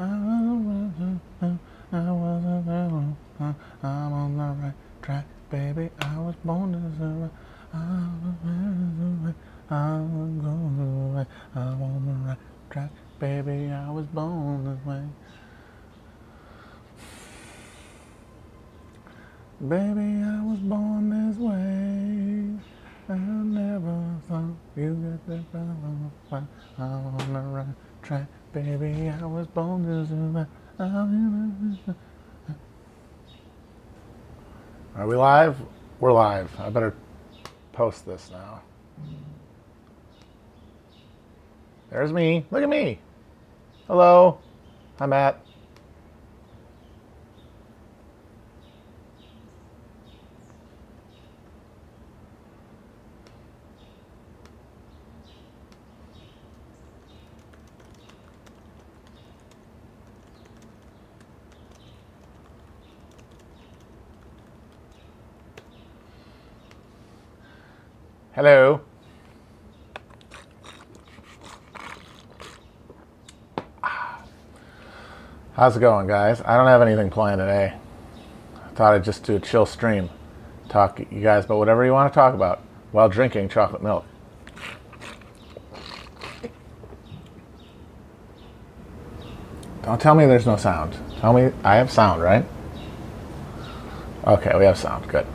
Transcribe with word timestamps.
I'm 0.00 0.06
on 4.12 4.36
the 4.36 4.54
right 4.62 4.74
track, 5.02 5.24
baby. 5.50 5.90
I 6.00 6.18
was 6.18 6.36
born 6.44 6.72
to 6.72 6.78
survive. 6.96 7.30
I'm 7.72 8.36
going 10.40 11.26
I'm 11.56 11.82
on 11.82 12.06
the 12.06 12.12
right 12.28 12.38
track, 12.70 12.90
baby. 13.18 13.72
I 13.72 13.90
was 13.90 14.06
born 14.06 14.64
this 14.64 14.86
way. 14.86 15.02
Baby, 19.60 20.22
I 20.22 20.44
was 20.44 20.60
born 20.60 21.10
this 21.10 21.36
way. 21.38 22.58
I 23.10 23.16
never 23.16 24.04
thought 24.28 24.54
you 24.76 24.94
get 24.94 25.26
the 25.26 25.42
I'm 26.30 26.46
on 26.78 27.32
the 27.32 27.40
right 27.40 27.74
track, 28.02 28.26
baby. 28.52 29.08
I 29.08 29.24
was 29.24 29.46
born 29.46 29.84
to 29.84 30.06
survive. 30.06 30.46
Are 34.96 35.06
we 35.06 35.16
live? 35.16 35.56
We're 36.00 36.12
live. 36.12 36.50
I 36.60 36.70
better 36.70 36.94
post 37.72 37.97
this 38.08 38.30
now. 38.30 38.62
There's 41.90 42.12
me. 42.12 42.44
Look 42.50 42.62
at 42.62 42.68
me. 42.68 42.98
Hello. 43.86 44.38
Hi, 44.98 45.06
Matt. 45.06 45.40
Hello. 68.38 68.80
How's 75.58 75.76
it 75.76 75.80
going, 75.80 76.06
guys? 76.06 76.40
I 76.42 76.56
don't 76.56 76.68
have 76.68 76.82
anything 76.82 77.10
planned 77.10 77.40
today. 77.40 77.74
I 78.54 78.68
thought 78.76 78.94
I'd 78.94 79.02
just 79.02 79.24
do 79.24 79.34
a 79.34 79.40
chill 79.40 79.66
stream. 79.66 80.08
Talk 80.68 81.00
you 81.00 81.20
guys 81.20 81.46
about 81.46 81.58
whatever 81.58 81.84
you 81.84 81.92
want 81.92 82.12
to 82.12 82.14
talk 82.14 82.32
about 82.32 82.60
while 82.92 83.08
drinking 83.08 83.48
chocolate 83.48 83.82
milk. 83.82 84.04
Don't 89.82 90.00
tell 90.00 90.14
me 90.14 90.26
there's 90.26 90.46
no 90.46 90.54
sound. 90.54 90.96
Tell 91.18 91.32
me 91.32 91.50
I 91.64 91.74
have 91.74 91.90
sound, 91.90 92.22
right? 92.22 92.44
Okay, 94.28 94.56
we 94.56 94.64
have 94.64 94.78
sound. 94.78 95.08
Good. 95.08 95.26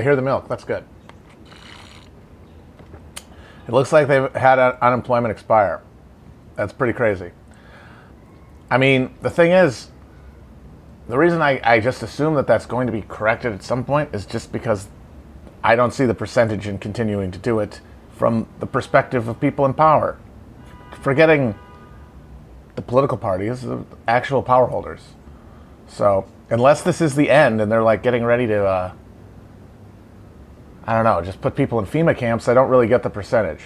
They 0.00 0.04
hear 0.04 0.16
the 0.16 0.22
milk. 0.22 0.48
That's 0.48 0.64
good. 0.64 0.82
It 3.68 3.70
looks 3.70 3.92
like 3.92 4.08
they've 4.08 4.32
had 4.32 4.58
unemployment 4.58 5.30
expire. 5.30 5.82
That's 6.56 6.72
pretty 6.72 6.94
crazy. 6.94 7.32
I 8.70 8.78
mean, 8.78 9.12
the 9.20 9.28
thing 9.28 9.52
is, 9.52 9.90
the 11.06 11.18
reason 11.18 11.42
I, 11.42 11.60
I 11.62 11.80
just 11.80 12.02
assume 12.02 12.32
that 12.36 12.46
that's 12.46 12.64
going 12.64 12.86
to 12.86 12.94
be 12.94 13.02
corrected 13.02 13.52
at 13.52 13.62
some 13.62 13.84
point 13.84 14.14
is 14.14 14.24
just 14.24 14.52
because 14.52 14.88
I 15.62 15.76
don't 15.76 15.92
see 15.92 16.06
the 16.06 16.14
percentage 16.14 16.66
in 16.66 16.78
continuing 16.78 17.30
to 17.32 17.38
do 17.38 17.58
it 17.58 17.82
from 18.16 18.48
the 18.58 18.66
perspective 18.66 19.28
of 19.28 19.38
people 19.38 19.66
in 19.66 19.74
power. 19.74 20.16
Forgetting 21.02 21.54
the 22.74 22.80
political 22.80 23.18
parties, 23.18 23.60
the 23.60 23.84
actual 24.08 24.42
power 24.42 24.68
holders. 24.68 25.02
So, 25.88 26.24
unless 26.48 26.80
this 26.80 27.02
is 27.02 27.16
the 27.16 27.28
end 27.28 27.60
and 27.60 27.70
they're 27.70 27.82
like 27.82 28.02
getting 28.02 28.24
ready 28.24 28.46
to 28.46 28.64
uh, 28.64 28.92
I 30.90 30.94
don't 30.94 31.04
know, 31.04 31.22
just 31.22 31.40
put 31.40 31.54
people 31.54 31.78
in 31.78 31.86
FEMA 31.86 32.18
camps, 32.18 32.48
I 32.48 32.54
don't 32.54 32.68
really 32.68 32.88
get 32.88 33.04
the 33.04 33.10
percentage. 33.10 33.60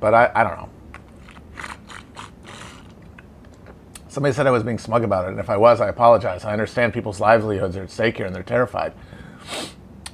But 0.00 0.14
I, 0.14 0.32
I 0.34 0.42
don't 0.42 0.56
know. 0.56 0.68
Somebody 4.08 4.34
said 4.34 4.46
I 4.46 4.50
was 4.50 4.62
being 4.62 4.78
smug 4.78 5.04
about 5.04 5.26
it, 5.26 5.32
and 5.32 5.40
if 5.40 5.50
I 5.50 5.58
was, 5.58 5.78
I 5.82 5.90
apologize. 5.90 6.46
I 6.46 6.54
understand 6.54 6.94
people's 6.94 7.20
livelihoods 7.20 7.76
are 7.76 7.82
at 7.82 7.90
stake 7.90 8.16
here 8.16 8.24
and 8.24 8.34
they're 8.34 8.42
terrified. 8.42 8.94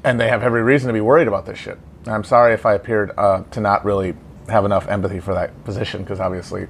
And 0.02 0.18
they 0.18 0.28
have 0.28 0.42
every 0.42 0.64
reason 0.64 0.88
to 0.88 0.92
be 0.92 1.00
worried 1.00 1.28
about 1.28 1.46
this 1.46 1.58
shit. 1.58 1.78
And 2.04 2.12
I'm 2.12 2.24
sorry 2.24 2.52
if 2.52 2.66
I 2.66 2.74
appeared 2.74 3.12
uh, 3.16 3.44
to 3.52 3.60
not 3.60 3.84
really 3.84 4.16
have 4.48 4.64
enough 4.64 4.88
empathy 4.88 5.20
for 5.20 5.34
that 5.34 5.62
position, 5.62 6.02
because 6.02 6.18
obviously 6.18 6.66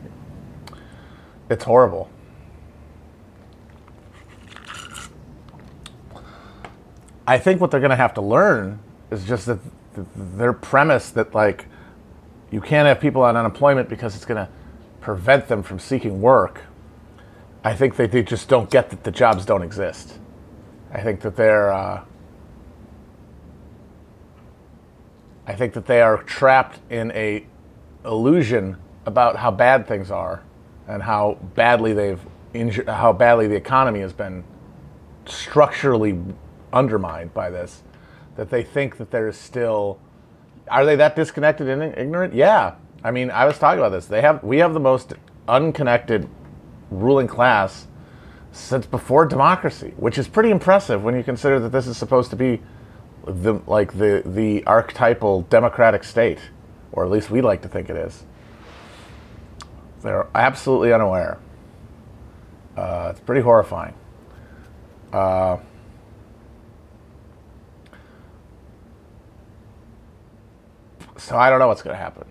it's 1.49 1.65
horrible. 1.65 2.11
I 7.27 7.39
think 7.39 7.61
what 7.61 7.71
they're 7.71 7.81
going 7.81 7.91
to 7.91 7.97
have 7.97 8.15
to 8.15 8.21
learn 8.21 8.81
is 9.11 9.25
just 9.25 9.47
that 9.47 9.59
their 10.17 10.53
premise 10.53 11.11
that 11.11 11.35
like 11.35 11.67
you 12.51 12.61
can't 12.61 12.87
have 12.87 13.01
people 13.01 13.23
on 13.23 13.37
unemployment 13.37 13.89
because 13.89 14.17
it's 14.17 14.25
going 14.25 14.45
to 14.45 14.51
prevent 15.01 15.49
them 15.49 15.63
from 15.63 15.79
seeking 15.79 16.21
work. 16.21 16.63
I 17.63 17.75
think 17.75 17.97
they, 17.97 18.07
they 18.07 18.23
just 18.23 18.49
don't 18.49 18.71
get 18.71 18.91
that 18.91 19.05
the 19.05 19.11
jobs 19.11 19.45
don't 19.45 19.63
exist. 19.63 20.19
I 20.93 21.03
think 21.03 21.21
that 21.21 21.37
they're 21.37 21.73
uh, 21.73 22.05
I 25.47 25.55
think 25.55 25.75
that 25.75 25.87
they 25.87 26.01
are 26.01 26.23
trapped 26.23 26.79
in 26.91 27.11
a 27.13 27.45
illusion 28.05 28.77
about 29.07 29.37
how 29.37 29.51
bad 29.51 29.87
things 29.87 30.11
are 30.11 30.43
and 30.87 31.03
how 31.03 31.39
badly 31.55 31.93
they've 31.93 32.21
injured, 32.55 32.89
how 32.89 33.13
badly 33.13 33.47
the 33.47 33.57
economy 33.57 34.01
has 34.01 34.13
been 34.13 34.45
structurally 35.27 36.19
undermined 36.73 37.35
by 37.35 37.51
this 37.51 37.83
that 38.37 38.51
they 38.51 38.63
think 38.63 38.97
that 38.99 39.11
there's 39.11 39.37
still 39.37 40.01
are 40.69 40.85
they 40.85 40.97
that 40.97 41.17
disconnected 41.17 41.69
and 41.69 41.83
ignorant? 41.97 42.35
Yeah. 42.35 42.75
I 43.03 43.11
mean 43.11 43.31
i 43.31 43.45
was 43.45 43.59
talking 43.59 43.79
about 43.79 43.91
this. 43.91 44.07
They 44.07 44.21
have 44.21 44.43
we 44.45 44.59
have 44.59 44.75
the 44.75 44.81
most 44.81 45.15
unconnected 45.49 46.29
ruling 46.91 47.27
class 47.27 47.87
since 48.53 48.85
before 48.85 49.27
democracy 49.27 49.95
which 49.97 50.19
is 50.19 50.27
pretty 50.27 50.51
impressive 50.51 51.03
when 51.05 51.15
you 51.15 51.23
consider 51.23 51.61
that 51.61 51.71
this 51.71 51.87
is 51.87 51.97
supposed 51.97 52.31
to 52.31 52.37
be 52.37 52.61
the 53.25 53.55
like 53.67 53.97
the 53.97 54.23
the 54.27 54.65
archetypal 54.67 55.43
democratic 55.43 56.03
state 56.05 56.39
or 56.93 57.05
at 57.05 57.11
least 57.11 57.31
we 57.31 57.41
like 57.41 57.63
to 57.63 57.69
think 57.69 57.89
it 57.89 57.97
is. 57.97 58.25
They're 60.03 60.29
absolutely 60.35 60.93
unaware. 60.93 61.39
Uh, 62.77 63.09
it's 63.11 63.21
pretty 63.21 63.43
horrifying. 63.43 63.95
Uh, 65.13 65.59
So 71.21 71.37
I 71.37 71.51
don't 71.51 71.59
know 71.59 71.69
what's 71.69 71.83
going 71.83 71.95
to 71.95 72.03
happen. 72.03 72.25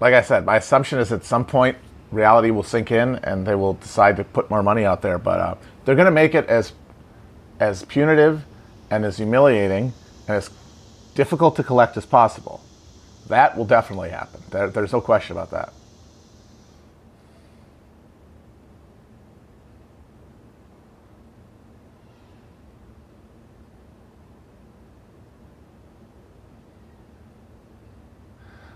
Like 0.00 0.14
I 0.14 0.22
said, 0.22 0.44
my 0.44 0.56
assumption 0.56 0.98
is 0.98 1.12
at 1.12 1.24
some 1.24 1.44
point 1.44 1.76
reality 2.10 2.50
will 2.50 2.62
sink 2.62 2.90
in 2.92 3.16
and 3.16 3.46
they 3.46 3.54
will 3.54 3.74
decide 3.74 4.16
to 4.16 4.24
put 4.24 4.48
more 4.50 4.62
money 4.62 4.84
out 4.84 5.02
there. 5.02 5.18
But 5.18 5.40
uh, 5.40 5.54
they're 5.84 5.96
going 5.96 6.06
to 6.06 6.12
make 6.12 6.34
it 6.34 6.46
as 6.46 6.72
as 7.60 7.84
punitive 7.84 8.44
and 8.90 9.04
as 9.04 9.16
humiliating 9.16 9.92
and 10.28 10.36
as 10.36 10.50
difficult 11.14 11.56
to 11.56 11.62
collect 11.62 11.96
as 11.96 12.06
possible. 12.06 12.60
That 13.28 13.56
will 13.56 13.64
definitely 13.64 14.10
happen. 14.10 14.42
There, 14.50 14.68
there's 14.68 14.92
no 14.92 15.00
question 15.00 15.36
about 15.36 15.50
that. 15.50 15.72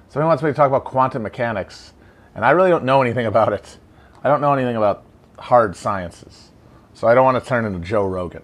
Somebody 0.08 0.26
wants 0.28 0.42
me 0.42 0.50
to 0.50 0.54
talk 0.54 0.68
about 0.68 0.84
quantum 0.84 1.22
mechanics, 1.22 1.92
and 2.34 2.44
I 2.44 2.50
really 2.52 2.70
don't 2.70 2.84
know 2.84 3.02
anything 3.02 3.26
about 3.26 3.52
it. 3.52 3.78
I 4.24 4.28
don't 4.28 4.40
know 4.40 4.54
anything 4.54 4.76
about 4.76 5.04
hard 5.38 5.76
sciences, 5.76 6.48
so 6.94 7.06
I 7.06 7.14
don't 7.14 7.24
want 7.24 7.42
to 7.42 7.46
turn 7.46 7.66
into 7.66 7.80
Joe 7.80 8.06
Rogan. 8.06 8.42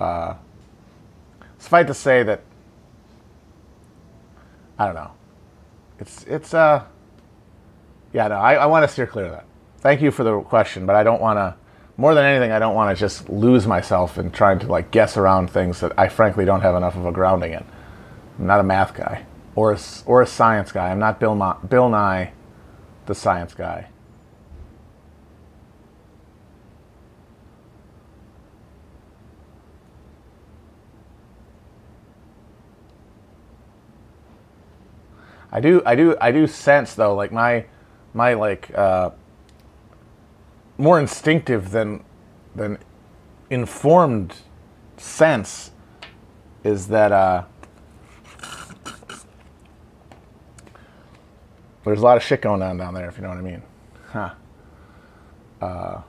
Uh, 0.00 0.34
suffice 1.58 1.86
to 1.86 1.94
say 1.94 2.22
that 2.22 2.42
I 4.78 4.86
don't 4.86 4.94
know. 4.94 5.12
It's 6.00 6.24
it's 6.24 6.54
uh 6.54 6.84
yeah 8.12 8.28
no 8.28 8.34
I, 8.34 8.54
I 8.54 8.66
want 8.66 8.82
to 8.84 8.88
steer 8.88 9.06
clear 9.06 9.26
of 9.26 9.32
that. 9.32 9.44
Thank 9.78 10.00
you 10.00 10.10
for 10.10 10.24
the 10.24 10.40
question, 10.40 10.86
but 10.86 10.96
I 10.96 11.02
don't 11.02 11.20
want 11.20 11.36
to. 11.36 11.54
More 11.98 12.14
than 12.14 12.24
anything, 12.24 12.50
I 12.50 12.58
don't 12.58 12.74
want 12.74 12.96
to 12.96 12.98
just 12.98 13.28
lose 13.28 13.66
myself 13.66 14.16
in 14.16 14.30
trying 14.30 14.58
to 14.60 14.66
like 14.66 14.90
guess 14.90 15.18
around 15.18 15.50
things 15.50 15.80
that 15.80 15.92
I 15.98 16.08
frankly 16.08 16.46
don't 16.46 16.62
have 16.62 16.74
enough 16.74 16.96
of 16.96 17.04
a 17.04 17.12
grounding 17.12 17.52
in. 17.52 17.64
I'm 18.38 18.46
not 18.46 18.58
a 18.58 18.62
math 18.62 18.94
guy 18.94 19.26
or 19.54 19.72
a, 19.72 19.78
or 20.06 20.22
a 20.22 20.26
science 20.26 20.72
guy. 20.72 20.90
I'm 20.90 20.98
not 20.98 21.20
Bill, 21.20 21.34
Ma- 21.34 21.58
Bill 21.58 21.88
Nye 21.88 22.32
the 23.06 23.14
science 23.14 23.54
guy. 23.54 23.88
I 35.54 35.60
do, 35.60 35.82
I 35.84 35.94
do, 35.94 36.16
I 36.18 36.32
do 36.32 36.46
sense 36.46 36.94
though, 36.94 37.14
like 37.14 37.30
my, 37.30 37.66
my 38.14 38.32
like, 38.32 38.70
uh, 38.74 39.10
more 40.78 40.98
instinctive 40.98 41.70
than, 41.70 42.02
than 42.54 42.78
informed 43.50 44.36
sense 44.96 45.72
is 46.64 46.88
that 46.88 47.12
uh, 47.12 47.44
there's 51.84 52.00
a 52.00 52.04
lot 52.04 52.16
of 52.16 52.22
shit 52.22 52.42
going 52.42 52.62
on 52.62 52.76
down 52.76 52.94
there, 52.94 53.08
if 53.08 53.16
you 53.16 53.22
know 53.22 53.28
what 53.28 53.38
I 53.38 53.42
mean. 53.42 53.62
Huh. 54.10 54.30
Uh, 55.60 56.00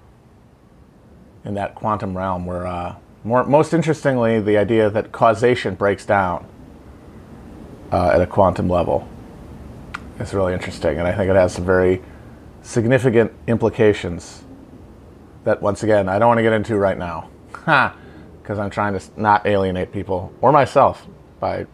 in 1.45 1.53
that 1.55 1.75
quantum 1.75 2.15
realm, 2.15 2.45
where 2.45 2.65
uh, 2.65 2.95
more, 3.23 3.43
most 3.43 3.73
interestingly, 3.73 4.39
the 4.39 4.57
idea 4.57 4.89
that 4.89 5.11
causation 5.11 5.75
breaks 5.75 6.05
down 6.05 6.45
uh, 7.91 8.11
at 8.13 8.21
a 8.21 8.27
quantum 8.27 8.69
level 8.69 9.07
is 10.19 10.33
really 10.33 10.53
interesting, 10.53 10.97
and 10.97 11.07
I 11.07 11.15
think 11.15 11.29
it 11.29 11.35
has 11.35 11.53
some 11.53 11.65
very 11.65 12.01
significant 12.61 13.31
implications 13.47 14.43
that, 15.43 15.61
once 15.61 15.83
again, 15.83 16.07
I 16.07 16.19
don't 16.19 16.27
want 16.27 16.37
to 16.37 16.43
get 16.43 16.53
into 16.53 16.77
right 16.77 16.97
now. 16.97 17.29
Ha! 17.65 17.95
Because 18.41 18.59
I'm 18.59 18.69
trying 18.69 18.99
to 18.99 19.01
not 19.15 19.45
alienate 19.45 19.93
people 19.93 20.33
or 20.41 20.51
myself 20.51 21.07
by 21.39 21.65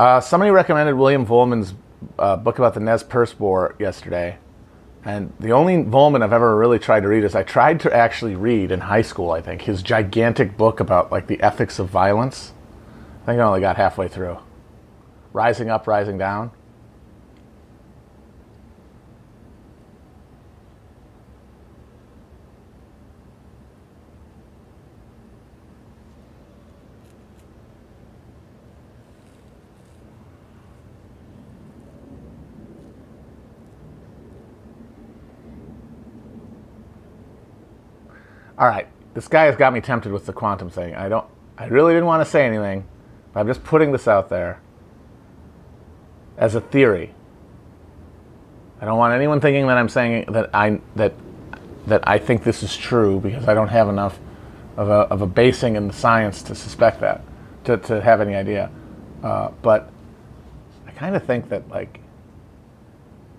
Uh, 0.00 0.18
somebody 0.18 0.50
recommended 0.50 0.94
William 0.94 1.26
Vollmann's 1.26 1.74
uh, 2.18 2.34
book 2.34 2.58
about 2.58 2.72
the 2.72 2.80
Nez 2.80 3.02
Perce 3.02 3.38
War 3.38 3.76
yesterday. 3.78 4.38
And 5.04 5.30
the 5.38 5.52
only 5.52 5.74
Vollmann 5.74 6.22
I've 6.22 6.32
ever 6.32 6.56
really 6.56 6.78
tried 6.78 7.00
to 7.00 7.08
read 7.08 7.22
is 7.22 7.34
I 7.34 7.42
tried 7.42 7.80
to 7.80 7.94
actually 7.94 8.34
read 8.34 8.72
in 8.72 8.80
high 8.80 9.02
school, 9.02 9.30
I 9.30 9.42
think, 9.42 9.60
his 9.60 9.82
gigantic 9.82 10.56
book 10.56 10.80
about 10.80 11.12
like 11.12 11.26
the 11.26 11.38
ethics 11.42 11.78
of 11.78 11.90
violence. 11.90 12.54
I 13.24 13.26
think 13.26 13.40
I 13.40 13.44
only 13.44 13.60
got 13.60 13.76
halfway 13.76 14.08
through. 14.08 14.38
Rising 15.34 15.68
Up, 15.68 15.86
Rising 15.86 16.16
Down. 16.16 16.50
All 38.60 38.66
right, 38.66 38.86
this 39.14 39.26
guy 39.26 39.46
has 39.46 39.56
got 39.56 39.72
me 39.72 39.80
tempted 39.80 40.12
with 40.12 40.26
the 40.26 40.34
quantum 40.34 40.68
thing. 40.68 40.94
I 40.94 41.08
don't, 41.08 41.24
I 41.56 41.66
really 41.66 41.94
didn't 41.94 42.04
want 42.04 42.22
to 42.22 42.30
say 42.30 42.44
anything, 42.44 42.86
but 43.32 43.40
I'm 43.40 43.46
just 43.46 43.64
putting 43.64 43.90
this 43.90 44.06
out 44.06 44.28
there 44.28 44.60
as 46.36 46.54
a 46.54 46.60
theory. 46.60 47.14
I 48.78 48.84
don't 48.84 48.98
want 48.98 49.14
anyone 49.14 49.40
thinking 49.40 49.66
that 49.66 49.78
I'm 49.78 49.88
saying 49.88 50.26
that 50.32 50.54
I 50.54 50.78
that 50.96 51.14
that 51.86 52.06
I 52.06 52.18
think 52.18 52.44
this 52.44 52.62
is 52.62 52.76
true 52.76 53.18
because 53.18 53.48
I 53.48 53.54
don't 53.54 53.68
have 53.68 53.88
enough 53.88 54.18
of 54.76 54.88
a, 54.88 54.92
of 54.92 55.22
a 55.22 55.26
basing 55.26 55.76
in 55.76 55.88
the 55.88 55.94
science 55.94 56.42
to 56.42 56.54
suspect 56.54 57.00
that, 57.00 57.22
to, 57.64 57.78
to 57.78 58.00
have 58.00 58.20
any 58.20 58.34
idea. 58.34 58.70
Uh, 59.22 59.50
but 59.62 59.90
I 60.86 60.90
kind 60.92 61.16
of 61.16 61.24
think 61.24 61.48
that 61.48 61.68
like 61.70 62.00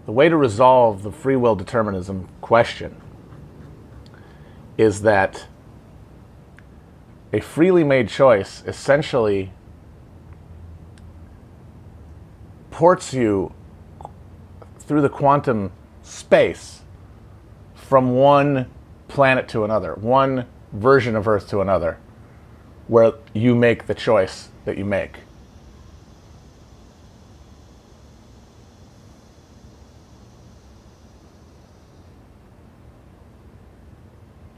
the 0.08 0.12
way 0.12 0.30
to 0.30 0.36
resolve 0.36 1.04
the 1.04 1.12
free 1.12 1.36
will 1.36 1.56
determinism 1.56 2.28
question 2.42 3.01
is 4.78 5.02
that 5.02 5.48
a 7.34 7.40
freely 7.40 7.84
made 7.84 8.10
choice 8.10 8.64
essentially 8.66 9.52
ports 12.72 13.14
you 13.14 13.54
through 14.80 15.02
the 15.02 15.10
quantum 15.10 15.72
space 16.02 16.82
from 17.74 18.16
one 18.16 18.70
planet 19.08 19.48
to 19.50 19.64
another, 19.64 19.94
one 19.96 20.46
version 20.72 21.16
of 21.16 21.28
Earth 21.28 21.48
to 21.50 21.62
another, 21.62 21.98
where 22.88 23.14
you 23.34 23.54
make 23.56 23.88
the 23.88 23.94
choice 23.94 24.50
that 24.66 24.78
you 24.78 24.86
make. 24.86 25.18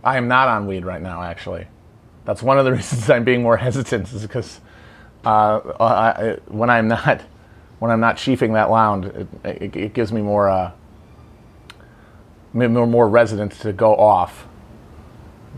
I 0.03 0.17
am 0.17 0.27
not 0.27 0.47
on 0.47 0.67
weed 0.67 0.85
right 0.85 1.01
now, 1.01 1.23
actually. 1.23 1.67
That's 2.25 2.43
one 2.43 2.57
of 2.57 2.65
the 2.65 2.73
reasons 2.77 3.09
I'm 3.09 3.23
being 3.23 3.41
more 3.41 3.57
hesitant, 3.57 4.11
is 4.11 4.21
because 4.23 4.59
uh, 5.25 5.59
I, 5.79 6.37
when 6.47 6.69
I'm 6.69 6.87
not 6.87 7.21
when 7.79 7.91
I'm 7.91 7.99
not 7.99 8.15
sheafing 8.15 8.53
that 8.53 8.69
lound, 8.69 9.05
it, 9.05 9.27
it, 9.43 9.75
it 9.75 9.93
gives 9.93 10.13
me 10.13 10.21
more, 10.21 10.49
uh, 10.49 10.71
more 12.53 12.87
more 12.87 13.09
resonance 13.09 13.59
to 13.59 13.73
go 13.73 13.93
off. 13.95 14.47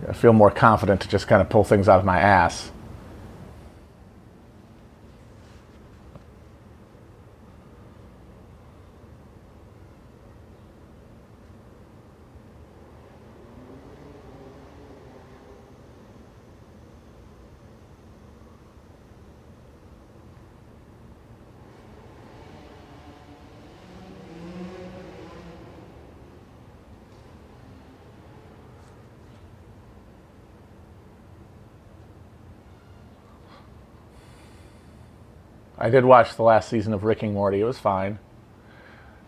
I 0.07 0.13
feel 0.13 0.33
more 0.33 0.49
confident 0.49 1.01
to 1.01 1.07
just 1.07 1.27
kind 1.27 1.39
of 1.41 1.49
pull 1.49 1.63
things 1.63 1.87
out 1.87 1.99
of 1.99 2.05
my 2.05 2.19
ass. 2.19 2.71
I 35.85 35.89
did 35.91 36.03
watch 36.03 36.35
the 36.35 36.41
last 36.41 36.67
season 36.67 36.93
of 36.93 37.03
Rick 37.03 37.21
and 37.21 37.35
Morty. 37.35 37.61
It 37.61 37.63
was 37.63 37.77
fine. 37.77 38.17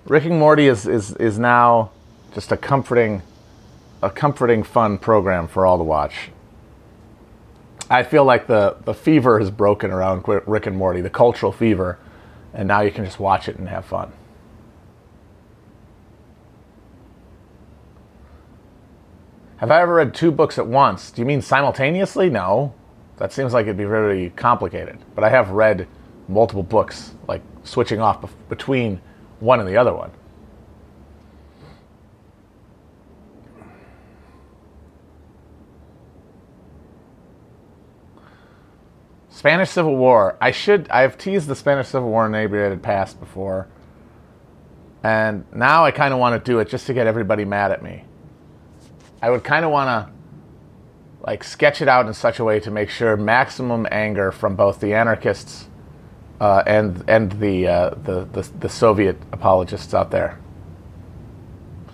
Rick 0.08 0.26
and 0.26 0.40
Morty 0.40 0.66
is, 0.68 0.88
is, 0.88 1.16
is 1.18 1.38
now 1.38 1.92
just 2.34 2.52
a 2.52 2.58
comforting, 2.58 3.22
a 4.02 4.10
comforting, 4.10 4.64
fun 4.64 4.98
program 4.98 5.48
for 5.48 5.68
all 5.68 5.78
to 5.78 5.84
watch. 5.84 6.32
I 7.92 8.02
feel 8.02 8.26
like 8.26 8.48
the, 8.48 8.76
the 8.86 8.96
fever 8.96 9.38
has 9.38 9.52
broken 9.52 9.92
around 9.92 10.24
Rick 10.48 10.66
and 10.66 10.76
Morty, 10.76 11.00
the 11.00 11.12
cultural 11.12 11.52
fever, 11.52 12.00
and 12.56 12.68
now 12.68 12.82
you 12.82 12.90
can 12.90 13.06
just 13.06 13.20
watch 13.20 13.48
it 13.48 13.58
and 13.58 13.70
have 13.70 13.86
fun. 13.86 14.12
Have 19.58 19.70
I 19.70 19.84
ever 19.84 19.94
read 19.94 20.16
two 20.16 20.32
books 20.32 20.58
at 20.58 20.66
once? 20.66 21.12
Do 21.12 21.22
you 21.22 21.28
mean 21.28 21.44
simultaneously? 21.44 22.32
No. 22.32 22.74
That 23.18 23.32
seems 23.32 23.54
like 23.54 23.66
it'd 23.68 23.78
be 23.78 23.84
very 23.84 24.32
complicated. 24.32 24.98
But 25.14 25.24
I 25.24 25.30
have 25.30 25.52
read 25.52 25.88
multiple 26.28 26.64
books, 26.64 27.14
like 27.28 27.42
switching 27.64 28.00
off 28.00 28.34
between 28.50 29.02
one 29.40 29.60
and 29.60 29.68
the 29.68 29.78
other 29.78 29.94
one. 29.94 30.12
Spanish 39.30 39.70
Civil 39.70 39.96
War. 39.96 40.36
I 40.42 40.50
should. 40.50 40.90
I've 40.90 41.18
teased 41.18 41.48
the 41.48 41.56
Spanish 41.56 41.90
Civil 41.90 42.10
War 42.10 42.26
in 42.26 42.34
inebriated 42.34 42.82
past 42.82 43.20
before, 43.20 43.68
and 45.04 45.46
now 45.54 45.86
I 45.86 45.92
kind 45.92 46.12
of 46.12 46.20
want 46.20 46.44
to 46.44 46.52
do 46.52 46.58
it 46.58 46.70
just 46.70 46.88
to 46.88 46.94
get 46.94 47.06
everybody 47.06 47.46
mad 47.46 47.72
at 47.72 47.84
me. 47.84 48.04
I 49.22 49.30
would 49.30 49.44
kind 49.44 49.64
of 49.64 49.72
want 49.72 49.88
to 49.90 50.14
like 51.22 51.44
sketch 51.44 51.82
it 51.84 51.88
out 51.88 52.08
in 52.08 52.14
such 52.14 52.40
a 52.40 52.44
way 52.44 52.60
to 52.62 52.72
make 52.72 52.90
sure 52.90 53.16
maximum 53.16 53.86
anger 53.92 54.32
from 54.32 54.56
both 54.56 54.80
the 54.80 54.96
anarchists 54.96 55.68
uh, 56.40 56.64
and 56.66 57.04
and 57.08 57.32
the, 57.34 57.68
uh, 57.68 57.90
the, 58.04 58.26
the 58.26 58.50
the 58.60 58.70
Soviet 58.70 59.18
apologists 59.32 59.94
out 59.94 60.12
there, 60.12 60.40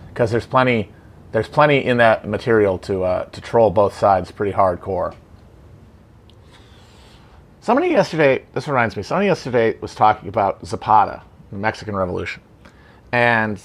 because 0.09 0.31
there's 0.31 0.45
plenty 0.45 0.91
there's 1.31 1.47
plenty 1.47 1.83
in 1.83 1.97
that 1.97 2.27
material 2.27 2.77
to 2.79 3.03
uh, 3.03 3.25
to 3.25 3.41
troll 3.41 3.69
both 3.69 3.97
sides 3.97 4.31
pretty 4.31 4.51
hardcore. 4.51 5.15
Somebody 7.61 7.87
yesterday, 7.87 8.43
this 8.53 8.67
reminds 8.67 8.97
me, 8.97 9.03
somebody 9.03 9.27
yesterday 9.27 9.77
was 9.79 9.95
talking 9.95 10.27
about 10.27 10.65
Zapata, 10.67 11.21
the 11.49 11.57
Mexican 11.57 11.95
Revolution. 11.95 12.43
And 13.13 13.57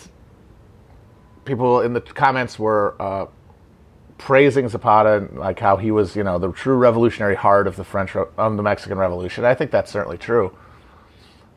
people 1.45 1.81
in 1.81 1.95
the 1.95 2.01
comments 2.01 2.61
were 2.61 2.95
uh, 3.01 3.27
praising 4.17 4.69
Zapata, 4.69 5.27
like 5.33 5.59
how 5.59 5.79
he 5.79 5.91
was, 5.91 6.15
you 6.15 6.23
know, 6.23 6.39
the 6.39 6.53
true 6.53 6.77
revolutionary 6.77 7.35
heart 7.35 7.67
of 7.67 7.75
the 7.75 7.83
French, 7.83 8.15
of 8.15 8.57
the 8.57 8.63
Mexican 8.63 8.99
Revolution. 8.99 9.45
I 9.45 9.55
think 9.55 9.73
that's 9.73 9.91
certainly 9.91 10.17
true. 10.17 10.57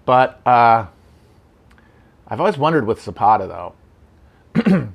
But 0.06 0.46
uh, 0.46 0.88
I've 2.28 2.40
always 2.40 2.58
wondered 2.58 2.86
with 2.86 3.02
Zapata, 3.02 3.48
though, 4.56 4.92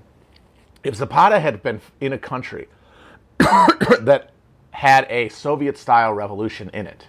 if 0.84 0.94
Zapata 0.94 1.40
had 1.40 1.62
been 1.62 1.80
in 2.00 2.12
a 2.12 2.18
country 2.18 2.68
that 3.38 4.30
had 4.70 5.06
a 5.08 5.28
Soviet-style 5.28 6.12
revolution 6.12 6.70
in 6.72 6.86
it, 6.86 7.06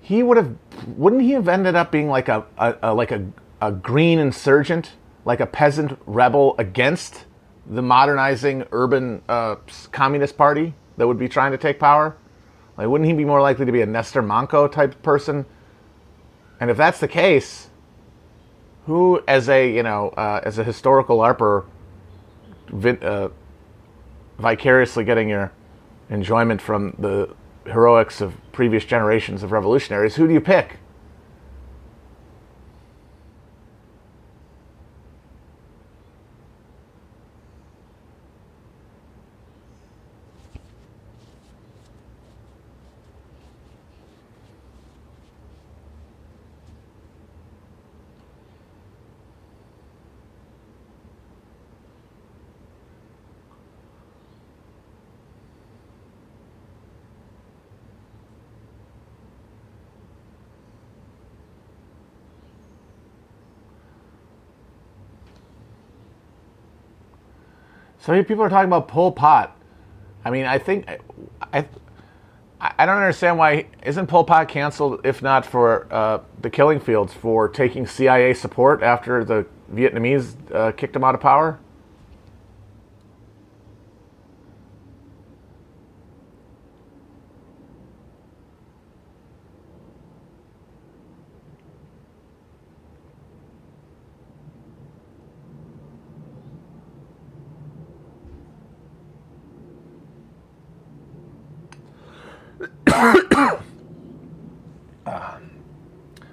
he 0.00 0.22
would 0.22 0.36
have 0.36 0.56
wouldn't 0.96 1.22
he 1.22 1.32
have 1.32 1.46
ended 1.46 1.76
up 1.76 1.92
being 1.92 2.08
like 2.08 2.28
a, 2.28 2.44
a, 2.58 2.76
a, 2.82 2.94
like 2.94 3.12
a, 3.12 3.24
a 3.60 3.70
green 3.70 4.18
insurgent 4.18 4.92
like 5.24 5.40
a 5.40 5.46
peasant 5.46 5.98
rebel 6.06 6.54
against 6.58 7.26
the 7.66 7.82
modernizing 7.82 8.64
urban 8.72 9.22
uh, 9.28 9.56
communist 9.92 10.36
party 10.36 10.74
that 10.96 11.06
would 11.06 11.18
be 11.18 11.28
trying 11.28 11.52
to 11.52 11.58
take 11.58 11.78
power? 11.78 12.16
Like 12.76 12.88
wouldn't 12.88 13.08
he 13.08 13.14
be 13.14 13.24
more 13.24 13.40
likely 13.40 13.66
to 13.66 13.72
be 13.72 13.82
a 13.82 13.86
Nestor 13.86 14.22
Makhno 14.22 14.70
type 14.70 15.00
person 15.02 15.44
and 16.60 16.70
if 16.70 16.76
that's 16.76 17.00
the 17.00 17.08
case 17.08 17.68
who 18.86 19.22
as 19.26 19.48
a 19.48 19.72
you 19.72 19.82
know 19.82 20.10
uh, 20.10 20.40
as 20.44 20.58
a 20.58 20.64
historical 20.64 21.18
larper 21.18 21.64
uh, 23.02 23.28
vicariously 24.38 25.04
getting 25.04 25.28
your 25.28 25.52
enjoyment 26.10 26.60
from 26.60 26.94
the 26.98 27.34
heroics 27.66 28.20
of 28.20 28.34
previous 28.52 28.84
generations 28.84 29.42
of 29.42 29.52
revolutionaries, 29.52 30.16
who 30.16 30.26
do 30.26 30.32
you 30.32 30.40
pick? 30.40 30.76
So 68.10 68.24
people 68.24 68.42
are 68.42 68.48
talking 68.48 68.66
about 68.66 68.88
Pol 68.88 69.12
Pot. 69.12 69.56
I 70.24 70.30
mean, 70.30 70.44
I 70.44 70.58
think 70.58 70.84
I 71.52 71.64
I 72.60 72.84
don't 72.84 72.96
understand 72.96 73.38
why 73.38 73.66
isn't 73.84 74.08
Pol 74.08 74.24
Pot 74.24 74.48
canceled 74.48 75.06
if 75.06 75.22
not 75.22 75.46
for 75.46 75.86
uh, 75.92 76.18
the 76.42 76.50
killing 76.50 76.80
fields 76.80 77.14
for 77.14 77.48
taking 77.48 77.86
CIA 77.86 78.34
support 78.34 78.82
after 78.82 79.24
the 79.24 79.46
Vietnamese 79.72 80.34
uh, 80.52 80.72
kicked 80.72 80.96
him 80.96 81.04
out 81.04 81.14
of 81.14 81.20
power. 81.20 81.60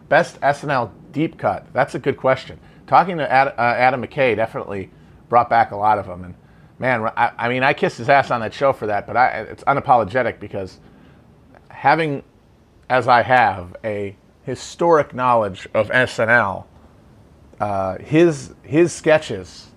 Best 0.09 0.39
SNL 0.41 0.91
deep 1.11 1.37
cut. 1.37 1.65
That's 1.73 1.95
a 1.95 1.99
good 1.99 2.17
question. 2.17 2.59
Talking 2.85 3.17
to 3.17 3.29
Ad, 3.29 3.49
uh, 3.49 3.53
Adam 3.57 4.01
McKay 4.01 4.35
definitely 4.35 4.89
brought 5.29 5.49
back 5.49 5.71
a 5.71 5.75
lot 5.75 5.99
of 5.99 6.07
them. 6.07 6.23
And 6.23 6.35
man, 6.79 7.11
I, 7.17 7.31
I, 7.37 7.49
mean, 7.49 7.63
I 7.63 7.73
kissed 7.73 7.97
his 7.97 8.07
ass 8.07 8.31
on 8.31 8.39
that 8.41 8.53
show 8.53 8.71
for 8.71 8.87
that, 8.87 9.05
but 9.05 9.17
I, 9.17 9.41
it's 9.41 9.63
unapologetic 9.65 10.39
because 10.39 10.79
having, 11.69 12.23
as 12.89 13.07
I 13.07 13.21
have, 13.21 13.75
a 13.83 14.15
historic 14.43 15.13
knowledge 15.13 15.67
of 15.73 15.89
SNL, 15.89 16.65
uh, 17.59 17.97
his 17.97 18.53
his 18.63 18.93
sketches, 18.93 19.67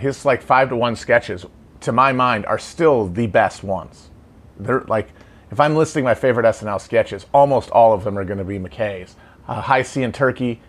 his 0.00 0.24
like 0.24 0.42
five 0.42 0.70
to 0.70 0.76
one 0.76 0.96
sketches, 0.96 1.46
to 1.80 1.92
my 1.92 2.12
mind, 2.12 2.46
are 2.46 2.58
still 2.58 3.06
the 3.06 3.26
best 3.26 3.62
ones. 3.62 4.10
They're 4.58 4.80
like, 4.88 5.10
if 5.50 5.60
I'm 5.60 5.76
listing 5.76 6.04
my 6.04 6.14
favorite 6.14 6.44
SNL 6.44 6.80
sketches, 6.80 7.26
almost 7.32 7.70
all 7.70 7.92
of 7.92 8.02
them 8.02 8.18
are 8.18 8.24
going 8.24 8.38
to 8.38 8.44
be 8.44 8.58
McKay's 8.58 9.14
uh, 9.48 9.60
Hi-C 9.62 10.02
and 10.02 10.14
Turkey, 10.14 10.60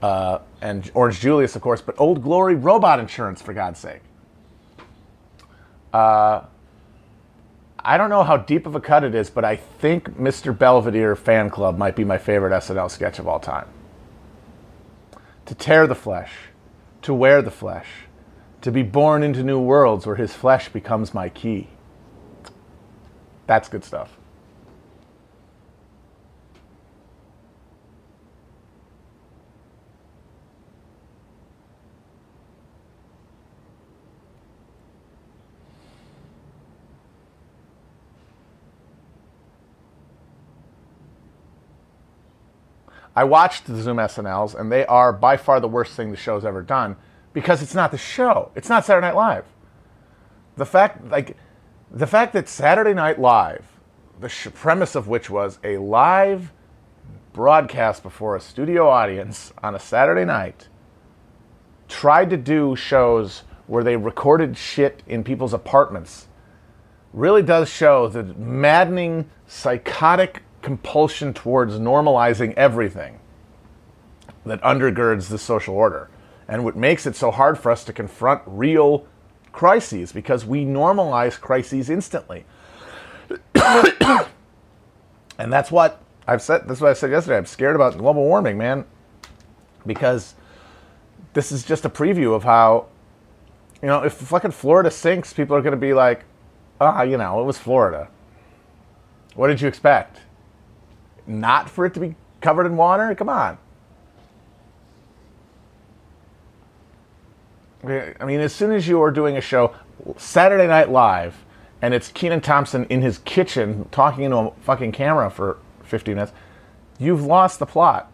uh, 0.00 0.38
and 0.60 0.90
Orange 0.94 1.20
Julius, 1.20 1.56
of 1.56 1.62
course, 1.62 1.82
but 1.82 1.98
Old 1.98 2.22
Glory 2.22 2.54
Robot 2.54 3.00
Insurance, 3.00 3.42
for 3.42 3.52
God's 3.52 3.80
sake. 3.80 4.00
Uh, 5.92 6.42
I 7.78 7.96
don't 7.96 8.10
know 8.10 8.22
how 8.22 8.36
deep 8.36 8.66
of 8.66 8.74
a 8.74 8.80
cut 8.80 9.04
it 9.04 9.14
is, 9.14 9.30
but 9.30 9.44
I 9.44 9.56
think 9.56 10.18
Mr. 10.18 10.56
Belvedere 10.56 11.16
Fan 11.16 11.48
Club 11.50 11.78
might 11.78 11.96
be 11.96 12.04
my 12.04 12.18
favorite 12.18 12.50
SNL 12.52 12.90
sketch 12.90 13.18
of 13.18 13.26
all 13.26 13.40
time. 13.40 13.66
To 15.46 15.54
tear 15.54 15.86
the 15.86 15.94
flesh, 15.94 16.32
to 17.02 17.14
wear 17.14 17.40
the 17.40 17.50
flesh, 17.50 17.86
to 18.60 18.70
be 18.70 18.82
born 18.82 19.22
into 19.22 19.42
new 19.42 19.60
worlds 19.60 20.06
where 20.06 20.16
his 20.16 20.34
flesh 20.34 20.68
becomes 20.68 21.14
my 21.14 21.28
key. 21.28 21.68
That's 23.46 23.68
good 23.68 23.84
stuff. 23.84 24.17
I 43.18 43.24
watched 43.24 43.66
the 43.66 43.74
Zoom 43.82 43.96
SNLs, 43.96 44.54
and 44.54 44.70
they 44.70 44.86
are 44.86 45.12
by 45.12 45.36
far 45.36 45.58
the 45.58 45.66
worst 45.66 45.94
thing 45.94 46.12
the 46.12 46.16
show's 46.16 46.44
ever 46.44 46.62
done 46.62 46.94
because 47.32 47.62
it's 47.62 47.74
not 47.74 47.90
the 47.90 47.98
show. 47.98 48.52
It's 48.54 48.68
not 48.68 48.84
Saturday 48.84 49.08
Night 49.08 49.16
Live. 49.16 49.44
The 50.56 50.64
fact, 50.64 51.04
like, 51.10 51.36
the 51.90 52.06
fact 52.06 52.32
that 52.34 52.48
Saturday 52.48 52.94
Night 52.94 53.18
Live, 53.18 53.64
the 54.20 54.28
sh- 54.28 54.46
premise 54.54 54.94
of 54.94 55.08
which 55.08 55.28
was 55.28 55.58
a 55.64 55.78
live 55.78 56.52
broadcast 57.32 58.04
before 58.04 58.36
a 58.36 58.40
studio 58.40 58.88
audience 58.88 59.52
on 59.64 59.74
a 59.74 59.80
Saturday 59.80 60.24
night, 60.24 60.68
tried 61.88 62.30
to 62.30 62.36
do 62.36 62.76
shows 62.76 63.42
where 63.66 63.82
they 63.82 63.96
recorded 63.96 64.56
shit 64.56 65.02
in 65.08 65.24
people's 65.24 65.52
apartments, 65.52 66.28
really 67.12 67.42
does 67.42 67.68
show 67.68 68.06
the 68.06 68.22
maddening, 68.22 69.28
psychotic 69.48 70.44
compulsion 70.62 71.32
towards 71.32 71.74
normalizing 71.74 72.54
everything 72.54 73.18
that 74.44 74.60
undergirds 74.62 75.28
the 75.28 75.38
social 75.38 75.74
order 75.74 76.08
and 76.48 76.64
what 76.64 76.76
makes 76.76 77.06
it 77.06 77.14
so 77.14 77.30
hard 77.30 77.58
for 77.58 77.70
us 77.70 77.84
to 77.84 77.92
confront 77.92 78.42
real 78.46 79.06
crises 79.52 80.12
because 80.12 80.44
we 80.44 80.64
normalize 80.64 81.38
crises 81.38 81.90
instantly. 81.90 82.44
and 83.54 85.52
that's 85.52 85.70
what 85.70 86.00
I've 86.26 86.42
said 86.42 86.66
that's 86.66 86.80
what 86.80 86.90
I 86.90 86.94
said 86.94 87.10
yesterday. 87.10 87.36
I'm 87.36 87.46
scared 87.46 87.76
about 87.76 87.98
global 87.98 88.24
warming, 88.24 88.56
man. 88.56 88.84
Because 89.86 90.34
this 91.34 91.52
is 91.52 91.64
just 91.64 91.84
a 91.84 91.90
preview 91.90 92.34
of 92.34 92.44
how 92.44 92.86
you 93.82 93.88
know, 93.88 94.02
if 94.02 94.14
fucking 94.14 94.50
Florida 94.50 94.90
sinks, 94.90 95.32
people 95.32 95.54
are 95.54 95.62
going 95.62 95.72
to 95.72 95.76
be 95.76 95.94
like, 95.94 96.24
ah, 96.80 97.02
you 97.02 97.16
know, 97.16 97.40
it 97.40 97.44
was 97.44 97.58
Florida. 97.58 98.08
What 99.34 99.48
did 99.48 99.60
you 99.60 99.68
expect? 99.68 100.20
Not 101.28 101.70
for 101.70 101.86
it 101.86 101.94
to 101.94 102.00
be 102.00 102.16
covered 102.40 102.66
in 102.66 102.76
water? 102.76 103.14
Come 103.14 103.28
on. 103.28 103.58
I 107.84 108.24
mean, 108.24 108.40
as 108.40 108.52
soon 108.52 108.72
as 108.72 108.88
you 108.88 109.00
are 109.02 109.10
doing 109.10 109.36
a 109.36 109.40
show, 109.40 109.74
Saturday 110.16 110.66
Night 110.66 110.90
Live, 110.90 111.44
and 111.80 111.94
it's 111.94 112.08
Kenan 112.08 112.40
Thompson 112.40 112.86
in 112.86 113.02
his 113.02 113.18
kitchen 113.18 113.88
talking 113.92 114.24
into 114.24 114.36
a 114.36 114.50
fucking 114.62 114.92
camera 114.92 115.30
for 115.30 115.58
15 115.84 116.16
minutes, 116.16 116.32
you've 116.98 117.24
lost 117.24 117.60
the 117.60 117.66
plot. 117.66 118.10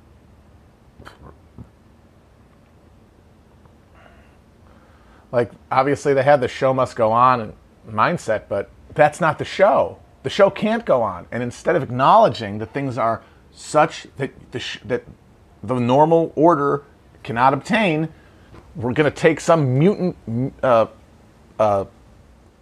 Like, 5.33 5.51
obviously, 5.71 6.15
they 6.15 6.23
had 6.23 6.41
the 6.41 6.49
show 6.49 6.75
must 6.75 6.95
go 6.95 7.11
on 7.11 7.55
mindset, 7.89 8.45
but 8.49 8.71
that's 8.95 9.21
not 9.21 9.39
the 9.39 9.45
show. 9.45 9.99
The 10.25 10.31
show 10.31 10.51
can't 10.51 10.85
go 10.85 11.03
on. 11.03 11.27
And 11.31 11.43
instead 11.43 11.77
of 11.77 11.83
acknowledging 11.83 12.59
that 12.59 12.73
things 12.73 12.99
are 12.99 13.23
such 13.53 14.09
that 14.17 14.33
the, 14.51 14.59
sh- 14.59 14.81
that 14.85 15.05
the 15.63 15.79
normal 15.79 16.33
order 16.35 16.83
cannot 17.23 17.55
obtain, 17.55 18.09
we're 18.75 18.93
going 18.93 19.11
to 19.11 19.17
take 19.17 19.39
some 19.39 19.79
mutant, 19.79 20.17
uh, 20.63 20.87
uh, 21.61 21.85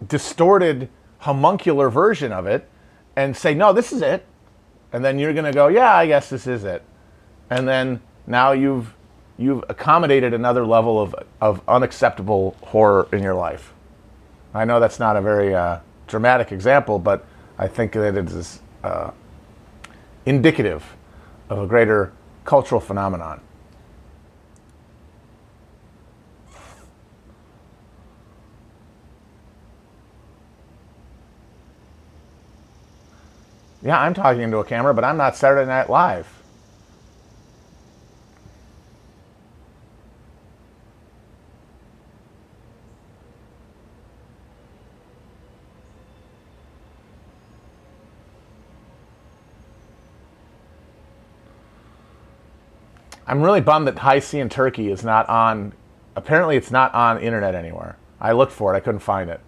distorted, 0.05 0.89
homuncular 1.19 1.89
version 1.89 2.31
of 2.31 2.45
it 2.45 2.69
and 3.15 3.35
say, 3.35 3.53
no, 3.53 3.73
this 3.73 3.91
is 3.91 4.01
it. 4.01 4.25
And 4.91 5.03
then 5.03 5.17
you're 5.17 5.33
going 5.33 5.45
to 5.45 5.53
go, 5.53 5.69
yeah, 5.69 5.95
I 5.95 6.05
guess 6.05 6.29
this 6.29 6.45
is 6.45 6.65
it. 6.65 6.83
And 7.49 7.67
then 7.67 8.01
now 8.27 8.51
you've 8.51 8.93
you've 9.37 9.63
accommodated 9.67 10.33
another 10.33 10.63
level 10.63 11.01
of, 11.01 11.15
of 11.41 11.61
unacceptable 11.67 12.55
horror 12.61 13.07
in 13.11 13.23
your 13.23 13.33
life. 13.33 13.73
I 14.53 14.65
know 14.65 14.79
that's 14.79 14.99
not 14.99 15.15
a 15.15 15.21
very 15.21 15.55
uh, 15.55 15.79
dramatic 16.05 16.51
example, 16.51 16.99
but 16.99 17.25
I 17.57 17.67
think 17.67 17.93
that 17.93 18.15
it 18.15 18.29
is 18.29 18.59
uh, 18.83 19.11
indicative 20.25 20.83
of 21.49 21.59
a 21.59 21.67
greater 21.67 22.11
cultural 22.45 22.81
phenomenon. 22.81 23.41
Yeah, 33.83 33.99
I'm 33.99 34.13
talking 34.13 34.41
into 34.41 34.57
a 34.59 34.63
camera, 34.63 34.93
but 34.93 35.03
I'm 35.03 35.17
not 35.17 35.35
Saturday 35.35 35.67
Night 35.67 35.89
Live. 35.89 36.32
I'm 53.33 53.41
really 53.41 53.61
bummed 53.61 53.87
that 53.87 53.97
Hi-C 53.97 54.39
in 54.39 54.47
Turkey 54.47 54.91
is 54.91 55.03
not 55.03 55.27
on. 55.27 55.73
Apparently, 56.15 56.55
it's 56.55 56.69
not 56.69 56.93
on 56.93 57.19
internet 57.19 57.55
anywhere. 57.55 57.97
I 58.21 58.33
looked 58.33 58.51
for 58.51 58.71
it, 58.71 58.77
I 58.77 58.79
couldn't 58.79 58.99
find 58.99 59.27
it. 59.27 59.41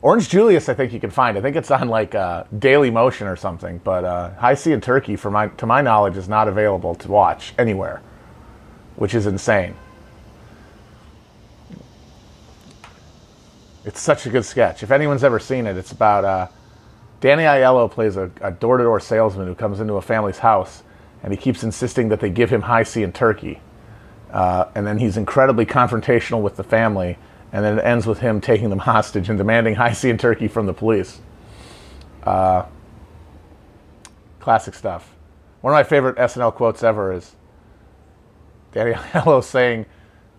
Orange 0.00 0.30
Julius, 0.30 0.70
I 0.70 0.74
think 0.74 0.90
you 0.90 1.00
can 1.00 1.10
find. 1.10 1.36
I 1.36 1.42
think 1.42 1.54
it's 1.54 1.70
on 1.70 1.88
like 1.88 2.14
uh, 2.14 2.44
Daily 2.58 2.90
Motion 2.90 3.26
or 3.26 3.36
something. 3.36 3.76
But 3.84 4.06
uh, 4.06 4.30
Hi-C 4.36 4.72
in 4.72 4.80
Turkey, 4.80 5.16
for 5.16 5.30
my 5.30 5.48
to 5.48 5.66
my 5.66 5.82
knowledge, 5.82 6.16
is 6.16 6.30
not 6.30 6.48
available 6.48 6.94
to 6.94 7.10
watch 7.10 7.52
anywhere, 7.58 8.00
which 8.96 9.14
is 9.14 9.26
insane. 9.26 9.74
It's 13.84 14.00
such 14.00 14.24
a 14.24 14.30
good 14.30 14.46
sketch. 14.46 14.82
If 14.82 14.90
anyone's 14.90 15.24
ever 15.24 15.38
seen 15.38 15.66
it, 15.66 15.76
it's 15.76 15.92
about 15.92 16.24
uh, 16.24 16.48
Danny 17.20 17.42
Aiello 17.42 17.90
plays 17.90 18.16
a, 18.16 18.30
a 18.40 18.50
door-to-door 18.50 18.98
salesman 18.98 19.46
who 19.46 19.54
comes 19.54 19.80
into 19.80 19.96
a 19.96 20.00
family's 20.00 20.38
house 20.38 20.82
and 21.24 21.32
he 21.32 21.38
keeps 21.38 21.64
insisting 21.64 22.10
that 22.10 22.20
they 22.20 22.28
give 22.28 22.50
him 22.50 22.62
Hi-C 22.62 23.02
in 23.02 23.10
Turkey. 23.10 23.60
Uh, 24.30 24.66
and 24.74 24.86
then 24.86 24.98
he's 24.98 25.16
incredibly 25.16 25.64
confrontational 25.64 26.42
with 26.42 26.56
the 26.56 26.62
family, 26.62 27.16
and 27.50 27.64
then 27.64 27.78
it 27.78 27.82
ends 27.82 28.06
with 28.06 28.18
him 28.18 28.42
taking 28.42 28.68
them 28.68 28.78
hostage 28.90 29.30
and 29.30 29.38
demanding 29.38 29.76
Hi-C 29.76 30.10
in 30.10 30.18
Turkey 30.18 30.48
from 30.48 30.66
the 30.66 30.74
police. 30.74 31.20
Uh, 32.22 32.66
classic 34.38 34.74
stuff. 34.74 35.14
One 35.62 35.72
of 35.72 35.76
my 35.76 35.82
favorite 35.82 36.16
SNL 36.16 36.52
quotes 36.52 36.82
ever 36.82 37.10
is 37.10 37.36
Danny 38.72 38.92
Aiello 38.92 39.42
saying 39.42 39.86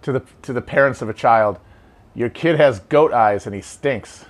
to 0.03 0.11
the 0.11 0.21
to 0.43 0.53
the 0.53 0.61
parents 0.61 1.01
of 1.01 1.09
a 1.09 1.13
child, 1.13 1.57
"Your 2.13 2.29
kid 2.29 2.57
has 2.57 2.79
goat 2.79 3.11
eyes 3.11 3.47
and 3.47 3.55
he 3.55 3.61
stinks." 3.61 4.25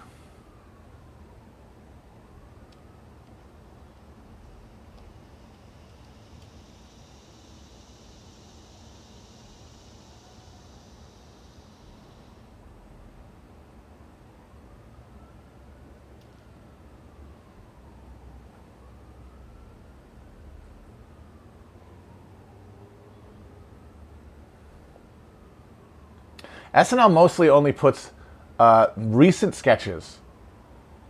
SNL 26.76 27.12
mostly 27.12 27.48
only 27.48 27.72
puts 27.72 28.12
uh, 28.60 28.88
recent 28.98 29.56
sketches 29.56 30.18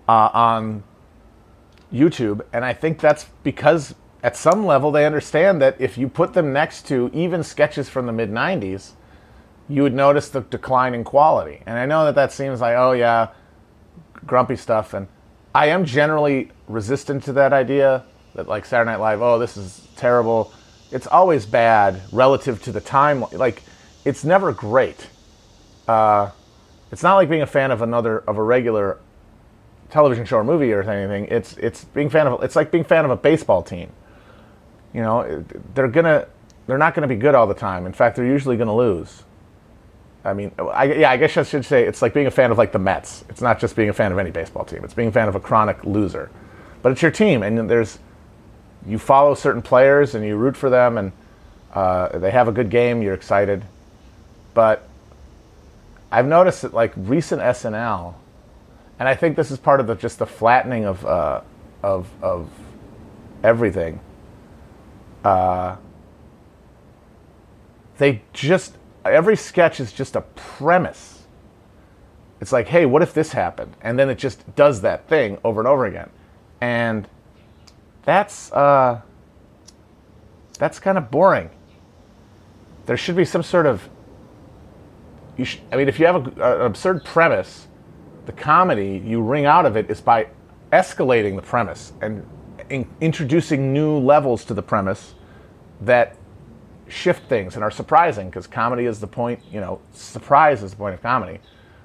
uh, 0.07 0.29
on 0.31 0.83
YouTube, 1.91 2.45
and 2.53 2.63
I 2.63 2.73
think 2.73 2.99
that's 2.99 3.25
because 3.43 3.95
at 4.21 4.37
some 4.37 4.65
level 4.65 4.91
they 4.91 5.05
understand 5.05 5.61
that 5.61 5.75
if 5.79 5.97
you 5.97 6.07
put 6.07 6.33
them 6.33 6.53
next 6.53 6.87
to 6.87 7.09
even 7.13 7.43
sketches 7.43 7.89
from 7.89 8.05
the 8.05 8.11
mid 8.11 8.31
90s, 8.31 8.91
you 9.67 9.81
would 9.81 9.93
notice 9.93 10.29
the 10.29 10.41
decline 10.41 10.93
in 10.93 11.03
quality. 11.03 11.61
And 11.65 11.79
I 11.79 11.87
know 11.87 12.05
that 12.05 12.15
that 12.15 12.31
seems 12.31 12.61
like, 12.61 12.75
oh 12.77 12.91
yeah, 12.91 13.29
grumpy 14.27 14.55
stuff, 14.55 14.93
and 14.93 15.07
I 15.55 15.67
am 15.67 15.83
generally 15.83 16.51
resistant 16.67 17.23
to 17.23 17.33
that 17.33 17.53
idea 17.53 18.03
that 18.35 18.47
like 18.47 18.65
Saturday 18.65 18.91
Night 18.91 18.99
Live, 18.99 19.21
oh, 19.21 19.39
this 19.39 19.57
is 19.57 19.87
terrible. 19.95 20.53
It's 20.91 21.07
always 21.07 21.47
bad 21.47 22.01
relative 22.11 22.61
to 22.63 22.71
the 22.71 22.81
time. 22.81 23.25
Like, 23.31 23.63
it's 24.03 24.23
never 24.23 24.51
great 24.51 25.07
uh, 25.87 26.31
it's 26.91 27.03
not 27.03 27.15
like 27.15 27.29
being 27.29 27.41
a 27.41 27.47
fan 27.47 27.71
of 27.71 27.81
another 27.81 28.19
of 28.19 28.37
a 28.37 28.43
regular 28.43 28.99
television 29.89 30.25
show 30.25 30.37
or 30.37 30.43
movie 30.43 30.71
or 30.73 30.81
anything. 30.81 31.27
It's 31.29 31.57
it's 31.57 31.85
being 31.85 32.09
fan 32.09 32.27
of 32.27 32.43
it's 32.43 32.55
like 32.55 32.71
being 32.71 32.83
fan 32.83 33.05
of 33.05 33.11
a 33.11 33.15
baseball 33.15 33.63
team. 33.63 33.91
You 34.93 35.01
know, 35.01 35.43
they're 35.73 35.87
gonna 35.87 36.27
they're 36.67 36.77
not 36.77 36.95
gonna 36.95 37.07
be 37.07 37.15
good 37.15 37.35
all 37.35 37.47
the 37.47 37.53
time. 37.53 37.85
In 37.85 37.93
fact, 37.93 38.15
they're 38.15 38.25
usually 38.25 38.57
gonna 38.57 38.75
lose. 38.75 39.23
I 40.23 40.33
mean, 40.33 40.51
I, 40.57 40.85
yeah, 40.85 41.11
I 41.11 41.17
guess 41.17 41.37
I 41.37 41.43
should 41.43 41.65
say 41.65 41.83
it's 41.83 42.01
like 42.01 42.13
being 42.13 42.25
a 42.25 42.31
fan 42.31 42.49
of 42.49 42.57
like 42.57 42.71
the 42.71 42.79
Mets. 42.79 43.23
It's 43.29 43.41
not 43.41 43.59
just 43.59 43.75
being 43.75 43.89
a 43.89 43.93
fan 43.93 44.11
of 44.11 44.17
any 44.17 44.31
baseball 44.31 44.65
team. 44.65 44.83
It's 44.83 44.93
being 44.93 45.09
a 45.09 45.11
fan 45.11 45.27
of 45.27 45.35
a 45.35 45.39
chronic 45.39 45.83
loser. 45.83 46.31
But 46.81 46.91
it's 46.91 47.01
your 47.01 47.11
team, 47.11 47.43
and 47.43 47.69
there's 47.69 47.99
you 48.87 48.97
follow 48.97 49.35
certain 49.35 49.61
players 49.61 50.15
and 50.15 50.25
you 50.25 50.35
root 50.35 50.57
for 50.57 50.69
them, 50.69 50.97
and 50.97 51.11
uh, 51.73 52.17
they 52.17 52.31
have 52.31 52.47
a 52.47 52.51
good 52.51 52.69
game. 52.69 53.01
You're 53.01 53.13
excited, 53.13 53.63
but 54.53 54.87
I've 56.11 56.27
noticed 56.27 56.61
that 56.61 56.73
like 56.73 56.93
recent 56.95 57.41
SNL, 57.41 58.15
and 58.99 59.09
I 59.09 59.15
think 59.15 59.35
this 59.35 59.51
is 59.51 59.57
part 59.57 59.79
of 59.79 59.87
the, 59.87 59.95
just 59.95 60.19
the 60.19 60.25
flattening 60.25 60.85
of 60.85 61.05
uh, 61.05 61.41
of 61.83 62.09
of 62.21 62.49
everything. 63.43 63.99
Uh, 65.23 65.77
they 67.97 68.21
just 68.33 68.77
every 69.03 69.35
sketch 69.35 69.79
is 69.79 69.91
just 69.91 70.15
a 70.15 70.21
premise. 70.21 71.23
It's 72.41 72.51
like, 72.51 72.67
hey, 72.67 72.85
what 72.85 73.01
if 73.01 73.13
this 73.13 73.31
happened? 73.31 73.75
And 73.81 73.97
then 73.97 74.09
it 74.09 74.17
just 74.17 74.55
does 74.55 74.81
that 74.81 75.07
thing 75.07 75.37
over 75.43 75.61
and 75.61 75.67
over 75.67 75.85
again, 75.85 76.09
and 76.61 77.07
that's 78.03 78.51
uh, 78.51 79.01
that's 80.59 80.79
kind 80.79 80.97
of 80.97 81.09
boring. 81.09 81.49
There 82.85 82.97
should 82.97 83.15
be 83.15 83.25
some 83.25 83.41
sort 83.41 83.65
of 83.65 83.89
sh- 85.43 85.59
I 85.71 85.75
mean, 85.75 85.89
if 85.89 85.99
you 85.99 86.05
have 86.05 86.15
a, 86.15 86.59
an 86.59 86.65
absurd 86.65 87.03
premise, 87.03 87.67
the 88.25 88.31
comedy 88.31 89.01
you 89.05 89.21
wring 89.21 89.45
out 89.45 89.65
of 89.65 89.75
it 89.75 89.89
is 89.89 90.01
by 90.01 90.27
escalating 90.71 91.35
the 91.35 91.41
premise 91.41 91.93
and 92.01 92.25
in- 92.69 92.87
introducing 93.01 93.73
new 93.73 93.97
levels 93.97 94.45
to 94.45 94.53
the 94.53 94.63
premise 94.63 95.15
that 95.81 96.15
shift 96.87 97.27
things 97.27 97.55
and 97.55 97.63
are 97.63 97.71
surprising 97.71 98.29
because 98.29 98.47
comedy 98.47 98.85
is 98.85 98.99
the 98.99 99.07
point, 99.07 99.39
you 99.51 99.59
know, 99.59 99.81
surprise 99.91 100.63
is 100.63 100.71
the 100.71 100.77
point 100.77 100.93
of 100.93 101.01
comedy. 101.01 101.39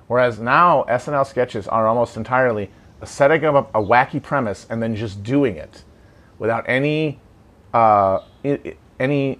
Whereas 0.06 0.38
now 0.38 0.84
SNL 0.88 1.26
sketches 1.26 1.68
are 1.68 1.86
almost 1.86 2.16
entirely 2.16 2.70
setting 3.04 3.44
up 3.44 3.70
a, 3.74 3.80
wacky 3.80 4.22
premise 4.22 4.66
and 4.68 4.82
then 4.82 4.94
just 4.94 5.22
doing 5.22 5.56
it 5.56 5.84
without 6.38 6.64
any 6.68 7.20
uh, 7.72 8.20
any 8.98 9.38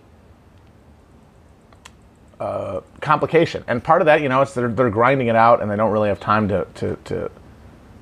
uh, 2.41 2.81
complication. 3.01 3.63
And 3.69 3.85
part 3.85 4.01
of 4.01 4.07
that, 4.07 4.23
you 4.23 4.29
know, 4.29 4.41
it's 4.41 4.55
they're, 4.55 4.69
they're 4.69 4.91
grinding 4.91 5.29
it 5.29 5.37
out 5.37 5.61
and 5.61 5.71
they 5.71 5.77
don't 5.77 5.93
really 5.93 6.09
have 6.09 6.19
time 6.19 6.49
to, 6.49 6.67
to, 6.75 6.97
to, 7.05 7.31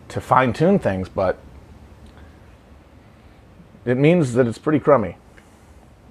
to 0.09 0.20
fine 0.20 0.53
tune 0.53 0.79
things, 0.79 1.09
but 1.09 1.38
it 3.85 3.96
means 3.96 4.35
that 4.35 4.46
it's 4.46 4.59
pretty 4.59 4.79
crummy. 4.79 5.16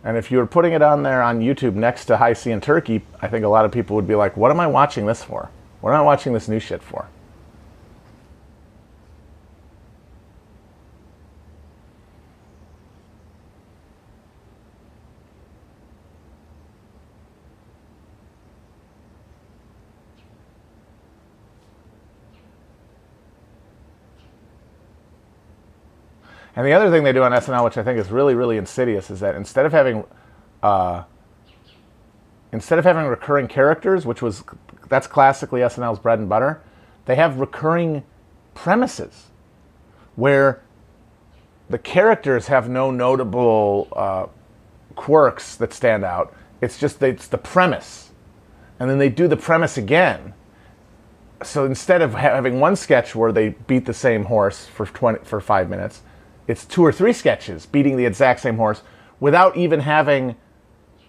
And 0.04 0.18
if 0.18 0.30
you 0.30 0.38
were 0.38 0.46
putting 0.46 0.74
it 0.74 0.82
on 0.82 1.04
there 1.04 1.22
on 1.22 1.40
YouTube 1.40 1.74
next 1.74 2.06
to 2.06 2.18
Hi-C 2.18 2.52
and 2.52 2.62
Turkey, 2.62 3.02
I 3.22 3.28
think 3.28 3.44
a 3.46 3.48
lot 3.48 3.66
of 3.66 3.72
people 3.72 3.96
would 3.96 4.08
be 4.08 4.16
like, 4.16 4.38
what 4.38 4.52
am 4.52 4.60
I 4.60 4.68
watching 4.68 5.06
this 5.06 5.24
for? 5.24 5.50
What 5.82 5.94
am 5.94 6.00
I 6.00 6.04
watching 6.04 6.34
this 6.34 6.48
new 6.48 6.60
shit 6.60 6.84
for? 6.84 7.08
And 26.58 26.66
the 26.66 26.74
other 26.74 26.90
thing 26.90 27.04
they 27.04 27.14
do 27.14 27.22
on 27.22 27.32
SNL, 27.34 27.64
which 27.66 27.78
I 27.78 27.84
think 27.84 28.00
is 28.00 28.10
really, 28.10 28.34
really 28.34 28.58
insidious, 28.58 29.12
is 29.12 29.20
that 29.20 29.36
instead 29.36 29.68
of 29.68 29.72
having, 29.72 30.04
uh, 30.64 31.04
instead 32.52 32.80
of 32.80 32.84
having 32.84 33.06
recurring 33.06 33.48
characters, 33.48 34.08
which 34.08 34.24
was 34.24 34.44
that's 34.90 35.06
classically 35.06 35.62
SNL's 35.62 36.00
bread 36.00 36.18
and 36.18 36.28
butter, 36.28 36.60
they 37.06 37.14
have 37.14 37.40
recurring 37.40 38.04
premises 38.56 39.28
where 40.16 40.64
the 41.70 41.78
characters 41.78 42.48
have 42.48 42.68
no 42.68 42.90
notable 42.90 43.88
uh, 43.96 44.26
quirks 44.96 45.58
that 45.58 45.72
stand 45.72 46.04
out. 46.04 46.34
It's 46.60 46.80
just 46.80 47.04
it's 47.04 47.28
the 47.28 47.38
premise, 47.38 48.10
and 48.80 48.90
then 48.90 48.98
they 48.98 49.10
do 49.10 49.28
the 49.28 49.38
premise 49.38 49.78
again. 49.78 50.34
So 51.44 51.66
instead 51.66 52.02
of 52.02 52.16
having 52.16 52.60
one 52.60 52.76
sketch 52.76 53.14
where 53.14 53.32
they 53.32 53.50
beat 53.50 53.86
the 53.86 53.94
same 53.94 54.26
horse 54.26 54.66
for 54.66 54.88
20, 54.88 55.24
for 55.24 55.40
five 55.40 55.70
minutes, 55.70 56.02
it's 56.48 56.66
two 56.66 56.84
or 56.84 56.92
three 56.92 57.14
sketches 57.14 57.66
beating 57.66 57.98
the 57.98 58.06
exact 58.06 58.40
same 58.40 58.58
horse 58.58 58.82
without 59.20 59.58
even 59.58 59.82
having 59.82 60.36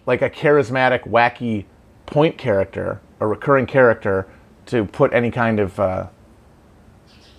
like 0.06 0.22
a 0.22 0.30
charismatic, 0.30 1.06
wacky 1.06 1.66
point 2.06 2.38
character, 2.38 3.00
a 3.20 3.26
recurring 3.26 3.66
character 3.66 4.26
to 4.66 4.84
put 4.86 5.12
any 5.12 5.30
kind 5.30 5.60
of 5.60 5.78
uh, 5.78 6.08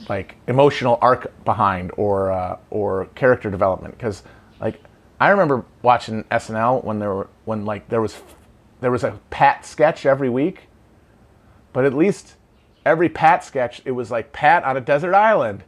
like 0.07 0.35
emotional 0.47 0.97
arc 1.01 1.31
behind 1.43 1.91
or 1.97 2.31
uh, 2.31 2.57
or 2.69 3.05
character 3.15 3.49
development. 3.49 3.97
Because 3.97 4.23
like 4.61 4.81
I 5.19 5.29
remember 5.29 5.65
watching 5.81 6.23
SNL 6.25 6.83
when 6.83 6.99
there 6.99 7.13
were 7.13 7.29
when 7.45 7.65
like 7.65 7.89
there 7.89 8.01
was 8.01 8.21
there 8.81 8.91
was 8.91 9.03
a 9.03 9.19
Pat 9.29 9.65
sketch 9.65 10.05
every 10.05 10.29
week, 10.29 10.67
but 11.73 11.85
at 11.85 11.93
least 11.93 12.35
every 12.85 13.09
Pat 13.09 13.43
sketch 13.43 13.81
it 13.85 13.91
was 13.91 14.11
like 14.11 14.31
Pat 14.31 14.63
on 14.63 14.77
a 14.77 14.81
desert 14.81 15.13
island, 15.13 15.63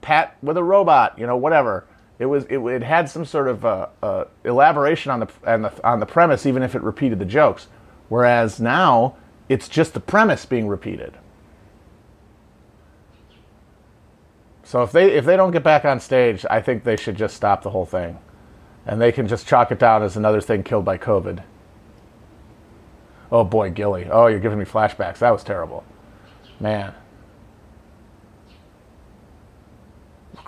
Pat 0.00 0.36
with 0.42 0.56
a 0.56 0.64
robot, 0.64 1.18
you 1.18 1.26
know, 1.26 1.36
whatever. 1.36 1.86
It 2.18 2.26
was 2.26 2.44
it, 2.44 2.58
it 2.58 2.82
had 2.82 3.08
some 3.08 3.24
sort 3.24 3.48
of 3.48 3.64
uh, 3.64 3.88
uh, 4.02 4.24
elaboration 4.44 5.12
on 5.12 5.20
the, 5.20 5.28
on 5.46 5.62
the 5.62 5.86
on 5.86 6.00
the 6.00 6.06
premise, 6.06 6.46
even 6.46 6.62
if 6.62 6.74
it 6.74 6.82
repeated 6.82 7.18
the 7.18 7.24
jokes. 7.24 7.68
Whereas 8.08 8.58
now 8.58 9.16
it's 9.48 9.68
just 9.68 9.94
the 9.94 10.00
premise 10.00 10.44
being 10.46 10.66
repeated. 10.66 11.16
So 14.64 14.82
if 14.82 14.92
they 14.92 15.12
if 15.12 15.24
they 15.24 15.36
don't 15.36 15.52
get 15.52 15.62
back 15.62 15.84
on 15.84 16.00
stage, 16.00 16.44
I 16.50 16.60
think 16.60 16.84
they 16.84 16.96
should 16.96 17.16
just 17.16 17.36
stop 17.36 17.62
the 17.62 17.70
whole 17.70 17.86
thing 17.86 18.18
and 18.88 19.00
they 19.00 19.12
can 19.12 19.28
just 19.28 19.46
chalk 19.46 19.70
it 19.70 19.78
down 19.78 20.02
as 20.02 20.16
another 20.16 20.40
thing 20.40 20.62
killed 20.62 20.84
by 20.84 20.96
COVID. 20.96 21.42
Oh 23.30 23.44
boy, 23.44 23.70
Gilly. 23.70 24.08
Oh, 24.10 24.26
you're 24.26 24.40
giving 24.40 24.58
me 24.58 24.64
flashbacks. 24.64 25.18
That 25.18 25.30
was 25.30 25.44
terrible. 25.44 25.84
Man. 26.58 26.94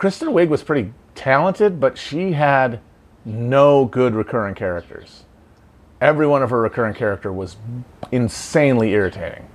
Kristen 0.01 0.29
Wiig 0.29 0.49
was 0.49 0.63
pretty 0.63 0.95
talented, 1.15 1.79
but 1.79 1.99
she 1.99 2.33
had 2.33 2.81
no 3.27 3.85
good 3.85 4.15
recurring 4.15 4.55
characters. 4.55 5.25
Every 6.01 6.27
one 6.27 6.43
of 6.43 6.49
her 6.49 6.63
recurring 6.63 6.95
character 6.95 7.31
was 7.31 7.59
insanely 8.11 8.93
irritating. 8.93 9.47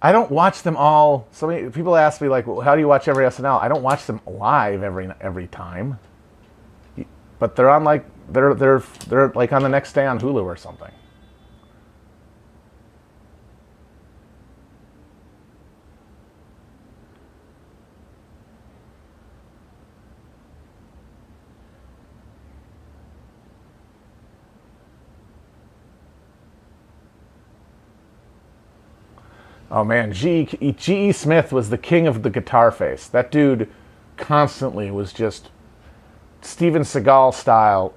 I 0.00 0.12
don't 0.12 0.30
watch 0.30 0.62
them 0.62 0.76
all. 0.76 1.26
So 1.32 1.48
many 1.48 1.70
people 1.70 1.96
ask 1.96 2.20
me 2.20 2.28
like, 2.28 2.46
well, 2.46 2.60
"How 2.60 2.74
do 2.74 2.80
you 2.80 2.88
watch 2.88 3.08
every 3.08 3.24
SNL?" 3.24 3.60
I 3.60 3.68
don't 3.68 3.82
watch 3.82 4.06
them 4.06 4.20
live 4.26 4.82
every 4.82 5.10
every 5.20 5.48
time, 5.48 5.98
but 7.38 7.56
they're 7.56 7.70
on 7.70 7.84
like 7.84 8.04
they're 8.30 8.54
they're 8.54 8.82
they're 9.08 9.28
like 9.34 9.52
on 9.52 9.62
the 9.62 9.68
next 9.68 9.92
day 9.94 10.06
on 10.06 10.20
Hulu 10.20 10.44
or 10.44 10.56
something. 10.56 10.92
Oh 29.70 29.84
man, 29.84 30.12
G.E. 30.12 31.12
Smith 31.12 31.52
was 31.52 31.68
the 31.68 31.78
king 31.78 32.06
of 32.06 32.22
the 32.22 32.30
guitar 32.30 32.70
face. 32.70 33.06
That 33.06 33.30
dude 33.30 33.70
constantly 34.16 34.90
was 34.90 35.12
just 35.12 35.50
Steven 36.40 36.82
Seagal 36.82 37.34
style, 37.34 37.92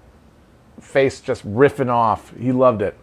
face 0.79 1.21
just 1.21 1.47
riffing 1.47 1.89
off. 1.89 2.34
He 2.38 2.51
loved 2.51 2.81
it. 2.81 2.97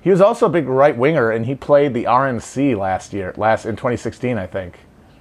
He 0.00 0.10
was 0.10 0.20
also 0.20 0.46
a 0.46 0.50
big 0.50 0.66
right 0.66 0.96
winger, 0.96 1.30
and 1.30 1.46
he 1.46 1.54
played 1.54 1.94
the 1.94 2.04
RNC 2.04 2.76
last 2.76 3.12
year, 3.12 3.34
last 3.36 3.66
in 3.66 3.76
2016, 3.76 4.38
I 4.38 4.46
think. 4.46 4.78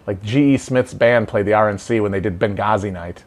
Like 0.07 0.23
G.E. 0.23 0.57
Smith's 0.57 0.93
band 0.93 1.27
played 1.27 1.45
the 1.45 1.51
RNC 1.51 2.01
when 2.01 2.11
they 2.11 2.19
did 2.19 2.39
Benghazi 2.39 2.91
Night. 2.91 3.23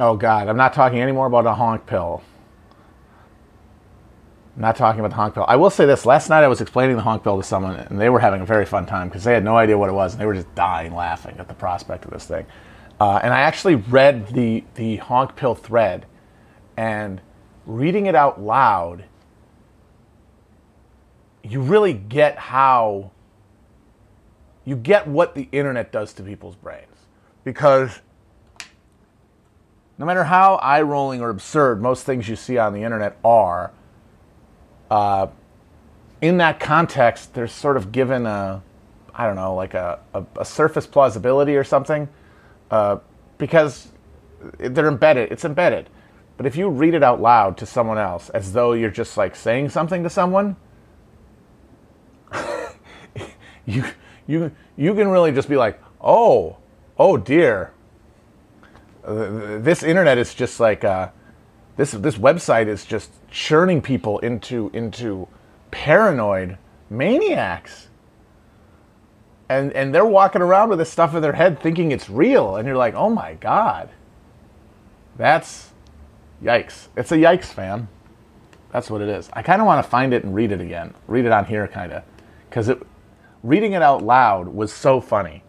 Oh 0.00 0.16
God, 0.16 0.48
I'm 0.48 0.56
not 0.56 0.72
talking 0.72 1.02
anymore 1.02 1.26
about 1.26 1.44
a 1.44 1.52
honk 1.52 1.84
pill. 1.84 2.22
I'm 4.56 4.62
not 4.62 4.74
talking 4.74 4.98
about 4.98 5.10
the 5.10 5.16
honk 5.16 5.34
pill. 5.34 5.44
I 5.46 5.56
will 5.56 5.68
say 5.68 5.84
this: 5.84 6.06
last 6.06 6.30
night 6.30 6.42
I 6.42 6.48
was 6.48 6.62
explaining 6.62 6.96
the 6.96 7.02
honk 7.02 7.22
pill 7.22 7.36
to 7.36 7.42
someone, 7.42 7.76
and 7.76 8.00
they 8.00 8.08
were 8.08 8.18
having 8.18 8.40
a 8.40 8.46
very 8.46 8.64
fun 8.64 8.86
time 8.86 9.08
because 9.08 9.24
they 9.24 9.34
had 9.34 9.44
no 9.44 9.58
idea 9.58 9.76
what 9.76 9.90
it 9.90 9.92
was, 9.92 10.14
and 10.14 10.20
they 10.20 10.24
were 10.24 10.34
just 10.34 10.52
dying 10.54 10.94
laughing 10.94 11.36
at 11.38 11.48
the 11.48 11.54
prospect 11.54 12.06
of 12.06 12.12
this 12.12 12.24
thing. 12.24 12.46
Uh, 12.98 13.20
and 13.22 13.34
I 13.34 13.40
actually 13.40 13.74
read 13.74 14.28
the 14.28 14.64
the 14.74 14.96
honk 14.96 15.36
pill 15.36 15.54
thread, 15.54 16.06
and 16.78 17.20
reading 17.66 18.06
it 18.06 18.14
out 18.14 18.40
loud, 18.40 19.04
you 21.42 21.60
really 21.60 21.92
get 21.92 22.38
how 22.38 23.10
you 24.64 24.76
get 24.76 25.06
what 25.06 25.34
the 25.34 25.46
internet 25.52 25.92
does 25.92 26.14
to 26.14 26.22
people's 26.22 26.56
brains 26.56 26.86
because 27.44 28.00
no 30.00 30.06
matter 30.06 30.24
how 30.24 30.54
eye 30.56 30.80
rolling 30.80 31.20
or 31.20 31.28
absurd 31.28 31.82
most 31.82 32.06
things 32.06 32.26
you 32.26 32.34
see 32.34 32.56
on 32.56 32.72
the 32.72 32.82
internet 32.82 33.18
are, 33.22 33.70
uh, 34.90 35.26
in 36.22 36.38
that 36.38 36.58
context, 36.58 37.34
they're 37.34 37.46
sort 37.46 37.76
of 37.76 37.92
given 37.92 38.24
a, 38.24 38.62
I 39.14 39.26
don't 39.26 39.36
know, 39.36 39.54
like 39.54 39.74
a, 39.74 40.00
a, 40.14 40.24
a 40.38 40.44
surface 40.46 40.86
plausibility 40.86 41.54
or 41.54 41.64
something, 41.64 42.08
uh, 42.70 42.96
because 43.36 43.88
they're 44.56 44.88
embedded. 44.88 45.30
It's 45.32 45.44
embedded. 45.44 45.90
But 46.38 46.46
if 46.46 46.56
you 46.56 46.70
read 46.70 46.94
it 46.94 47.02
out 47.02 47.20
loud 47.20 47.58
to 47.58 47.66
someone 47.66 47.98
else 47.98 48.30
as 48.30 48.54
though 48.54 48.72
you're 48.72 48.90
just 48.90 49.18
like 49.18 49.36
saying 49.36 49.68
something 49.68 50.02
to 50.02 50.08
someone, 50.08 50.56
you 53.66 53.84
you 54.26 54.50
you 54.78 54.94
can 54.94 55.08
really 55.08 55.30
just 55.30 55.50
be 55.50 55.56
like, 55.56 55.78
oh, 56.00 56.56
oh 56.96 57.18
dear, 57.18 57.74
this 59.04 59.82
internet 59.82 60.18
is 60.18 60.34
just 60.34 60.60
like 60.60 60.84
uh, 60.84 61.10
this 61.76 61.92
this 61.92 62.16
website 62.16 62.66
is 62.66 62.84
just 62.84 63.10
churning 63.30 63.80
people 63.82 64.18
into 64.20 64.70
into 64.72 65.28
paranoid 65.70 66.58
maniacs. 66.88 67.88
And 69.48 69.72
and 69.72 69.94
they're 69.94 70.06
walking 70.06 70.42
around 70.42 70.68
with 70.68 70.78
this 70.78 70.90
stuff 70.90 71.14
in 71.14 71.22
their 71.22 71.32
head 71.32 71.60
thinking 71.60 71.92
it's 71.92 72.08
real. 72.08 72.56
And 72.56 72.66
you're 72.66 72.76
like 72.76 72.94
oh 72.94 73.10
my 73.10 73.34
god. 73.34 73.90
That's 75.16 75.70
yikes. 76.42 76.88
It's 76.96 77.12
a 77.12 77.16
yikes 77.16 77.46
fan 77.46 77.88
that's 78.72 78.90
what 78.90 79.00
it 79.00 79.08
is. 79.08 79.28
I 79.32 79.42
kind 79.42 79.60
of 79.60 79.66
want 79.66 79.84
to 79.84 79.90
find 79.90 80.14
it 80.14 80.24
and 80.24 80.34
read 80.34 80.52
it 80.52 80.60
again. 80.60 80.94
Read 81.08 81.24
it 81.24 81.32
on 81.32 81.44
here 81.44 81.66
kind 81.66 81.92
of 81.92 82.04
because 82.48 82.68
it 82.68 82.80
reading 83.42 83.72
it 83.72 83.82
out 83.82 84.02
loud 84.02 84.48
was 84.48 84.72
so 84.72 85.00
funny 85.00 85.42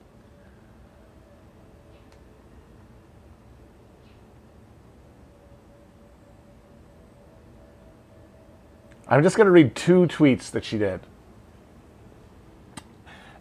I'm 9.12 9.24
just 9.24 9.36
going 9.36 9.46
to 9.46 9.52
read 9.52 9.76
two 9.76 10.08
tweets 10.08 10.50
that 10.52 10.64
she 10.64 10.78
did. 10.78 11.02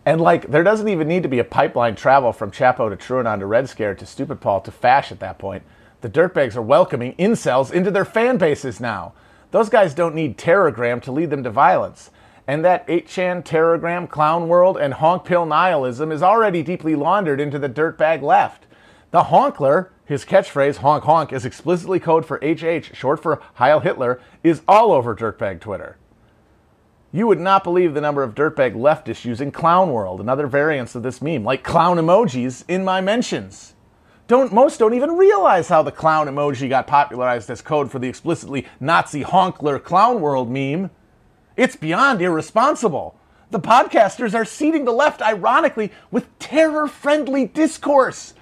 And 0.04 0.20
like, 0.20 0.50
there 0.50 0.64
doesn't 0.64 0.88
even 0.88 1.06
need 1.06 1.22
to 1.22 1.28
be 1.28 1.38
a 1.38 1.44
pipeline 1.44 1.94
travel 1.94 2.32
from 2.32 2.50
Chapo 2.50 2.90
to 2.90 2.96
TrueAnon 2.96 3.38
to 3.38 3.46
Red 3.46 3.68
Scare 3.68 3.94
to 3.94 4.04
Stupidpol 4.04 4.64
to 4.64 4.72
Fash 4.72 5.12
at 5.12 5.20
that 5.20 5.38
point. 5.38 5.62
The 6.00 6.08
dirtbags 6.08 6.56
are 6.56 6.62
welcoming 6.62 7.14
incels 7.14 7.70
into 7.70 7.92
their 7.92 8.04
fan 8.04 8.36
bases 8.36 8.80
now. 8.80 9.12
Those 9.52 9.68
guys 9.68 9.94
don't 9.94 10.16
need 10.16 10.36
Terrorgram 10.36 11.00
to 11.02 11.12
lead 11.12 11.30
them 11.30 11.44
to 11.44 11.50
violence. 11.50 12.10
And 12.48 12.64
that 12.64 12.84
8chan, 12.88 13.44
Terrorgram, 13.44 14.08
Clown 14.08 14.48
World, 14.48 14.76
and 14.76 14.94
Honk 14.94 15.24
Pill 15.24 15.46
nihilism 15.46 16.10
is 16.10 16.20
already 16.20 16.64
deeply 16.64 16.96
laundered 16.96 17.40
into 17.40 17.60
the 17.60 17.68
dirtbag 17.68 18.22
left. 18.22 18.66
The 19.12 19.24
Honkler, 19.24 19.90
his 20.10 20.24
catchphrase, 20.24 20.78
honk 20.78 21.04
honk, 21.04 21.32
is 21.32 21.44
explicitly 21.44 22.00
code 22.00 22.26
for 22.26 22.40
HH, 22.42 22.96
short 22.96 23.22
for 23.22 23.40
Heil 23.54 23.78
Hitler, 23.78 24.20
is 24.42 24.60
all 24.66 24.90
over 24.90 25.14
dirtbag 25.14 25.60
Twitter. 25.60 25.98
You 27.12 27.28
would 27.28 27.38
not 27.38 27.62
believe 27.62 27.94
the 27.94 28.00
number 28.00 28.24
of 28.24 28.34
dirtbag 28.34 28.74
leftists 28.74 29.24
using 29.24 29.52
Clown 29.52 29.92
World 29.92 30.18
and 30.18 30.28
other 30.28 30.48
variants 30.48 30.96
of 30.96 31.04
this 31.04 31.22
meme, 31.22 31.44
like 31.44 31.62
clown 31.62 31.96
emojis, 31.96 32.64
in 32.66 32.84
my 32.84 33.00
mentions. 33.00 33.74
Don't, 34.26 34.52
most 34.52 34.80
don't 34.80 34.94
even 34.94 35.16
realize 35.16 35.68
how 35.68 35.80
the 35.84 35.92
clown 35.92 36.26
emoji 36.26 36.68
got 36.68 36.88
popularized 36.88 37.48
as 37.48 37.62
code 37.62 37.88
for 37.88 38.00
the 38.00 38.08
explicitly 38.08 38.66
Nazi 38.80 39.22
honkler 39.22 39.80
Clown 39.80 40.20
World 40.20 40.50
meme. 40.50 40.90
It's 41.56 41.76
beyond 41.76 42.20
irresponsible. 42.20 43.16
The 43.52 43.60
podcasters 43.60 44.34
are 44.34 44.44
seeding 44.44 44.86
the 44.86 44.92
left, 44.92 45.22
ironically, 45.22 45.92
with 46.10 46.36
terror 46.40 46.88
friendly 46.88 47.46
discourse. 47.46 48.34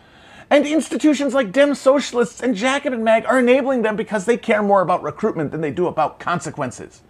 And 0.50 0.66
institutions 0.66 1.34
like 1.34 1.52
Dem 1.52 1.74
Socialists 1.74 2.40
and 2.40 2.54
Jacobin 2.54 3.04
Mag 3.04 3.26
are 3.26 3.38
enabling 3.38 3.82
them 3.82 3.96
because 3.96 4.24
they 4.24 4.36
care 4.38 4.62
more 4.62 4.80
about 4.80 5.02
recruitment 5.02 5.50
than 5.50 5.60
they 5.60 5.70
do 5.70 5.86
about 5.86 6.18
consequences. 6.18 7.02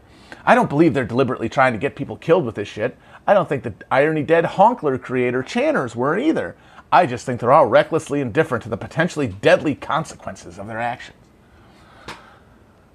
I 0.44 0.54
don't 0.54 0.68
believe 0.68 0.94
they're 0.94 1.04
deliberately 1.04 1.48
trying 1.48 1.72
to 1.72 1.78
get 1.78 1.94
people 1.94 2.16
killed 2.16 2.44
with 2.44 2.56
this 2.56 2.68
shit. 2.68 2.96
I 3.26 3.34
don't 3.34 3.48
think 3.48 3.62
the 3.62 3.74
Irony 3.90 4.22
Dead 4.22 4.44
Honkler 4.44 5.00
creator 5.00 5.42
Channers 5.42 5.94
were 5.94 6.18
either. 6.18 6.56
I 6.90 7.06
just 7.06 7.26
think 7.26 7.40
they're 7.40 7.52
all 7.52 7.66
recklessly 7.66 8.20
indifferent 8.20 8.62
to 8.64 8.70
the 8.70 8.76
potentially 8.76 9.28
deadly 9.28 9.74
consequences 9.74 10.58
of 10.58 10.66
their 10.66 10.80
actions. 10.80 11.16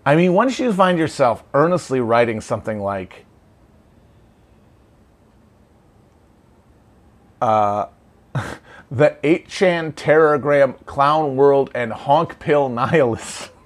I 0.06 0.16
mean, 0.16 0.34
once 0.34 0.60
you 0.60 0.74
find 0.74 0.98
yourself 0.98 1.44
earnestly 1.54 2.02
writing 2.02 2.42
something 2.42 2.80
like, 2.80 3.26
uh, 7.42 7.86
the 8.94 9.18
8chan 9.24 9.94
Terrorgram 9.94 10.86
Clown 10.86 11.36
World 11.36 11.72
and 11.74 11.92
Honk 11.92 12.38
Pill 12.38 12.70
Nihilists. 12.70 13.50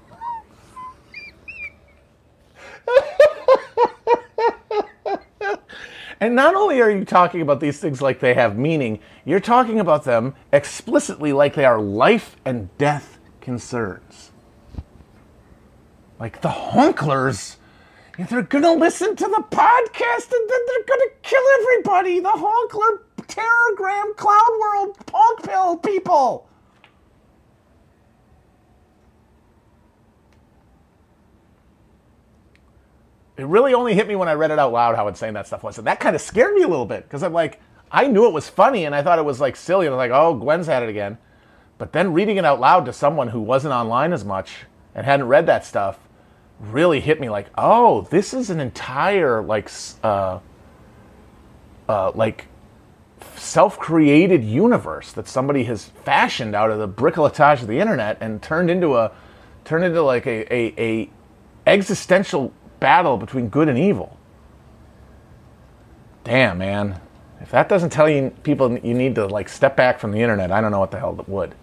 And 6.20 6.34
not 6.36 6.56
only 6.56 6.82
are 6.82 6.90
you 6.90 7.06
talking 7.06 7.42
about 7.42 7.60
these 7.60 7.80
things 7.80 8.02
like 8.02 8.20
they 8.20 8.34
have 8.34 8.58
meaning, 8.58 9.00
you're 9.24 9.40
talking 9.40 9.80
about 9.80 10.04
them 10.04 10.34
explicitly 10.52 11.32
like 11.32 11.54
they 11.54 11.64
are 11.64 11.80
life 11.80 12.36
and 12.44 12.76
death 12.80 13.20
concerns. 13.40 14.32
Like 16.20 16.42
the 16.42 16.50
honklers, 16.50 17.58
they're 18.18 18.42
gonna 18.42 18.74
listen 18.74 19.16
to 19.16 19.26
the 19.26 19.44
podcast 19.52 20.32
and 20.32 20.50
then 20.50 20.60
they're 20.66 20.86
gonna 20.88 21.12
kill 21.22 21.44
everybody. 21.60 22.20
The 22.20 22.30
honkler 22.30 23.00
terrorgram 23.28 24.16
Clown 24.16 24.60
World 24.60 24.98
honk 25.12 25.44
pill 25.44 25.78
people. 25.78 26.48
it 33.38 33.46
really 33.46 33.74
only 33.74 33.94
hit 33.94 34.08
me 34.08 34.16
when 34.16 34.28
I 34.28 34.34
read 34.34 34.52
it 34.52 34.60
out 34.60 34.72
loud 34.72 34.96
how 34.96 35.08
insane 35.08 35.34
that 35.36 35.46
stuff 35.46 35.64
was. 35.64 35.78
And 35.78 35.86
that 35.86 36.00
kind 36.00 36.16
of 36.16 36.22
scared 36.22 36.56
me 36.56 36.64
a 36.64 36.68
little 36.68 36.88
bit 36.88 37.04
because 37.04 37.22
I'm 37.22 37.34
like, 37.34 37.62
I 37.92 38.08
knew 38.08 38.26
it 38.26 38.34
was 38.34 38.50
funny 38.50 38.86
and 38.86 38.96
I 38.96 39.04
thought 39.04 39.20
it 39.20 39.26
was 39.26 39.40
like 39.40 39.56
silly. 39.56 39.86
And 39.86 39.94
I'm 39.94 39.98
like, 39.98 40.12
oh, 40.12 40.34
Gwen's 40.34 40.66
had 40.66 40.82
it 40.82 40.90
again. 40.90 41.20
But 41.78 41.94
then 41.94 42.14
reading 42.14 42.38
it 42.38 42.46
out 42.46 42.60
loud 42.60 42.86
to 42.86 42.94
someone 42.94 43.28
who 43.30 43.40
wasn't 43.40 43.74
online 43.74 44.12
as 44.12 44.26
much 44.26 44.66
and 44.96 45.06
hadn't 45.06 45.28
read 45.28 45.46
that 45.46 45.64
stuff 45.64 46.00
really 46.60 47.00
hit 47.00 47.22
me 47.22 47.30
like, 47.30 47.48
oh, 47.56 48.02
this 48.10 48.34
is 48.34 48.50
an 48.50 48.60
entire 48.60 49.44
like, 49.44 49.70
uh, 50.04 50.40
uh, 51.88 52.12
like 52.16 52.48
self-created 53.36 54.44
universe 54.44 55.12
that 55.14 55.28
somebody 55.28 55.64
has 55.64 55.86
fashioned 56.04 56.56
out 56.56 56.70
of 56.70 56.80
the 56.80 56.88
bricolage 56.88 57.62
of 57.62 57.68
the 57.68 57.80
internet 57.80 58.18
and 58.22 58.42
turned 58.42 58.70
into 58.70 58.96
a 58.96 59.12
turned 59.66 59.84
into 59.84 60.02
like 60.02 60.26
a, 60.26 60.54
a, 60.54 60.74
a 60.78 61.10
existential 61.66 62.54
battle 62.80 63.18
between 63.18 63.50
good 63.50 63.68
and 63.68 63.78
evil. 63.78 64.18
Damn, 66.24 66.58
man. 66.58 67.02
If 67.42 67.52
that 67.52 67.70
doesn't 67.70 67.92
tell 67.92 68.10
you 68.10 68.32
people 68.44 68.78
you 68.80 68.94
need 68.94 69.16
to 69.16 69.28
like 69.28 69.50
step 69.50 69.76
back 69.76 70.00
from 70.00 70.12
the 70.12 70.22
internet, 70.22 70.52
I 70.52 70.62
don't 70.62 70.72
know 70.72 70.80
what 70.80 70.92
the 70.92 71.00
hell 71.00 71.14
that 71.14 71.30
would. 71.30 71.56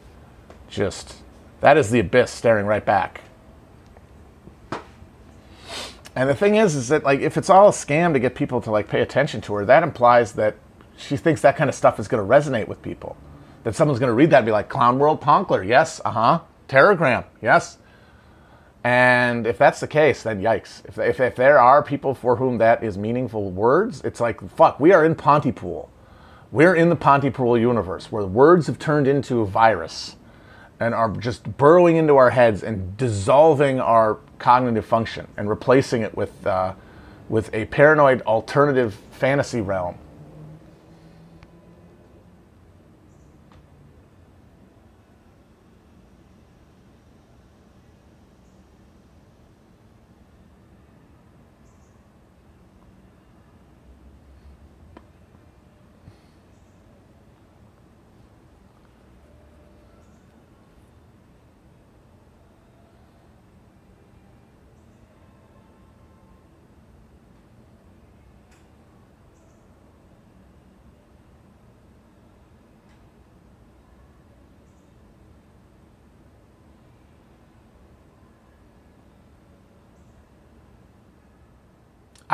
Just 0.68 1.16
that 1.60 1.76
is 1.76 1.90
the 1.90 2.00
abyss 2.00 2.30
staring 2.30 2.66
right 2.66 2.84
back. 2.84 3.22
And 6.16 6.28
the 6.28 6.34
thing 6.34 6.54
is, 6.54 6.74
is 6.74 6.88
that 6.88 7.04
like 7.04 7.20
if 7.20 7.36
it's 7.36 7.50
all 7.50 7.68
a 7.68 7.72
scam 7.72 8.12
to 8.12 8.20
get 8.20 8.34
people 8.34 8.60
to 8.62 8.70
like 8.70 8.88
pay 8.88 9.00
attention 9.00 9.40
to 9.42 9.54
her, 9.54 9.64
that 9.64 9.82
implies 9.82 10.32
that 10.34 10.56
she 10.96 11.16
thinks 11.16 11.40
that 11.42 11.56
kind 11.56 11.68
of 11.68 11.74
stuff 11.74 11.98
is 11.98 12.08
going 12.08 12.26
to 12.26 12.28
resonate 12.28 12.68
with 12.68 12.82
people. 12.82 13.16
That 13.64 13.74
someone's 13.74 13.98
going 13.98 14.10
to 14.10 14.14
read 14.14 14.30
that 14.30 14.38
and 14.38 14.46
be 14.46 14.52
like, 14.52 14.68
"Clown 14.68 14.98
World 14.98 15.20
Ponkler, 15.20 15.66
yes, 15.66 16.00
uh 16.04 16.10
huh, 16.10 16.40
Terrorgram, 16.68 17.24
yes." 17.40 17.78
And 18.84 19.46
if 19.46 19.56
that's 19.56 19.80
the 19.80 19.88
case, 19.88 20.22
then 20.22 20.42
yikes. 20.42 20.84
If, 20.84 20.98
if, 20.98 21.18
if, 21.18 21.36
there 21.36 21.58
are 21.58 21.82
people 21.82 22.14
for 22.14 22.36
whom 22.36 22.58
that 22.58 22.84
is 22.84 22.98
meaningful 22.98 23.50
words, 23.50 24.02
it's 24.04 24.20
like, 24.20 24.46
fuck, 24.50 24.78
we 24.78 24.92
are 24.92 25.02
in 25.02 25.14
Pontypool. 25.14 25.90
We're 26.52 26.74
in 26.74 26.90
the 26.90 26.96
Pontypool 26.96 27.56
universe 27.56 28.12
where 28.12 28.26
words 28.26 28.66
have 28.66 28.78
turned 28.78 29.08
into 29.08 29.40
a 29.40 29.46
virus 29.46 30.16
and 30.78 30.94
are 30.94 31.10
just 31.16 31.56
burrowing 31.56 31.96
into 31.96 32.16
our 32.16 32.28
heads 32.28 32.62
and 32.62 32.94
dissolving 32.98 33.80
our 33.80 34.18
cognitive 34.38 34.84
function 34.84 35.28
and 35.38 35.48
replacing 35.48 36.02
it 36.02 36.14
with, 36.14 36.46
uh, 36.46 36.74
with 37.30 37.48
a 37.54 37.64
paranoid 37.66 38.20
alternative 38.22 38.98
fantasy 39.12 39.62
realm 39.62 39.96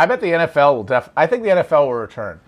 I 0.01 0.07
bet 0.07 0.23
the 0.23 0.29
NFL 0.29 0.77
will 0.77 0.83
def. 0.83 1.11
I 1.15 1.27
think 1.27 1.43
the 1.43 1.51
NFL 1.51 1.85
will 1.85 1.93
return 1.93 2.41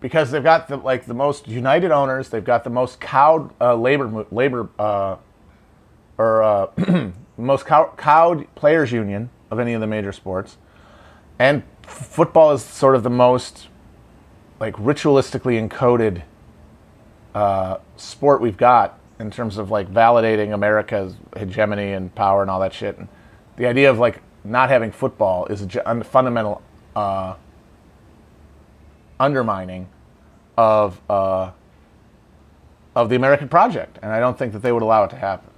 because 0.00 0.32
they've 0.32 0.42
got 0.42 0.66
the 0.66 0.76
like 0.76 1.06
the 1.06 1.14
most 1.14 1.46
united 1.46 1.92
owners. 1.92 2.30
They've 2.30 2.44
got 2.44 2.64
the 2.64 2.70
most 2.70 3.00
cowed 3.00 3.52
uh, 3.60 3.76
labor 3.76 4.26
labor 4.32 4.68
uh, 4.76 5.14
or 6.18 6.42
uh, 6.42 7.12
most 7.36 7.64
cow- 7.64 7.94
cowed 7.96 8.52
players 8.56 8.90
union 8.90 9.30
of 9.52 9.60
any 9.60 9.74
of 9.74 9.80
the 9.80 9.86
major 9.86 10.10
sports, 10.10 10.56
and 11.38 11.62
f- 11.84 11.90
football 11.90 12.50
is 12.50 12.64
sort 12.64 12.96
of 12.96 13.04
the 13.04 13.10
most 13.10 13.68
like 14.58 14.74
ritualistically 14.74 15.64
encoded 15.64 16.24
uh, 17.36 17.76
sport 17.96 18.40
we've 18.40 18.56
got 18.56 18.98
in 19.20 19.30
terms 19.30 19.58
of 19.58 19.70
like 19.70 19.88
validating 19.94 20.52
America's 20.52 21.14
hegemony 21.36 21.92
and 21.92 22.12
power 22.16 22.42
and 22.42 22.50
all 22.50 22.58
that 22.58 22.74
shit. 22.74 22.98
And 22.98 23.06
the 23.58 23.66
idea 23.66 23.92
of 23.92 24.00
like 24.00 24.23
not 24.44 24.68
having 24.68 24.92
football 24.92 25.46
is 25.46 25.62
a 25.62 26.04
fundamental 26.04 26.62
uh, 26.94 27.34
undermining 29.18 29.88
of 30.56 31.00
uh, 31.08 31.50
of 32.94 33.08
the 33.08 33.16
American 33.16 33.48
project, 33.48 33.98
and 34.02 34.12
I 34.12 34.20
don't 34.20 34.38
think 34.38 34.52
that 34.52 34.60
they 34.60 34.70
would 34.70 34.82
allow 34.82 35.04
it 35.04 35.10
to 35.10 35.16
happen. 35.16 35.50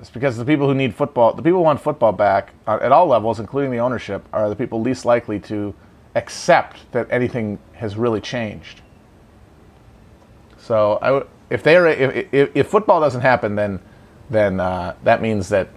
It's 0.00 0.10
because 0.10 0.36
the 0.36 0.44
people 0.44 0.68
who 0.68 0.74
need 0.74 0.94
football, 0.94 1.32
the 1.32 1.42
people 1.42 1.60
who 1.60 1.64
want 1.64 1.80
football 1.80 2.12
back 2.12 2.52
uh, 2.66 2.78
at 2.82 2.92
all 2.92 3.06
levels, 3.06 3.40
including 3.40 3.70
the 3.70 3.78
ownership, 3.78 4.24
are 4.32 4.48
the 4.48 4.56
people 4.56 4.80
least 4.80 5.04
likely 5.04 5.40
to 5.40 5.74
accept 6.14 6.90
that 6.92 7.06
anything 7.10 7.58
has 7.72 7.96
really 7.96 8.20
changed. 8.20 8.82
So, 10.58 11.26
if 11.50 11.62
they 11.62 11.76
are, 11.76 11.86
if, 11.86 12.32
if, 12.32 12.50
if, 12.54 12.66
football 12.68 13.00
doesn't 13.00 13.22
happen, 13.22 13.54
then 13.56 13.80
then 14.30 14.60
uh, 14.60 14.94
that 15.04 15.22
means 15.22 15.48
that 15.48 15.68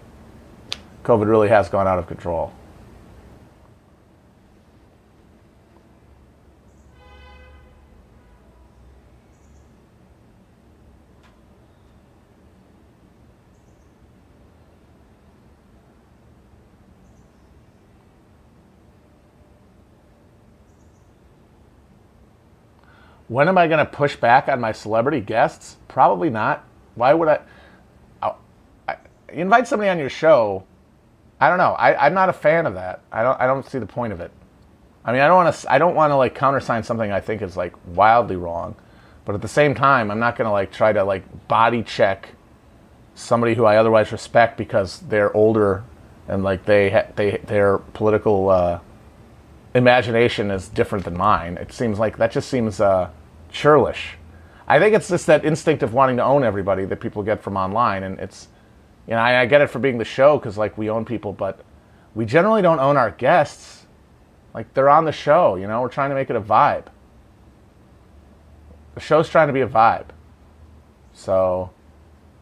COVID 1.03 1.27
really 1.27 1.49
has 1.49 1.69
gone 1.69 1.87
out 1.87 1.99
of 1.99 2.07
control. 2.07 2.53
when 23.31 23.47
am 23.47 23.57
I 23.57 23.65
going 23.67 23.79
to 23.79 23.89
push 23.89 24.17
back 24.17 24.49
on 24.49 24.59
my 24.59 24.73
celebrity 24.73 25.21
guests? 25.21 25.77
Probably 25.87 26.29
not. 26.29 26.65
Why 26.95 27.13
would 27.13 27.29
I? 27.29 27.39
I 28.89 28.97
invite 29.29 29.69
somebody 29.69 29.89
on 29.89 29.97
your 29.97 30.09
show 30.09 30.65
I 31.41 31.49
don't 31.49 31.57
know. 31.57 31.71
I, 31.73 32.05
I'm 32.05 32.13
not 32.13 32.29
a 32.29 32.33
fan 32.33 32.67
of 32.67 32.75
that. 32.75 33.01
I 33.11 33.23
don't. 33.23 33.41
I 33.41 33.47
don't 33.47 33.65
see 33.67 33.79
the 33.79 33.87
point 33.87 34.13
of 34.13 34.21
it. 34.21 34.31
I 35.03 35.11
mean, 35.11 35.21
I 35.21 35.27
don't 35.27 35.43
want 35.43 35.55
to. 35.55 35.71
I 35.71 35.79
don't 35.79 35.95
want 35.95 36.11
to 36.11 36.15
like 36.15 36.35
countersign 36.35 36.83
something 36.83 37.11
I 37.11 37.19
think 37.19 37.41
is 37.41 37.57
like 37.57 37.73
wildly 37.87 38.35
wrong, 38.35 38.75
but 39.25 39.33
at 39.33 39.41
the 39.41 39.47
same 39.47 39.73
time, 39.73 40.11
I'm 40.11 40.19
not 40.19 40.37
going 40.37 40.45
to 40.45 40.51
like 40.51 40.71
try 40.71 40.93
to 40.93 41.03
like 41.03 41.47
body 41.47 41.81
check 41.81 42.29
somebody 43.15 43.55
who 43.55 43.65
I 43.65 43.77
otherwise 43.77 44.11
respect 44.11 44.57
because 44.57 44.99
they're 44.99 45.35
older 45.35 45.83
and 46.27 46.43
like 46.43 46.65
they 46.65 47.07
they 47.15 47.37
their 47.45 47.79
political 47.79 48.49
uh, 48.49 48.79
imagination 49.73 50.51
is 50.51 50.69
different 50.69 51.05
than 51.05 51.17
mine. 51.17 51.57
It 51.57 51.73
seems 51.73 51.99
like 51.99 52.17
that 52.17 52.31
just 52.31 52.49
seems 52.49 52.79
uh, 52.79 53.09
churlish. 53.51 54.17
I 54.67 54.79
think 54.79 54.95
it's 54.95 55.09
just 55.09 55.25
that 55.25 55.43
instinct 55.43 55.83
of 55.83 55.93
wanting 55.93 56.17
to 56.17 56.23
own 56.23 56.43
everybody 56.43 56.85
that 56.85 56.99
people 56.99 57.23
get 57.23 57.41
from 57.41 57.57
online, 57.57 58.03
and 58.03 58.19
it's 58.19 58.47
you 59.11 59.17
know 59.17 59.21
I, 59.21 59.41
I 59.41 59.45
get 59.45 59.59
it 59.59 59.67
for 59.67 59.79
being 59.79 59.97
the 59.97 60.05
show 60.05 60.37
because 60.37 60.57
like 60.57 60.77
we 60.77 60.89
own 60.89 61.03
people, 61.03 61.33
but 61.33 61.59
we 62.15 62.25
generally 62.25 62.61
don't 62.61 62.79
own 62.79 62.95
our 62.95 63.11
guests. 63.11 63.85
Like 64.53 64.73
they're 64.73 64.87
on 64.87 65.03
the 65.03 65.11
show, 65.11 65.57
you 65.57 65.67
know. 65.67 65.81
We're 65.81 65.89
trying 65.89 66.11
to 66.11 66.15
make 66.15 66.29
it 66.29 66.37
a 66.37 66.41
vibe. 66.41 66.85
The 68.95 69.01
show's 69.01 69.27
trying 69.27 69.47
to 69.47 69.53
be 69.53 69.59
a 69.59 69.67
vibe. 69.67 70.05
So 71.11 71.71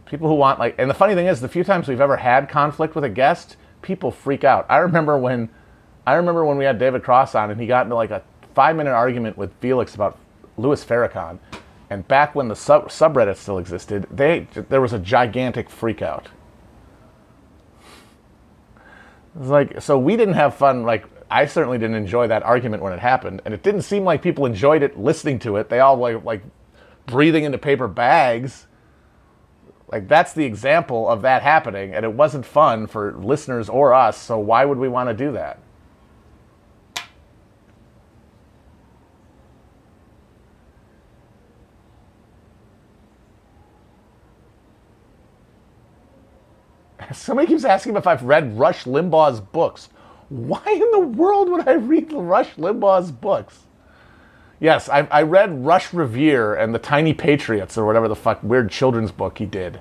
people 0.06 0.28
who 0.28 0.36
want 0.36 0.60
like 0.60 0.76
and 0.78 0.88
the 0.88 0.94
funny 0.94 1.16
thing 1.16 1.26
is 1.26 1.42
the 1.42 1.48
few 1.50 1.64
times 1.64 1.88
we've 1.88 2.00
ever 2.00 2.18
had 2.18 2.48
conflict 2.48 2.94
with 2.94 3.04
a 3.04 3.10
guest 3.10 3.58
people 3.82 4.10
freak 4.10 4.44
out 4.44 4.66
i 4.68 4.78
remember 4.78 5.18
when 5.18 5.48
i 6.08 6.16
remember 6.16 6.44
when 6.44 6.58
we 6.58 6.66
had 6.66 6.80
david 6.80 7.04
cross 7.04 7.36
on 7.36 7.52
and 7.52 7.62
he 7.62 7.68
got 7.68 7.86
into 7.86 7.96
like 7.96 8.10
a 8.10 8.24
five 8.56 8.76
minute 8.76 8.92
argument 8.92 9.38
with 9.38 9.54
felix 9.60 9.94
about 9.94 10.18
louis 10.58 10.84
farrakhan 10.84 11.38
and 11.92 12.08
back 12.08 12.34
when 12.34 12.48
the 12.48 12.56
sub- 12.56 12.90
subreddit 12.90 13.38
still 13.38 13.60
existed 13.60 14.08
they 14.10 14.48
there 14.70 14.82
was 14.82 14.94
a 14.94 15.00
gigantic 15.00 15.70
freak 15.70 16.02
out 19.36 19.36
it 19.36 19.40
was 19.40 19.50
like 19.50 19.82
so 19.82 19.98
we 19.98 20.16
didn't 20.18 20.36
have 20.36 20.56
fun 20.56 20.84
like 20.84 21.06
i 21.30 21.46
certainly 21.46 21.78
didn't 21.78 21.96
enjoy 21.96 22.28
that 22.28 22.44
argument 22.44 22.84
when 22.84 22.94
it 22.94 23.00
happened 23.00 23.42
and 23.46 23.54
it 23.54 23.64
didn't 23.64 23.82
seem 23.84 24.04
like 24.04 24.22
people 24.22 24.46
enjoyed 24.46 24.84
it 24.84 24.98
listening 25.00 25.40
to 25.40 25.56
it 25.58 25.70
they 25.70 25.80
all 25.80 25.98
were 25.98 26.20
like 26.20 26.44
breathing 27.06 27.44
into 27.44 27.58
paper 27.58 27.88
bags 27.88 28.68
like 29.92 30.08
that's 30.08 30.34
the 30.34 30.46
example 30.46 31.10
of 31.10 31.24
that 31.24 31.42
happening, 31.42 31.94
and 31.94 32.06
it 32.06 32.14
wasn't 32.14 32.46
fun 32.46 32.86
for 32.88 33.14
listeners 33.14 33.70
or 33.70 33.94
us. 33.94 34.18
So 34.22 34.38
why 34.38 34.64
would 34.66 34.78
we 34.78 34.88
want 34.88 35.10
to 35.10 35.16
do 35.16 35.32
that? 35.32 35.60
Somebody 47.14 47.48
keeps 47.48 47.66
asking 47.66 47.96
if 47.96 48.08
I've 48.08 48.24
read 48.24 48.58
Rush 48.58 48.84
Limbaugh's 48.84 49.40
books. 49.42 49.90
Why 50.30 50.64
in 50.68 50.92
the 50.92 51.00
world 51.00 51.50
would 51.50 51.68
I 51.68 51.74
read 51.74 52.12
Rush 52.14 52.56
Limbaugh's 52.56 53.12
books? 53.12 53.66
Yes, 54.60 54.90
I, 54.90 55.08
I 55.10 55.24
read 55.24 55.66
Rush 55.66 55.94
Revere 55.94 56.54
and 56.54 56.76
the 56.76 56.80
Tiny 56.80 57.14
Patriots 57.14 57.78
or 57.78 57.86
whatever 57.86 58.08
the 58.08 58.16
fuck 58.16 58.44
weird 58.44 58.70
children's 58.70 59.12
book 59.12 59.38
he 59.38 59.46
did. 59.46 59.80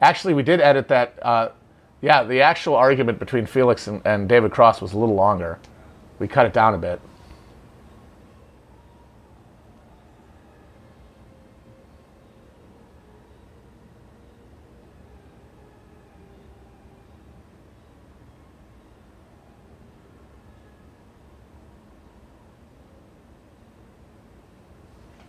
Actually, 0.00 0.34
we 0.34 0.42
did 0.42 0.60
edit 0.60 0.88
that. 0.88 1.18
Uh, 1.22 1.48
yeah, 2.02 2.22
the 2.22 2.42
actual 2.42 2.74
argument 2.74 3.18
between 3.18 3.46
Felix 3.46 3.86
and, 3.86 4.02
and 4.04 4.28
David 4.28 4.50
Cross 4.50 4.82
was 4.82 4.92
a 4.92 4.98
little 4.98 5.14
longer. 5.14 5.58
We 6.18 6.28
cut 6.28 6.46
it 6.46 6.52
down 6.52 6.74
a 6.74 6.78
bit. 6.78 7.00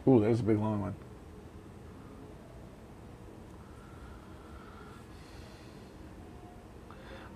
Ooh, 0.07 0.21
there's 0.21 0.39
a 0.39 0.43
big 0.43 0.57
long 0.57 0.79
one. 0.81 0.95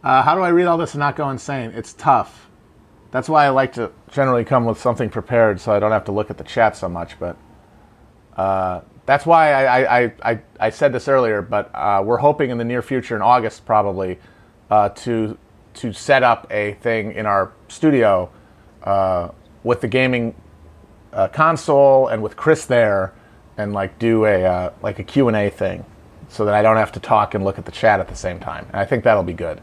Uh, 0.03 0.23
how 0.23 0.35
do 0.35 0.41
I 0.41 0.49
read 0.49 0.65
all 0.65 0.77
this 0.77 0.93
and 0.93 0.99
not 0.99 1.15
go 1.15 1.29
insane? 1.29 1.71
It's 1.75 1.93
tough. 1.93 2.49
That's 3.11 3.29
why 3.29 3.45
I 3.45 3.49
like 3.49 3.73
to 3.73 3.91
generally 4.11 4.43
come 4.43 4.65
with 4.65 4.79
something 4.79 5.09
prepared 5.09 5.59
so 5.59 5.73
I 5.73 5.79
don't 5.79 5.91
have 5.91 6.05
to 6.05 6.11
look 6.11 6.29
at 6.29 6.37
the 6.37 6.43
chat 6.43 6.75
so 6.75 6.89
much. 6.89 7.19
But 7.19 7.37
uh, 8.35 8.81
that's 9.05 9.25
why 9.25 9.51
I, 9.51 10.03
I, 10.03 10.13
I, 10.23 10.39
I, 10.59 10.69
said 10.69 10.93
this 10.93 11.07
earlier, 11.07 11.41
but 11.41 11.69
uh, 11.73 12.01
we're 12.03 12.17
hoping 12.17 12.49
in 12.49 12.57
the 12.57 12.63
near 12.63 12.81
future, 12.81 13.15
in 13.15 13.21
August 13.21 13.65
probably, 13.65 14.17
uh, 14.69 14.89
to, 14.89 15.37
to 15.75 15.93
set 15.93 16.23
up 16.23 16.47
a 16.49 16.73
thing 16.75 17.11
in 17.11 17.25
our 17.25 17.51
studio 17.67 18.31
uh, 18.83 19.29
with 19.63 19.81
the 19.81 19.87
gaming 19.87 20.33
uh, 21.13 21.27
console 21.27 22.07
and 22.07 22.23
with 22.23 22.37
Chris 22.37 22.65
there 22.65 23.13
and 23.57 23.73
like 23.73 23.99
do 23.99 24.25
a, 24.25 24.71
like 24.81 24.97
a 24.99 25.03
Q&A 25.03 25.49
thing 25.49 25.85
so 26.29 26.45
that 26.45 26.53
I 26.53 26.61
don't 26.61 26.77
have 26.77 26.93
to 26.93 26.99
talk 27.01 27.33
and 27.35 27.43
look 27.43 27.59
at 27.59 27.65
the 27.65 27.71
chat 27.71 27.99
at 27.99 28.07
the 28.07 28.15
same 28.15 28.39
time. 28.39 28.65
And 28.67 28.77
I 28.77 28.85
think 28.85 29.03
that'll 29.03 29.23
be 29.23 29.33
good. 29.33 29.61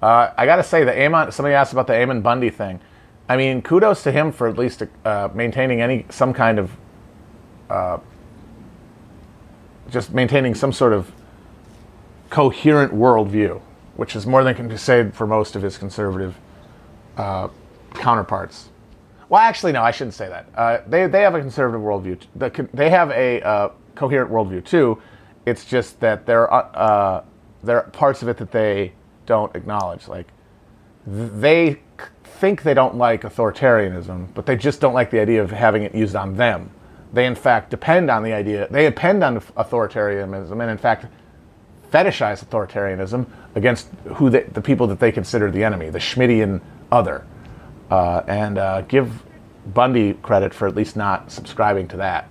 Uh, 0.00 0.30
I 0.36 0.46
got 0.46 0.56
to 0.56 0.62
say, 0.62 0.84
the 0.84 0.96
Ammon, 0.96 1.32
somebody 1.32 1.54
asked 1.54 1.72
about 1.72 1.86
the 1.86 1.94
Ammon 1.94 2.22
Bundy 2.22 2.50
thing. 2.50 2.80
I 3.28 3.36
mean, 3.36 3.62
kudos 3.62 4.02
to 4.04 4.12
him 4.12 4.32
for 4.32 4.48
at 4.48 4.56
least 4.56 4.82
uh, 5.04 5.28
maintaining 5.34 5.80
any 5.80 6.06
some 6.08 6.32
kind 6.32 6.58
of, 6.58 6.70
uh, 7.68 7.98
just 9.90 10.12
maintaining 10.12 10.54
some 10.54 10.72
sort 10.72 10.92
of 10.92 11.10
coherent 12.30 12.92
worldview, 12.94 13.60
which 13.96 14.14
is 14.14 14.26
more 14.26 14.44
than 14.44 14.54
can 14.54 14.68
be 14.68 14.76
said 14.76 15.14
for 15.14 15.26
most 15.26 15.56
of 15.56 15.62
his 15.62 15.76
conservative 15.76 16.38
uh, 17.16 17.48
counterparts. 17.94 18.68
Well, 19.28 19.40
actually, 19.40 19.72
no, 19.72 19.82
I 19.82 19.90
shouldn't 19.90 20.14
say 20.14 20.28
that. 20.28 20.46
Uh, 20.54 20.78
they, 20.86 21.06
they 21.06 21.22
have 21.22 21.34
a 21.34 21.40
conservative 21.40 21.80
worldview. 21.82 22.70
They 22.72 22.88
have 22.88 23.10
a 23.10 23.42
uh, 23.42 23.70
coherent 23.94 24.30
worldview 24.30 24.64
too. 24.64 25.02
It's 25.44 25.64
just 25.64 26.00
that 26.00 26.24
there 26.24 26.48
are, 26.48 27.24
there 27.62 27.84
are 27.84 27.90
parts 27.90 28.22
of 28.22 28.28
it 28.28 28.36
that 28.38 28.52
they 28.52 28.92
don't 29.28 29.54
acknowledge. 29.54 30.08
Like 30.08 30.26
they 31.06 31.78
think 32.24 32.62
they 32.62 32.74
don't 32.74 32.96
like 32.96 33.22
authoritarianism, 33.22 34.34
but 34.34 34.46
they 34.46 34.56
just 34.56 34.80
don't 34.80 34.94
like 34.94 35.10
the 35.10 35.20
idea 35.20 35.42
of 35.42 35.50
having 35.50 35.84
it 35.84 35.94
used 35.94 36.16
on 36.16 36.34
them. 36.36 36.70
They 37.12 37.26
in 37.26 37.34
fact 37.34 37.70
depend 37.70 38.10
on 38.10 38.22
the 38.24 38.32
idea. 38.32 38.66
They 38.70 38.84
depend 38.84 39.22
on 39.22 39.40
authoritarianism, 39.40 40.60
and 40.60 40.70
in 40.70 40.78
fact 40.78 41.06
fetishize 41.92 42.44
authoritarianism 42.44 43.26
against 43.54 43.88
who 44.16 44.30
they, 44.30 44.42
the 44.42 44.60
people 44.60 44.86
that 44.88 44.98
they 44.98 45.12
consider 45.12 45.50
the 45.50 45.62
enemy, 45.62 45.90
the 45.90 45.98
Schmittian 45.98 46.60
other, 46.90 47.26
uh, 47.90 48.22
and 48.26 48.58
uh, 48.58 48.80
give 48.82 49.22
Bundy 49.66 50.14
credit 50.14 50.54
for 50.54 50.66
at 50.66 50.74
least 50.74 50.96
not 50.96 51.30
subscribing 51.30 51.88
to 51.88 51.98
that. 51.98 52.30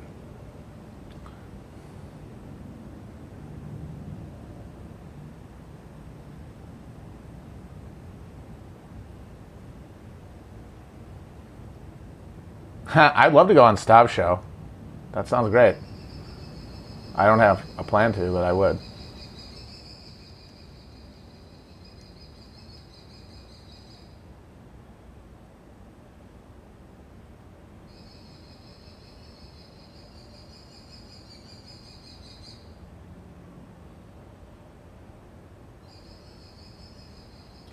I'd 12.96 13.34
love 13.34 13.50
to 13.50 13.54
go 13.54 13.66
on 13.66 13.76
Stav's 13.76 14.12
show. 14.12 14.40
That 15.12 15.28
sounds 15.28 15.50
great. 15.50 15.76
I 17.16 17.26
don't 17.26 17.40
have 17.40 17.66
a 17.78 17.84
plan 17.84 18.14
to, 18.14 18.32
but 18.32 18.46
I 18.46 18.54
would. 18.54 18.80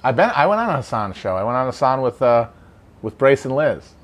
I 0.03 0.13
been 0.13 0.31
I 0.35 0.47
went 0.47 0.61
on 0.61 0.71
a 0.71 0.77
Hasan 0.77 1.13
show. 1.13 1.37
I 1.37 1.45
went 1.45 1.57
on 1.57 1.69
a 1.69 1.71
Hasan 1.71 2.03
with 2.03 2.21
uh, 2.21 2.49
with 3.01 3.17
Brace 3.17 3.45
and 3.45 3.55
Liz. 3.55 3.95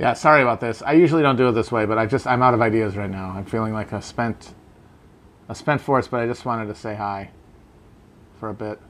Yeah, 0.00 0.14
sorry 0.14 0.40
about 0.40 0.60
this. 0.60 0.80
I 0.80 0.94
usually 0.94 1.22
don't 1.22 1.36
do 1.36 1.50
it 1.50 1.52
this 1.52 1.70
way, 1.70 1.84
but 1.84 1.98
I 1.98 2.06
just 2.06 2.26
I'm 2.26 2.42
out 2.42 2.54
of 2.54 2.62
ideas 2.62 2.96
right 2.96 3.10
now. 3.10 3.34
I'm 3.36 3.44
feeling 3.44 3.74
like 3.74 3.92
a 3.92 4.00
spent 4.00 4.54
a 5.46 5.54
spent 5.54 5.82
force, 5.82 6.08
but 6.08 6.20
I 6.20 6.26
just 6.26 6.46
wanted 6.46 6.68
to 6.68 6.74
say 6.74 6.94
hi 6.94 7.32
for 8.38 8.48
a 8.48 8.54
bit. 8.54 8.80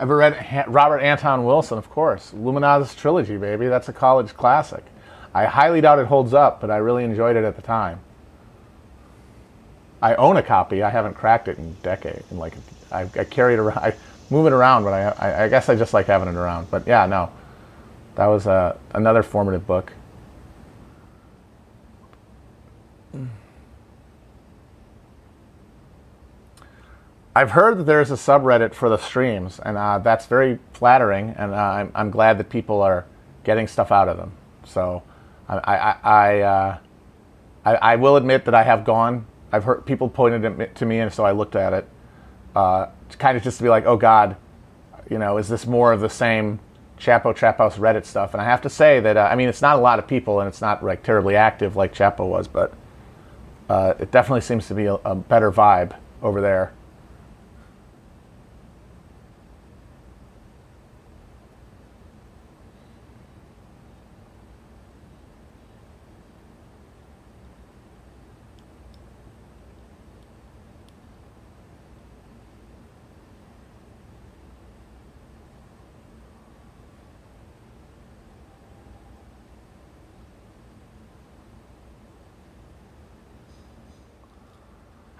Ever 0.00 0.16
read 0.16 0.64
Robert 0.66 1.00
Anton 1.00 1.44
Wilson? 1.44 1.76
Of 1.76 1.90
course. 1.90 2.32
Illuminatus 2.32 2.96
Trilogy, 2.96 3.36
baby. 3.36 3.68
That's 3.68 3.90
a 3.90 3.92
college 3.92 4.34
classic. 4.34 4.82
I 5.34 5.44
highly 5.44 5.82
doubt 5.82 5.98
it 5.98 6.06
holds 6.06 6.32
up, 6.32 6.60
but 6.60 6.70
I 6.70 6.78
really 6.78 7.04
enjoyed 7.04 7.36
it 7.36 7.44
at 7.44 7.54
the 7.54 7.62
time. 7.62 8.00
I 10.00 10.14
own 10.14 10.38
a 10.38 10.42
copy. 10.42 10.82
I 10.82 10.88
haven't 10.88 11.14
cracked 11.14 11.48
it 11.48 11.58
in 11.58 11.64
a 11.64 11.82
decade. 11.82 12.22
In 12.30 12.38
like, 12.38 12.54
I, 12.90 13.02
I 13.02 13.24
carry 13.24 13.52
it 13.54 13.58
around. 13.58 13.78
I 13.78 13.94
move 14.30 14.46
it 14.46 14.54
around, 14.54 14.84
but 14.84 14.94
I, 14.94 15.02
I, 15.18 15.44
I, 15.44 15.48
guess 15.48 15.68
I 15.68 15.74
just 15.76 15.92
like 15.92 16.06
having 16.06 16.28
it 16.28 16.34
around. 16.34 16.70
But 16.70 16.86
yeah, 16.86 17.04
no, 17.04 17.30
that 18.14 18.26
was 18.26 18.46
uh, 18.46 18.78
another 18.94 19.22
formative 19.22 19.66
book. 19.66 19.92
I've 27.34 27.52
heard 27.52 27.78
that 27.78 27.84
there's 27.84 28.10
a 28.10 28.14
subreddit 28.14 28.74
for 28.74 28.88
the 28.88 28.96
streams, 28.96 29.60
and 29.60 29.76
uh, 29.76 29.98
that's 29.98 30.26
very 30.26 30.58
flattering, 30.72 31.30
and 31.38 31.52
uh, 31.52 31.56
I'm, 31.56 31.92
I'm, 31.94 32.10
glad 32.10 32.38
that 32.38 32.50
people 32.50 32.82
are 32.82 33.06
getting 33.44 33.68
stuff 33.68 33.92
out 33.92 34.08
of 34.08 34.16
them. 34.16 34.32
So 34.64 35.04
I, 35.48 35.56
I, 35.58 35.96
I, 36.02 36.40
uh, 36.40 36.78
I, 37.64 37.74
I 37.76 37.96
will 37.96 38.16
admit 38.16 38.46
that 38.46 38.54
I 38.54 38.64
have 38.64 38.84
gone. 38.84 39.26
I've 39.52 39.62
heard 39.62 39.86
people 39.86 40.08
pointed 40.08 40.44
it 40.60 40.74
to 40.74 40.84
me, 40.84 40.98
and 40.98 41.12
so 41.12 41.24
I 41.24 41.30
looked 41.30 41.54
at 41.54 41.72
it, 41.72 41.88
uh, 42.56 42.86
kind 43.18 43.36
of 43.36 43.44
just 43.44 43.58
to 43.58 43.62
be 43.62 43.68
like, 43.68 43.86
oh 43.86 43.96
God, 43.96 44.36
you 45.08 45.18
know, 45.18 45.38
is 45.38 45.48
this 45.48 45.66
more 45.66 45.92
of 45.92 46.00
the 46.00 46.10
same 46.10 46.58
Chapo 46.98 47.34
Trap 47.34 47.58
House 47.58 47.76
Reddit 47.76 48.06
stuff? 48.06 48.34
And 48.34 48.40
I 48.40 48.44
have 48.44 48.62
to 48.62 48.70
say 48.70 48.98
that 48.98 49.16
uh, 49.16 49.28
I 49.30 49.36
mean, 49.36 49.48
it's 49.48 49.62
not 49.62 49.76
a 49.76 49.80
lot 49.80 50.00
of 50.00 50.08
people, 50.08 50.40
and 50.40 50.48
it's 50.48 50.60
not 50.60 50.84
like 50.84 51.04
terribly 51.04 51.36
active 51.36 51.76
like 51.76 51.94
Chapo 51.94 52.26
was, 52.28 52.48
but 52.48 52.74
uh, 53.68 53.94
it 54.00 54.10
definitely 54.10 54.40
seems 54.40 54.66
to 54.66 54.74
be 54.74 54.86
a, 54.86 54.94
a 54.94 55.14
better 55.14 55.52
vibe 55.52 55.96
over 56.22 56.40
there. 56.40 56.72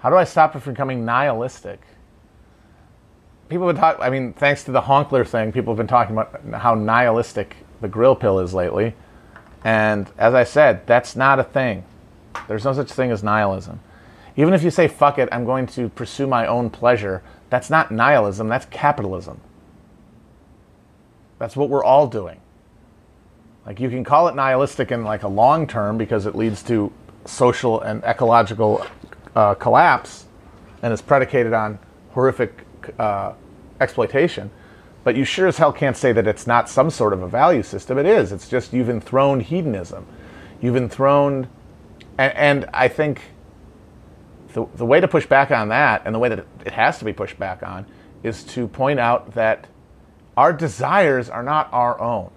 How 0.01 0.09
do 0.09 0.15
I 0.15 0.23
stop 0.23 0.55
it 0.55 0.61
from 0.61 0.73
becoming 0.73 1.05
nihilistic? 1.05 1.79
People 3.49 3.67
have 3.67 3.75
been 3.75 3.81
talking, 3.81 4.01
I 4.01 4.09
mean, 4.09 4.33
thanks 4.33 4.63
to 4.63 4.71
the 4.71 4.81
Honkler 4.81 5.27
thing, 5.27 5.51
people 5.51 5.73
have 5.73 5.77
been 5.77 5.87
talking 5.87 6.17
about 6.17 6.43
how 6.59 6.73
nihilistic 6.73 7.55
the 7.81 7.87
grill 7.87 8.15
pill 8.15 8.39
is 8.39 8.53
lately. 8.53 8.95
And 9.63 10.09
as 10.17 10.33
I 10.33 10.43
said, 10.43 10.87
that's 10.87 11.15
not 11.15 11.39
a 11.39 11.43
thing. 11.43 11.83
There's 12.47 12.65
no 12.65 12.73
such 12.73 12.91
thing 12.91 13.11
as 13.11 13.21
nihilism. 13.21 13.79
Even 14.35 14.55
if 14.55 14.63
you 14.63 14.71
say, 14.71 14.87
fuck 14.87 15.19
it, 15.19 15.29
I'm 15.31 15.45
going 15.45 15.67
to 15.67 15.89
pursue 15.89 16.25
my 16.25 16.47
own 16.47 16.71
pleasure, 16.71 17.21
that's 17.51 17.69
not 17.69 17.91
nihilism, 17.91 18.47
that's 18.47 18.65
capitalism. 18.67 19.39
That's 21.37 21.55
what 21.55 21.69
we're 21.69 21.83
all 21.83 22.07
doing. 22.07 22.39
Like 23.67 23.79
you 23.79 23.89
can 23.89 24.03
call 24.03 24.27
it 24.29 24.35
nihilistic 24.35 24.91
in 24.91 25.03
like 25.03 25.21
a 25.21 25.27
long 25.27 25.67
term 25.67 25.99
because 25.99 26.25
it 26.25 26.33
leads 26.33 26.63
to 26.63 26.91
social 27.25 27.81
and 27.81 28.03
ecological 28.03 28.85
uh, 29.35 29.55
collapse 29.55 30.25
and 30.81 30.93
is 30.93 31.01
predicated 31.01 31.53
on 31.53 31.79
horrific 32.11 32.65
uh, 32.99 33.33
exploitation. 33.79 34.51
But 35.03 35.15
you 35.15 35.25
sure 35.25 35.47
as 35.47 35.57
hell 35.57 35.73
can't 35.73 35.97
say 35.97 36.11
that 36.11 36.27
it's 36.27 36.45
not 36.45 36.69
some 36.69 36.89
sort 36.89 37.13
of 37.13 37.23
a 37.23 37.27
value 37.27 37.63
system. 37.63 37.97
It 37.97 38.05
is. 38.05 38.31
It's 38.31 38.47
just 38.47 38.73
you've 38.73 38.89
enthroned 38.89 39.43
hedonism. 39.43 40.05
You've 40.61 40.75
enthroned, 40.75 41.47
and, 42.17 42.33
and 42.35 42.69
I 42.73 42.87
think 42.87 43.21
the, 44.53 44.67
the 44.75 44.85
way 44.85 44.99
to 44.99 45.07
push 45.07 45.25
back 45.25 45.49
on 45.49 45.69
that, 45.69 46.03
and 46.05 46.13
the 46.13 46.19
way 46.19 46.29
that 46.29 46.45
it 46.65 46.73
has 46.73 46.99
to 46.99 47.05
be 47.05 47.13
pushed 47.13 47.39
back 47.39 47.63
on, 47.63 47.85
is 48.21 48.43
to 48.43 48.67
point 48.67 48.99
out 48.99 49.33
that 49.33 49.67
our 50.37 50.53
desires 50.53 51.29
are 51.29 51.43
not 51.43 51.69
our 51.71 51.99
own. 51.99 52.29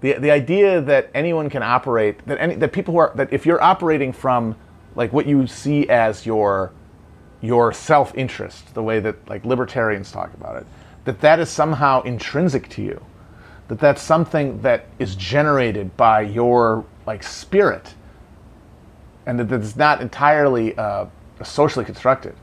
The, 0.00 0.14
the 0.14 0.30
idea 0.30 0.80
that 0.80 1.10
anyone 1.14 1.48
can 1.48 1.62
operate, 1.62 2.26
that, 2.26 2.38
any, 2.40 2.56
that 2.56 2.72
people 2.72 2.94
who 2.94 2.98
are, 2.98 3.12
that 3.14 3.32
if 3.32 3.46
you're 3.46 3.62
operating 3.62 4.12
from 4.12 4.56
like 4.96 5.12
what 5.12 5.26
you 5.26 5.46
see 5.46 5.88
as 5.88 6.26
your 6.26 6.72
your 7.40 7.72
self-interest, 7.74 8.72
the 8.74 8.82
way 8.82 9.00
that 9.00 9.28
like 9.28 9.44
libertarians 9.44 10.10
talk 10.10 10.32
about 10.34 10.56
it, 10.56 10.66
that 11.04 11.20
that 11.20 11.38
is 11.38 11.50
somehow 11.50 12.00
intrinsic 12.02 12.68
to 12.70 12.82
you, 12.82 13.04
that 13.68 13.78
that's 13.78 14.00
something 14.00 14.62
that 14.62 14.86
is 14.98 15.14
generated 15.14 15.94
by 15.96 16.22
your 16.22 16.84
like 17.06 17.22
spirit, 17.22 17.94
and 19.26 19.38
that 19.38 19.52
it's 19.52 19.76
not 19.76 20.00
entirely 20.00 20.76
uh, 20.78 21.06
socially 21.42 21.84
constructed, 21.84 22.34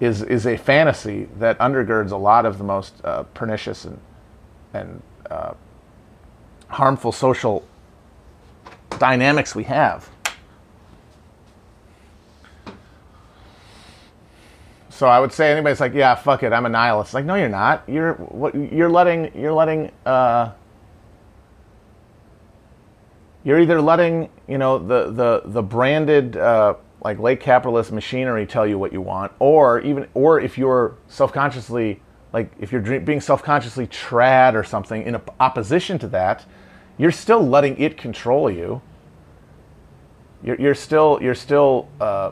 is 0.00 0.22
is 0.22 0.46
a 0.46 0.56
fantasy 0.56 1.28
that 1.38 1.56
undergirds 1.58 2.10
a 2.10 2.16
lot 2.16 2.44
of 2.44 2.58
the 2.58 2.64
most 2.64 2.94
uh, 3.04 3.22
pernicious 3.34 3.84
and 3.84 4.00
and 4.74 5.02
uh, 5.30 5.54
harmful 6.68 7.12
social 7.12 7.64
dynamics 8.98 9.54
we 9.54 9.64
have. 9.64 10.08
So 15.02 15.08
I 15.08 15.18
would 15.18 15.32
say 15.32 15.50
anybody's 15.50 15.80
like, 15.80 15.94
yeah, 15.94 16.14
fuck 16.14 16.44
it, 16.44 16.52
I'm 16.52 16.64
a 16.64 16.68
nihilist. 16.68 17.12
Like, 17.12 17.24
no, 17.24 17.34
you're 17.34 17.48
not. 17.48 17.82
You're 17.88 18.14
what? 18.14 18.54
You're 18.54 18.88
letting. 18.88 19.36
You're 19.36 19.52
letting. 19.52 19.90
Uh, 20.06 20.52
you're 23.42 23.58
either 23.58 23.80
letting 23.82 24.30
you 24.46 24.58
know 24.58 24.78
the 24.78 25.10
the 25.10 25.42
the 25.46 25.60
branded 25.60 26.36
uh, 26.36 26.74
like 27.00 27.18
late 27.18 27.40
capitalist 27.40 27.90
machinery 27.90 28.46
tell 28.46 28.64
you 28.64 28.78
what 28.78 28.92
you 28.92 29.00
want, 29.00 29.32
or 29.40 29.80
even 29.80 30.06
or 30.14 30.38
if 30.38 30.56
you're 30.56 30.94
self 31.08 31.32
consciously 31.32 32.00
like 32.32 32.52
if 32.60 32.70
you're 32.70 33.00
being 33.00 33.20
self 33.20 33.42
consciously 33.42 33.88
trad 33.88 34.54
or 34.54 34.62
something 34.62 35.02
in 35.02 35.20
opposition 35.40 35.98
to 35.98 36.06
that, 36.06 36.46
you're 36.96 37.10
still 37.10 37.44
letting 37.44 37.76
it 37.76 37.96
control 37.96 38.48
you. 38.48 38.80
You're, 40.44 40.60
you're 40.60 40.74
still 40.76 41.18
you're 41.20 41.34
still 41.34 41.88
uh, 42.00 42.30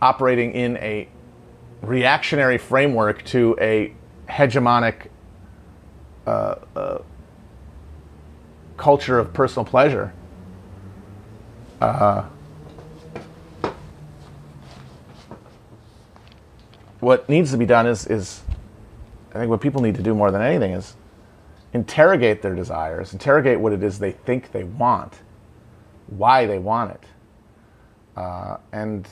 operating 0.00 0.52
in 0.52 0.76
a 0.78 1.08
reactionary 1.82 2.58
framework 2.58 3.24
to 3.24 3.56
a 3.60 3.92
hegemonic 4.28 5.08
uh, 6.26 6.56
uh, 6.74 6.98
culture 8.76 9.18
of 9.18 9.32
personal 9.32 9.64
pleasure. 9.64 10.12
Uh, 11.80 12.24
what 17.00 17.28
needs 17.28 17.52
to 17.52 17.58
be 17.58 17.66
done 17.66 17.86
is, 17.86 18.06
is, 18.06 18.42
I 19.34 19.38
think 19.38 19.50
what 19.50 19.60
people 19.60 19.82
need 19.82 19.94
to 19.96 20.02
do 20.02 20.14
more 20.14 20.30
than 20.30 20.42
anything 20.42 20.72
is 20.72 20.94
interrogate 21.72 22.42
their 22.42 22.54
desires, 22.54 23.12
interrogate 23.12 23.60
what 23.60 23.72
it 23.72 23.82
is 23.82 23.98
they 23.98 24.12
think 24.12 24.50
they 24.52 24.64
want, 24.64 25.20
why 26.06 26.46
they 26.46 26.58
want 26.58 26.92
it, 26.92 27.04
uh, 28.16 28.56
and 28.72 29.06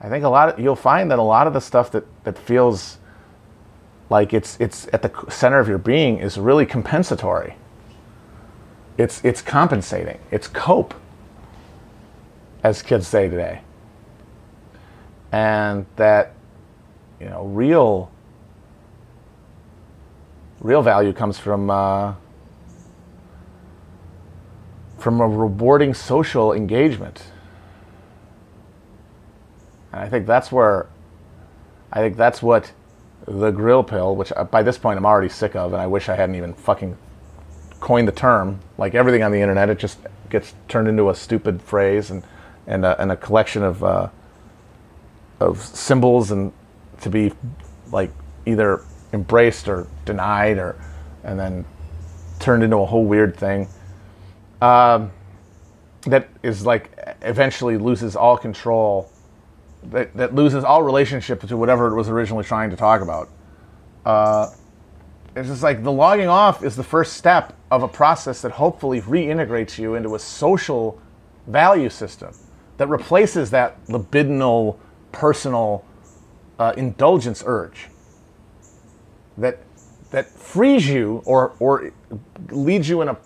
I 0.00 0.08
think 0.08 0.24
a 0.24 0.28
lot 0.28 0.50
of, 0.50 0.60
you'll 0.60 0.76
find 0.76 1.10
that 1.10 1.18
a 1.18 1.22
lot 1.22 1.46
of 1.46 1.52
the 1.52 1.60
stuff 1.60 1.90
that, 1.92 2.04
that 2.24 2.38
feels 2.38 2.98
like 4.10 4.32
it's 4.32 4.58
it's 4.58 4.88
at 4.92 5.02
the 5.02 5.30
center 5.30 5.58
of 5.58 5.68
your 5.68 5.78
being 5.78 6.18
is 6.18 6.38
really 6.38 6.64
compensatory. 6.64 7.56
It's 8.96 9.22
it's 9.24 9.42
compensating. 9.42 10.18
It's 10.30 10.48
cope, 10.48 10.94
as 12.62 12.82
kids 12.82 13.06
say 13.06 13.28
today. 13.28 13.60
And 15.30 15.84
that 15.96 16.32
you 17.20 17.28
know 17.28 17.44
real 17.44 18.10
real 20.60 20.80
value 20.80 21.12
comes 21.12 21.38
from 21.38 21.68
uh, 21.68 22.14
from 24.96 25.20
a 25.20 25.28
rewarding 25.28 25.92
social 25.92 26.52
engagement 26.52 27.24
and 29.98 30.06
I 30.06 30.08
think 30.08 30.26
that's 30.26 30.52
where, 30.52 30.86
I 31.92 31.98
think 31.98 32.16
that's 32.16 32.40
what 32.40 32.70
the 33.26 33.50
grill 33.50 33.82
pill, 33.82 34.14
which 34.14 34.32
uh, 34.36 34.44
by 34.44 34.62
this 34.62 34.78
point 34.78 34.96
I'm 34.96 35.04
already 35.04 35.28
sick 35.28 35.56
of, 35.56 35.72
and 35.72 35.82
I 35.82 35.88
wish 35.88 36.08
I 36.08 36.14
hadn't 36.14 36.36
even 36.36 36.54
fucking 36.54 36.96
coined 37.80 38.06
the 38.06 38.12
term. 38.12 38.60
Like 38.78 38.94
everything 38.94 39.24
on 39.24 39.32
the 39.32 39.40
internet, 39.40 39.68
it 39.68 39.78
just 39.78 39.98
gets 40.30 40.54
turned 40.68 40.86
into 40.86 41.10
a 41.10 41.14
stupid 41.14 41.60
phrase 41.60 42.10
and 42.10 42.22
and 42.68 42.84
a, 42.84 43.00
and 43.00 43.10
a 43.10 43.16
collection 43.16 43.64
of 43.64 43.82
uh, 43.82 44.08
of 45.40 45.60
symbols 45.60 46.30
and 46.30 46.52
to 47.00 47.10
be 47.10 47.32
like 47.90 48.12
either 48.46 48.84
embraced 49.12 49.68
or 49.68 49.88
denied 50.04 50.58
or 50.58 50.76
and 51.24 51.40
then 51.40 51.64
turned 52.38 52.62
into 52.62 52.76
a 52.76 52.86
whole 52.86 53.04
weird 53.04 53.36
thing 53.36 53.66
um, 54.60 55.10
that 56.02 56.28
is 56.42 56.64
like 56.64 56.90
eventually 57.22 57.78
loses 57.78 58.14
all 58.14 58.36
control 58.36 59.10
that, 59.84 60.14
that 60.14 60.34
loses 60.34 60.64
all 60.64 60.82
relationship 60.82 61.40
to 61.46 61.56
whatever 61.56 61.88
it 61.88 61.94
was 61.94 62.08
originally 62.08 62.44
trying 62.44 62.70
to 62.70 62.76
talk 62.76 63.00
about. 63.00 63.28
Uh, 64.04 64.50
it's 65.36 65.48
just 65.48 65.62
like 65.62 65.82
the 65.82 65.92
logging 65.92 66.28
off 66.28 66.64
is 66.64 66.74
the 66.76 66.84
first 66.84 67.14
step 67.14 67.56
of 67.70 67.82
a 67.82 67.88
process 67.88 68.42
that 68.42 68.52
hopefully 68.52 69.00
reintegrates 69.00 69.78
you 69.78 69.94
into 69.94 70.14
a 70.14 70.18
social 70.18 71.00
value 71.46 71.88
system 71.88 72.34
that 72.76 72.88
replaces 72.88 73.50
that 73.50 73.84
libidinal 73.86 74.78
personal 75.12 75.84
uh, 76.58 76.72
indulgence 76.76 77.42
urge 77.46 77.88
that 79.36 79.58
that 80.10 80.28
frees 80.28 80.88
you 80.88 81.22
or 81.24 81.54
or 81.60 81.92
leads 82.50 82.88
you 82.88 83.02
in 83.02 83.08
a 83.08 83.16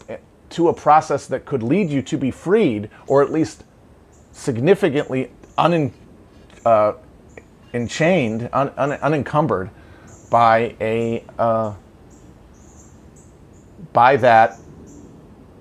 to 0.51 0.69
a 0.69 0.75
process 0.75 1.27
that 1.27 1.47
could 1.47 1.63
lead 1.63 1.89
you 1.91 2.03
to 2.03 2.19
be 2.19 2.31
freed 2.31 2.91
or 3.07 3.23
at 3.23 3.33
least 3.33 3.65
significantly 4.33 5.31
un, 5.57 5.93
uh, 6.65 6.95
enchained, 7.73 8.49
un, 8.53 8.73
un, 8.77 8.93
unencumbered 8.93 9.71
by 10.31 10.75
a 10.81 11.25
uh, 11.39 11.75
by 13.93 14.17
that 14.17 14.59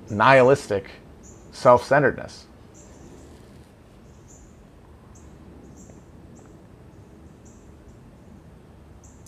nihilistic 0.09 0.89
self-centeredness. 1.51 2.45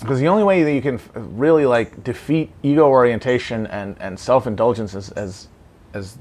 because 0.04 0.20
the 0.20 0.28
only 0.28 0.44
way 0.44 0.64
that 0.64 0.74
you 0.74 0.82
can 0.82 1.00
really 1.16 1.66
like 1.66 2.04
defeat 2.04 2.52
ego 2.62 2.86
orientation 2.86 3.66
and, 3.68 3.96
and 4.02 4.20
self-indulgence 4.20 4.94
as, 4.96 5.12
as, 5.12 5.48
as 5.94 6.18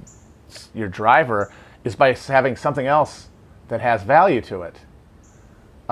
your 0.73 0.89
driver 0.89 1.53
is 1.83 1.97
by 1.97 2.15
having 2.15 2.55
something 2.55 2.87
else 2.87 3.29
that 3.67 3.81
has 3.81 4.05
value 4.05 4.41
to 4.41 4.63
it 4.63 4.77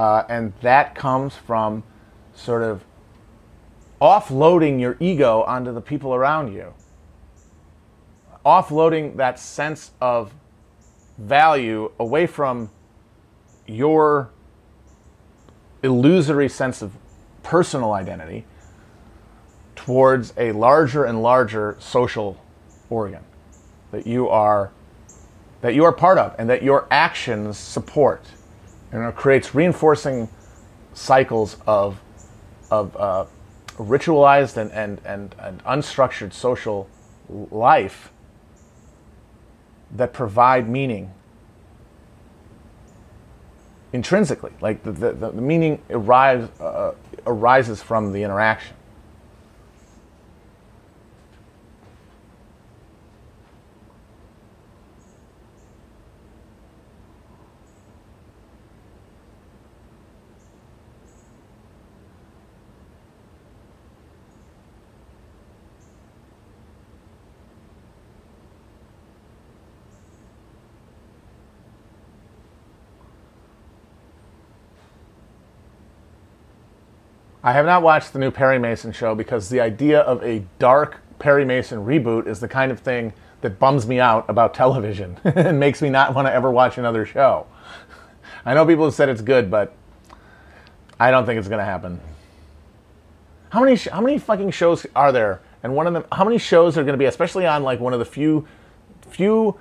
uh, 0.00 0.24
and 0.30 0.54
that 0.62 0.94
comes 0.94 1.36
from 1.36 1.82
sort 2.34 2.62
of 2.62 2.82
offloading 4.00 4.80
your 4.80 4.96
ego 4.98 5.42
onto 5.42 5.74
the 5.74 5.80
people 5.82 6.14
around 6.14 6.54
you. 6.54 6.72
Offloading 8.46 9.16
that 9.16 9.38
sense 9.38 9.90
of 10.00 10.32
value 11.18 11.92
away 11.98 12.26
from 12.26 12.70
your 13.66 14.30
illusory 15.82 16.48
sense 16.48 16.80
of 16.80 16.94
personal 17.42 17.92
identity 17.92 18.46
towards 19.76 20.32
a 20.38 20.52
larger 20.52 21.04
and 21.04 21.22
larger 21.22 21.76
social 21.78 22.42
organ 22.88 23.22
that 23.90 24.06
you 24.06 24.30
are 24.30 24.70
that 25.60 25.74
you 25.74 25.84
are 25.84 25.92
part 25.92 26.16
of 26.16 26.34
and 26.38 26.48
that 26.48 26.62
your 26.62 26.86
actions 26.90 27.58
support 27.58 28.24
and 28.92 29.04
it 29.04 29.14
creates 29.16 29.54
reinforcing 29.54 30.28
cycles 30.94 31.56
of 31.66 32.00
of 32.70 32.96
uh, 32.96 33.24
ritualized 33.80 34.56
and, 34.56 34.70
and, 34.72 35.00
and, 35.04 35.34
and 35.38 35.64
unstructured 35.64 36.32
social 36.32 36.88
life 37.50 38.12
that 39.92 40.12
provide 40.12 40.68
meaning 40.68 41.12
intrinsically. 43.92 44.52
Like 44.60 44.82
the, 44.82 44.92
the, 44.92 45.12
the 45.12 45.32
meaning 45.32 45.82
arrives, 45.90 46.48
uh, 46.60 46.94
arises 47.26 47.82
from 47.82 48.12
the 48.12 48.22
interaction. 48.22 48.76
I 77.42 77.52
have 77.52 77.64
not 77.64 77.82
watched 77.82 78.12
the 78.12 78.18
new 78.18 78.30
Perry 78.30 78.58
Mason 78.58 78.92
show 78.92 79.14
because 79.14 79.48
the 79.48 79.60
idea 79.60 80.00
of 80.00 80.22
a 80.22 80.44
dark 80.58 80.98
Perry 81.18 81.44
Mason 81.44 81.86
reboot 81.86 82.26
is 82.26 82.40
the 82.40 82.48
kind 82.48 82.70
of 82.70 82.80
thing 82.80 83.14
that 83.40 83.58
bums 83.58 83.86
me 83.86 83.98
out 83.98 84.28
about 84.28 84.52
television 84.52 85.16
and 85.24 85.58
makes 85.58 85.80
me 85.80 85.88
not 85.88 86.14
want 86.14 86.28
to 86.28 86.32
ever 86.32 86.50
watch 86.50 86.76
another 86.76 87.06
show. 87.06 87.46
I 88.44 88.52
know 88.52 88.66
people 88.66 88.84
have 88.84 88.94
said 88.94 89.08
it's 89.08 89.22
good, 89.22 89.50
but 89.50 89.74
I 90.98 91.10
don't 91.10 91.24
think 91.24 91.38
it's 91.38 91.48
going 91.48 91.60
to 91.60 91.64
happen. 91.64 91.98
How 93.50 93.60
many 93.60 93.74
how 93.76 94.02
many 94.02 94.18
fucking 94.18 94.50
shows 94.50 94.86
are 94.94 95.10
there? 95.10 95.40
And 95.62 95.74
one 95.74 95.86
of 95.86 95.94
them 95.94 96.04
how 96.12 96.24
many 96.24 96.38
shows 96.38 96.76
are 96.76 96.82
going 96.82 96.92
to 96.92 96.98
be 96.98 97.06
especially 97.06 97.46
on 97.46 97.62
like 97.62 97.80
one 97.80 97.92
of 97.92 97.98
the 97.98 98.04
few 98.04 98.46
few 99.08 99.58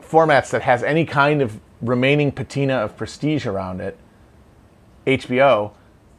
formats 0.00 0.50
that 0.50 0.62
has 0.62 0.82
any 0.82 1.04
kind 1.04 1.42
of 1.42 1.60
remaining 1.82 2.30
patina 2.30 2.76
of 2.76 2.96
prestige 2.96 3.46
around 3.46 3.80
it, 3.80 3.98
HBO 5.06 5.72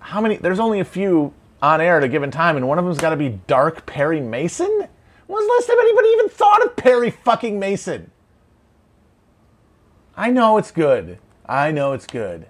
how 0.06 0.22
many? 0.22 0.38
There's 0.38 0.60
only 0.60 0.80
a 0.80 0.86
few 0.86 1.34
on 1.64 1.82
air 1.82 1.98
at 1.98 2.04
a 2.04 2.08
given 2.08 2.30
time, 2.30 2.58
and 2.58 2.68
one 2.68 2.78
of 2.78 2.86
them's 2.86 3.00
got 3.00 3.10
to 3.10 3.18
be 3.18 3.40
Dark 3.48 3.88
Perry 3.88 4.22
Mason. 4.22 4.88
When's 5.28 5.48
the 5.48 5.54
last 5.54 5.68
time 5.68 5.80
anybody 5.80 6.08
even 6.10 6.30
thought 6.30 6.64
of 6.64 6.76
Perry 6.76 7.10
fucking 7.10 7.58
Mason? 7.58 8.12
I 10.16 10.30
know 10.30 10.58
it's 10.58 10.70
good. 10.70 11.18
I 11.48 11.72
know 11.72 11.94
it's 11.94 12.06
good. 12.06 12.46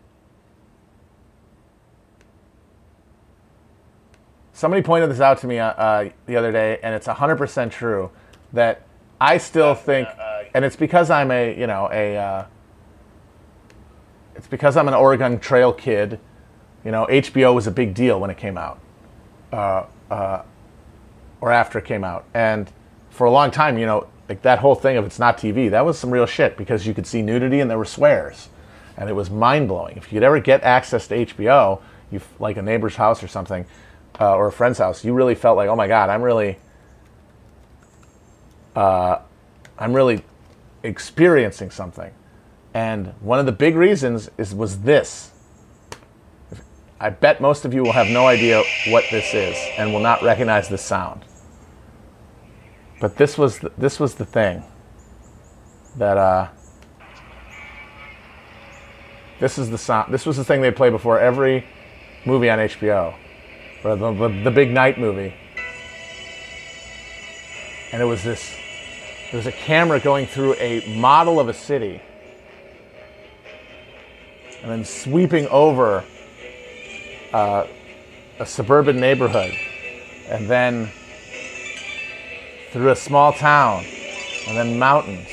Somebody 4.51 4.83
pointed 4.83 5.09
this 5.09 5.21
out 5.21 5.39
to 5.39 5.47
me 5.47 5.57
uh, 5.59 5.67
uh, 5.67 6.09
the 6.25 6.35
other 6.35 6.51
day, 6.51 6.79
and 6.83 6.93
it's 6.93 7.07
100% 7.07 7.71
true 7.71 8.11
that 8.51 8.81
I 9.21 9.37
still 9.37 9.75
think, 9.75 10.09
and 10.53 10.65
it's 10.65 10.75
because 10.75 11.09
I'm 11.09 11.31
a, 11.31 11.57
you 11.57 11.67
know, 11.67 11.89
a, 11.91 12.17
uh, 12.17 12.45
it's 14.35 14.47
because 14.47 14.75
I'm 14.75 14.89
an 14.89 14.93
Oregon 14.93 15.39
Trail 15.39 15.71
kid 15.71 16.19
you 16.85 16.91
know, 16.91 17.07
HBO 17.07 17.53
was 17.53 17.65
a 17.65 17.71
big 17.71 17.95
deal 17.95 18.19
when 18.19 18.29
it 18.29 18.37
came 18.37 18.57
out, 18.57 18.79
uh, 19.51 19.85
uh, 20.11 20.43
or 21.41 21.51
after 21.51 21.79
it 21.79 21.85
came 21.85 22.03
out, 22.03 22.25
and 22.33 22.71
for 23.09 23.25
a 23.25 23.31
long 23.31 23.49
time, 23.49 23.77
you 23.77 23.87
know, 23.87 24.07
like 24.29 24.43
that 24.43 24.59
whole 24.59 24.75
thing 24.75 24.95
of 24.95 25.05
it's 25.05 25.19
not 25.19 25.37
TV, 25.37 25.69
that 25.71 25.83
was 25.83 25.97
some 25.97 26.11
real 26.11 26.27
shit 26.27 26.55
because 26.57 26.85
you 26.85 26.93
could 26.93 27.07
see 27.07 27.21
nudity 27.21 27.59
and 27.59 27.69
there 27.69 27.77
were 27.77 27.85
swears, 27.85 28.49
and 28.97 29.09
it 29.09 29.13
was 29.13 29.31
mind 29.31 29.67
blowing. 29.67 29.97
If 29.97 30.11
you 30.13 30.17
could 30.17 30.23
ever 30.23 30.39
get 30.39 30.61
access 30.63 31.07
to 31.07 31.25
HBO, 31.25 31.81
you 32.11 32.21
like 32.39 32.55
a 32.55 32.61
neighbor's 32.61 32.95
house 32.95 33.23
or 33.23 33.27
something, 33.27 33.65
uh, 34.19 34.35
or 34.35 34.47
a 34.47 34.51
friend's 34.51 34.77
house, 34.77 35.03
you 35.03 35.13
really 35.13 35.35
felt 35.35 35.57
like, 35.57 35.67
oh 35.67 35.75
my 35.75 35.87
god, 35.87 36.09
I'm 36.09 36.21
really, 36.21 36.59
uh, 38.75 39.17
I'm 39.79 39.93
really 39.93 40.23
experiencing 40.83 41.71
something, 41.71 42.11
and 42.75 43.07
one 43.21 43.39
of 43.39 43.47
the 43.47 43.51
big 43.51 43.75
reasons 43.75 44.29
is 44.37 44.53
was 44.53 44.81
this 44.81 45.31
I 46.99 47.09
bet 47.09 47.41
most 47.41 47.65
of 47.65 47.73
you 47.73 47.83
will 47.83 47.91
have 47.91 48.07
no 48.07 48.27
idea 48.27 48.63
what 48.87 49.03
this 49.11 49.33
is 49.33 49.57
and 49.77 49.91
will 49.91 49.99
not 49.99 50.23
recognize 50.23 50.69
the 50.69 50.77
sound. 50.77 51.25
But 53.01 53.17
this 53.17 53.37
was 53.37 53.59
the, 53.59 53.71
this 53.77 53.99
was 53.99 54.15
the 54.15 54.25
thing 54.25 54.63
that 55.97 56.17
uh, 56.17 56.47
this 59.39 59.57
is 59.57 59.69
the 59.69 59.77
sound. 59.77 60.13
This 60.13 60.25
was 60.25 60.37
the 60.37 60.45
thing 60.45 60.61
they 60.61 60.71
play 60.71 60.89
before 60.89 61.19
every 61.19 61.65
movie 62.25 62.49
on 62.49 62.59
HBO, 62.59 63.13
or 63.83 63.97
the, 63.97 64.13
the, 64.13 64.43
the 64.45 64.51
big 64.51 64.71
night 64.71 64.97
movie. 64.97 65.33
And 67.91 68.01
it 68.01 68.05
was 68.05 68.23
this. 68.23 68.55
There 69.31 69.37
was 69.37 69.47
a 69.47 69.51
camera 69.51 69.99
going 69.99 70.27
through 70.27 70.55
a 70.55 70.97
model 70.97 71.41
of 71.41 71.49
a 71.49 71.53
city, 71.53 72.01
and 74.61 74.71
then 74.71 74.85
sweeping 74.85 75.47
over 75.47 76.05
uh, 77.35 77.67
a 78.39 78.45
suburban 78.45 78.97
neighborhood, 78.97 79.53
and 80.29 80.47
then 80.47 80.89
through 82.71 82.91
a 82.91 82.95
small 82.95 83.33
town, 83.33 83.83
and 84.47 84.57
then 84.57 84.79
mountains. 84.79 85.27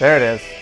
There 0.00 0.16
it 0.16 0.22
is. 0.22 0.57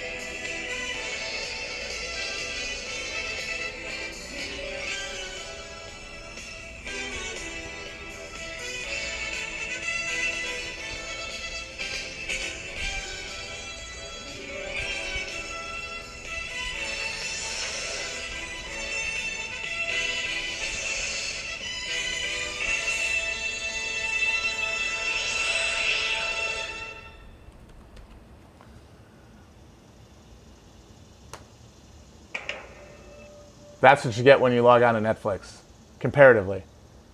That's 33.87 34.05
what 34.05 34.17
you 34.17 34.25
get 34.25 34.41
when 34.41 34.53
you 34.53 34.63
log 34.63 34.83
on 34.83 34.95
to 34.95 35.01
Netflix, 35.01 35.59
comparatively. 36.01 36.65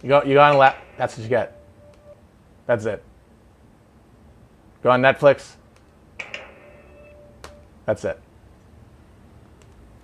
You 0.02 0.08
go, 0.08 0.22
you 0.22 0.32
go 0.32 0.42
on 0.42 0.56
lap. 0.56 0.82
That's 0.96 1.18
what 1.18 1.22
you 1.22 1.28
get. 1.28 1.60
That's 2.64 2.86
it. 2.86 3.04
Go 4.82 4.90
on 4.90 5.02
Netflix. 5.02 5.56
That's 7.84 8.06
it. 8.06 8.18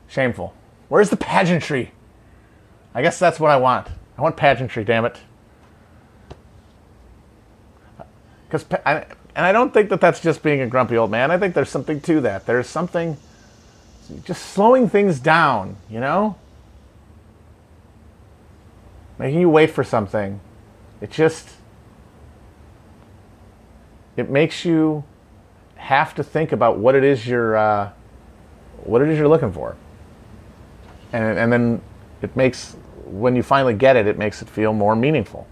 Shameful. 0.08 0.52
Where's 0.90 1.08
the 1.08 1.16
pageantry? 1.16 1.92
I 2.94 3.00
guess 3.00 3.18
that's 3.18 3.40
what 3.40 3.50
I 3.50 3.56
want. 3.56 3.88
I 4.18 4.20
want 4.20 4.36
pageantry, 4.36 4.84
damn 4.84 5.06
it. 5.06 5.16
Because, 8.46 8.66
and 8.84 9.06
I 9.34 9.52
don't 9.52 9.72
think 9.72 9.88
that 9.88 10.02
that's 10.02 10.20
just 10.20 10.42
being 10.42 10.60
a 10.60 10.66
grumpy 10.66 10.98
old 10.98 11.10
man. 11.10 11.30
I 11.30 11.38
think 11.38 11.54
there's 11.54 11.70
something 11.70 11.98
to 12.02 12.20
that. 12.20 12.44
There's 12.44 12.66
something 12.66 13.16
just 14.22 14.50
slowing 14.50 14.90
things 14.90 15.18
down, 15.18 15.78
you 15.88 16.00
know? 16.00 16.36
Making 19.18 19.40
you 19.40 19.48
wait 19.48 19.70
for 19.70 19.82
something. 19.82 20.40
It 21.00 21.10
just 21.10 21.48
it 24.16 24.30
makes 24.30 24.64
you 24.64 25.04
have 25.76 26.14
to 26.16 26.24
think 26.24 26.52
about 26.52 26.78
what 26.78 26.94
it 26.94 27.04
is 27.04 27.26
you're 27.26 27.56
uh, 27.56 27.92
what 28.84 29.02
it 29.02 29.08
is 29.08 29.18
you're 29.18 29.28
looking 29.28 29.52
for, 29.52 29.76
and 31.12 31.38
and 31.38 31.52
then 31.52 31.80
it 32.22 32.36
makes 32.36 32.76
when 33.06 33.34
you 33.34 33.42
finally 33.42 33.74
get 33.74 33.96
it, 33.96 34.06
it 34.06 34.18
makes 34.18 34.42
it 34.42 34.48
feel 34.48 34.72
more 34.72 34.94
meaningful. 34.94 35.46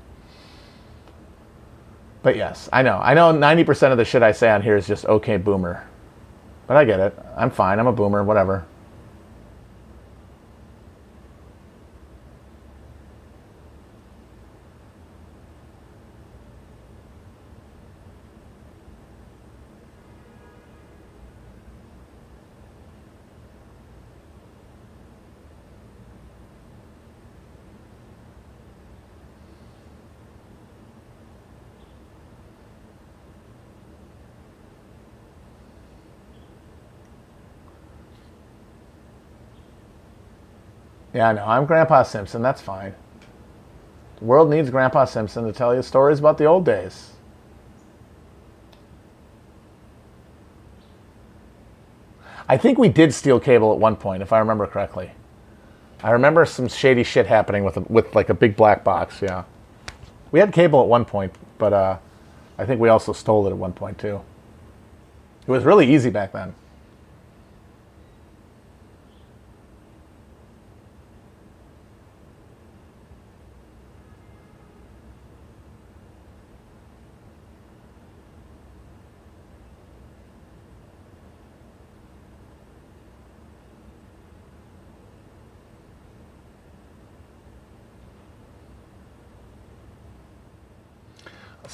But 2.23 2.37
yes, 2.37 2.69
I 2.73 2.83
know. 2.83 2.99
I 2.99 3.15
know 3.15 3.33
90% 3.33 3.93
of 3.93 3.99
the 3.99 4.05
shit 4.05 4.23
I 4.23 4.33
say 4.33 4.51
on 4.51 4.61
here 4.61 4.77
is 4.77 4.87
just 4.87 5.05
okay 5.07 5.37
boomer. 5.37 5.87
But 6.67 6.77
I 6.77 6.85
get 6.85 6.99
it. 6.99 7.17
I'm 7.37 7.51
fine. 7.51 7.79
I'm 7.79 7.87
a 7.87 7.93
boomer, 7.93 8.25
whatever. 8.25 8.67
Yeah, 41.17 41.31
I 41.31 41.33
know. 41.33 41.47
I'm 41.47 41.65
Grandpa 41.65 42.03
Simpson. 42.03 42.43
That's 42.43 42.61
fine. 42.61 42.95
The 44.19 44.27
world 44.27 44.51
needs 44.51 44.69
Grandpa 44.69 45.07
Simpson 45.07 45.47
to 45.47 45.53
tell 45.53 45.75
you 45.75 45.81
stories 45.81 46.19
about 46.19 46.37
the 46.37 46.45
old 46.45 46.67
days. 46.67 47.13
I 52.47 52.59
think 52.59 52.77
we 52.77 52.91
did 52.91 53.15
steal 53.15 53.41
cable 53.41 53.73
at 53.73 53.79
one 53.79 53.97
point, 53.97 54.23
if 54.23 54.31
I 54.31 54.41
remember 54.41 54.67
correctly. 54.67 55.11
I 56.03 56.11
remember 56.11 56.45
some 56.45 56.69
shady 56.69 57.03
shit 57.03 57.27
happening 57.27 57.65
with 57.65 57.79
a, 57.79 57.81
with 57.81 58.15
like 58.15 58.29
a 58.29 58.35
big 58.35 58.55
black 58.55 58.85
box. 58.85 59.23
Yeah, 59.23 59.45
we 60.33 60.39
had 60.39 60.53
cable 60.53 60.83
at 60.83 60.89
one 60.89 61.07
point, 61.07 61.35
but 61.57 61.73
uh, 61.73 61.97
I 62.59 62.67
think 62.67 62.79
we 62.79 62.91
also 62.91 63.15
stole 63.15 63.47
it 63.47 63.51
at 63.53 63.57
one 63.57 63.73
point 63.73 63.97
too. 63.97 64.21
It 65.47 65.51
was 65.51 65.65
really 65.65 65.95
easy 65.95 66.11
back 66.11 66.33
then. 66.33 66.55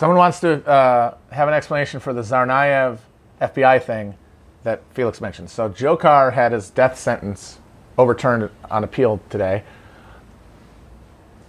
Someone 0.02 0.18
wants 0.18 0.40
to 0.40 0.68
uh, 0.68 1.14
have 1.30 1.46
an 1.46 1.54
explanation 1.54 2.00
for 2.00 2.12
the 2.12 2.22
Tsarnaev 2.22 2.98
FBI 3.40 3.80
thing 3.84 4.16
that 4.64 4.82
Felix 4.90 5.20
mentioned. 5.20 5.48
So 5.48 5.70
Dzhokhar 5.70 6.32
had 6.32 6.50
his 6.50 6.70
death 6.70 6.98
sentence 6.98 7.60
overturned 7.96 8.50
on 8.68 8.82
appeal 8.82 9.20
today. 9.30 9.62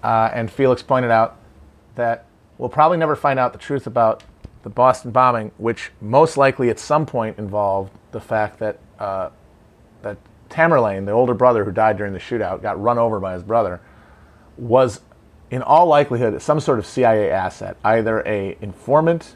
Uh, 0.04 0.30
and 0.36 0.52
Felix 0.52 0.84
pointed 0.84 1.10
out 1.10 1.40
that 1.96 2.28
we'll 2.60 2.70
probably 2.70 3.00
never 3.00 3.16
find 3.16 3.40
out 3.40 3.54
the 3.54 3.58
truth 3.58 3.88
about 3.88 4.24
the 4.62 4.70
Boston 4.70 5.10
bombing, 5.10 5.52
which 5.58 5.90
most 6.00 6.38
likely 6.38 6.70
at 6.70 6.78
some 6.78 7.08
point 7.08 7.40
involved 7.40 7.92
the 8.12 8.22
fact 8.22 8.60
that 8.60 8.78
uh, 9.00 9.32
that 10.04 10.20
Tamerlan, 10.52 11.08
the 11.08 11.12
older 11.12 11.34
brother 11.34 11.66
who 11.66 11.72
died 11.72 11.98
during 11.98 12.14
the 12.14 12.20
shootout, 12.20 12.62
got 12.62 12.80
run 12.80 13.00
over 13.00 13.20
by 13.20 13.34
his 13.34 13.42
brother, 13.42 13.82
was 14.58 15.02
in 15.54 15.62
all 15.62 15.86
likelihood, 15.86 16.42
some 16.42 16.60
sort 16.60 16.80
of 16.80 16.86
CIA 16.88 17.30
asset, 17.30 17.78
either 17.86 18.24
a 18.26 18.58
informant 18.60 19.36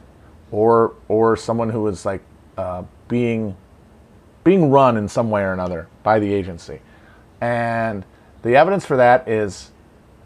or 0.49 0.95
or 1.07 1.37
someone 1.37 1.69
who 1.69 1.83
was 1.83 2.07
like 2.07 2.23
uh, 2.57 2.81
being 3.07 3.55
being 4.43 4.71
run 4.71 4.97
in 4.97 5.07
some 5.07 5.29
way 5.29 5.43
or 5.43 5.53
another 5.53 5.87
by 6.01 6.17
the 6.17 6.33
agency. 6.33 6.81
And 7.39 8.03
the 8.41 8.55
evidence 8.55 8.83
for 8.83 8.97
that 8.97 9.27
is 9.27 9.69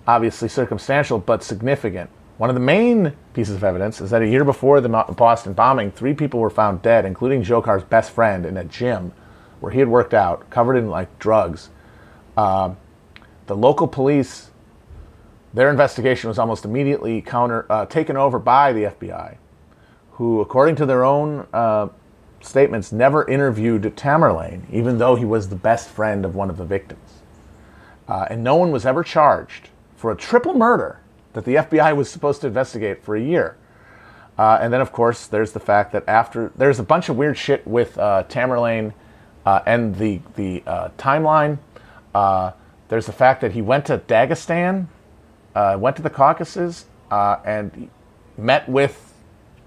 obviously 0.08 0.48
circumstantial 0.48 1.20
but 1.20 1.44
significant. 1.44 2.10
One 2.38 2.50
of 2.50 2.54
the 2.54 2.62
main 2.62 3.12
pieces 3.34 3.56
of 3.58 3.64
evidence 3.66 4.00
is 4.00 4.12
that 4.12 4.22
a 4.22 4.28
year 4.28 4.46
before 4.46 4.80
the 4.80 4.88
Boston 4.88 5.52
bombing, 5.52 5.92
three 5.92 6.14
people 6.14 6.40
were 6.40 6.50
found 6.50 6.82
dead, 6.82 7.04
including 7.04 7.44
Dzhokhar's 7.44 7.84
best 7.84 8.12
friend 8.12 8.46
in 8.46 8.56
a 8.56 8.64
gym 8.64 9.12
where 9.60 9.74
he 9.74 9.80
had 9.80 9.90
worked 9.90 10.14
out, 10.14 10.50
covered 10.50 10.78
in 10.78 10.90
like 10.90 11.20
drugs. 11.20 11.70
Uh, 12.38 12.76
the 13.48 13.58
local 13.58 13.90
police 13.90 14.51
their 15.54 15.70
investigation 15.70 16.30
was 16.30 16.40
almost 16.40 16.64
immediately 16.66 17.22
counter 17.22 17.66
uh, 17.70 17.86
taken 17.86 18.16
over 18.16 18.40
by 18.40 18.72
the 18.72 18.84
FBI, 18.84 19.36
who, 20.14 20.40
according 20.40 20.76
to 20.78 20.86
their 20.86 21.04
own 21.04 21.46
uh, 21.52 21.90
statements, 22.40 22.92
never 22.92 23.28
interviewed 23.28 23.84
Tamerlan, 23.96 24.64
even 24.72 24.98
though 24.98 25.16
he 25.16 25.26
was 25.26 25.50
the 25.50 25.56
best 25.56 25.90
friend 25.90 26.24
of 26.24 26.36
one 26.36 26.50
of 26.50 26.58
the 26.58 26.66
victims. 26.66 27.22
Uh, 28.08 28.28
and 28.30 28.44
no 28.44 28.56
one 28.56 28.72
was 28.72 28.86
ever 28.86 29.04
charged 29.04 29.70
for 29.96 30.12
a 30.12 30.16
triple 30.16 30.54
murder 30.54 31.00
that 31.34 31.46
the 31.46 31.56
FBI 31.56 31.96
was 31.96 32.10
supposed 32.10 32.42
to 32.42 32.48
investigate 32.48 33.04
for 33.04 33.16
a 33.16 33.22
year. 33.22 33.58
Uh, 34.38 34.58
and 34.62 34.72
then, 34.72 34.82
of 34.82 34.92
course, 34.92 35.28
there's 35.28 35.52
the 35.52 35.60
fact 35.60 35.92
that 35.92 36.04
after 36.08 36.52
there's 36.56 36.80
a 36.80 36.84
bunch 36.84 37.10
of 37.10 37.18
weird 37.18 37.38
shit 37.38 37.66
with 37.68 37.98
uh, 37.98 38.24
Tamerlan 38.28 38.94
uh, 39.46 39.60
and 39.66 39.96
the 39.96 40.22
the 40.36 40.62
timeline. 40.98 41.58
there's 42.88 43.06
the 43.06 43.12
fact 43.12 43.42
that 43.42 43.52
he 43.52 43.62
went 43.62 43.86
to 43.86 43.98
Dagestan 43.98 44.88
uh, 45.56 45.78
went 45.80 45.96
to 45.98 46.02
the 46.02 46.10
Caucasus 46.10 46.86
uh, 47.10 47.38
and 47.46 47.90
met 48.38 48.68
with 48.68 49.14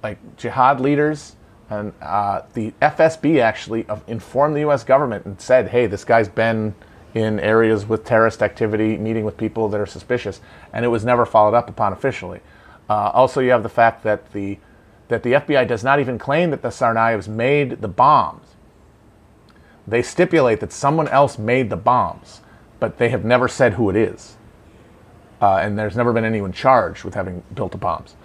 like 0.02 0.18
jihad 0.36 0.80
leaders. 0.80 1.36
And 1.70 1.92
uh, 2.00 2.42
the 2.52 2.72
FSB 2.82 3.40
actually 3.40 3.86
informed 4.06 4.54
the 4.54 4.60
U.S. 4.60 4.84
government 4.84 5.24
and 5.24 5.40
said, 5.40 5.68
"Hey, 5.68 5.86
this 5.86 6.04
guy's 6.04 6.28
been 6.28 6.74
in 7.14 7.40
areas 7.40 7.86
with 7.86 8.04
terrorist 8.04 8.42
activity, 8.42 8.96
meeting 8.98 9.24
with 9.24 9.36
people 9.36 9.68
that 9.70 9.80
are 9.80 9.86
suspicious," 9.86 10.40
and 10.72 10.84
it 10.84 10.88
was 10.88 11.04
never 11.04 11.24
followed 11.24 11.54
up 11.54 11.68
upon 11.68 11.92
officially. 11.92 12.40
Uh, 12.88 13.10
also, 13.14 13.40
you 13.40 13.50
have 13.50 13.62
the 13.62 13.70
fact 13.70 14.02
that 14.04 14.32
the 14.32 14.58
that 15.08 15.22
the 15.22 15.32
FBI 15.32 15.66
does 15.66 15.82
not 15.82 16.00
even 16.00 16.18
claim 16.18 16.50
that 16.50 16.62
the 16.62 16.68
Tsarnaevs 16.68 17.28
made 17.28 17.80
the 17.80 17.88
bombs. 17.88 18.46
They 19.86 20.02
stipulate 20.02 20.60
that 20.60 20.72
someone 20.72 21.08
else 21.08 21.38
made 21.38 21.70
the 21.70 21.76
bombs, 21.76 22.40
but 22.78 22.98
they 22.98 23.08
have 23.08 23.24
never 23.24 23.48
said 23.48 23.74
who 23.74 23.90
it 23.90 23.96
is 23.96 24.36
uh, 25.44 25.58
and 25.58 25.78
there's 25.78 25.94
never 25.94 26.10
been 26.14 26.24
anyone 26.24 26.52
charged 26.52 27.04
with 27.04 27.12
having 27.12 27.42
built 27.54 27.70
the 27.70 27.76
bombs. 27.76 28.16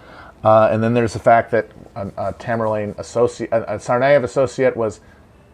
Uh, 0.42 0.70
and 0.72 0.82
then 0.82 0.94
there's 0.94 1.12
the 1.12 1.18
fact 1.18 1.50
that 1.50 1.68
a, 1.94 2.08
a 2.16 2.32
Tamerlan 2.32 2.98
associate, 2.98 3.52
a, 3.52 3.74
a 3.74 3.76
Tsarnaev 3.76 4.24
associate 4.24 4.74
was 4.74 5.00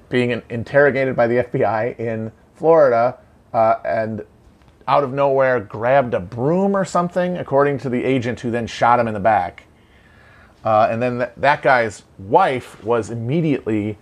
being 0.09 0.31
in- 0.31 0.45
interrogated 0.49 1.17
by 1.17 1.27
the 1.27 1.35
FBI 1.43 1.99
in 1.99 2.31
Florida, 2.55 3.19
uh, 3.53 3.81
and 3.85 4.25
out 4.87 5.03
of 5.03 5.13
nowhere 5.13 5.59
grabbed 5.59 6.15
a 6.15 6.21
broom 6.21 6.77
or 6.77 6.85
something, 6.85 7.37
according 7.37 7.79
to 7.79 7.89
the 7.89 8.05
agent 8.05 8.39
who 8.39 8.53
then 8.53 8.69
shot 8.69 9.01
him 9.01 9.09
in 9.09 9.15
the 9.15 9.19
back. 9.19 9.65
Uh, 10.65 10.87
and 10.89 11.03
then 11.03 11.19
th- 11.19 11.31
that 11.37 11.63
guy's 11.63 12.05
wife 12.17 12.83
was 12.85 13.11
immediately 13.11 13.99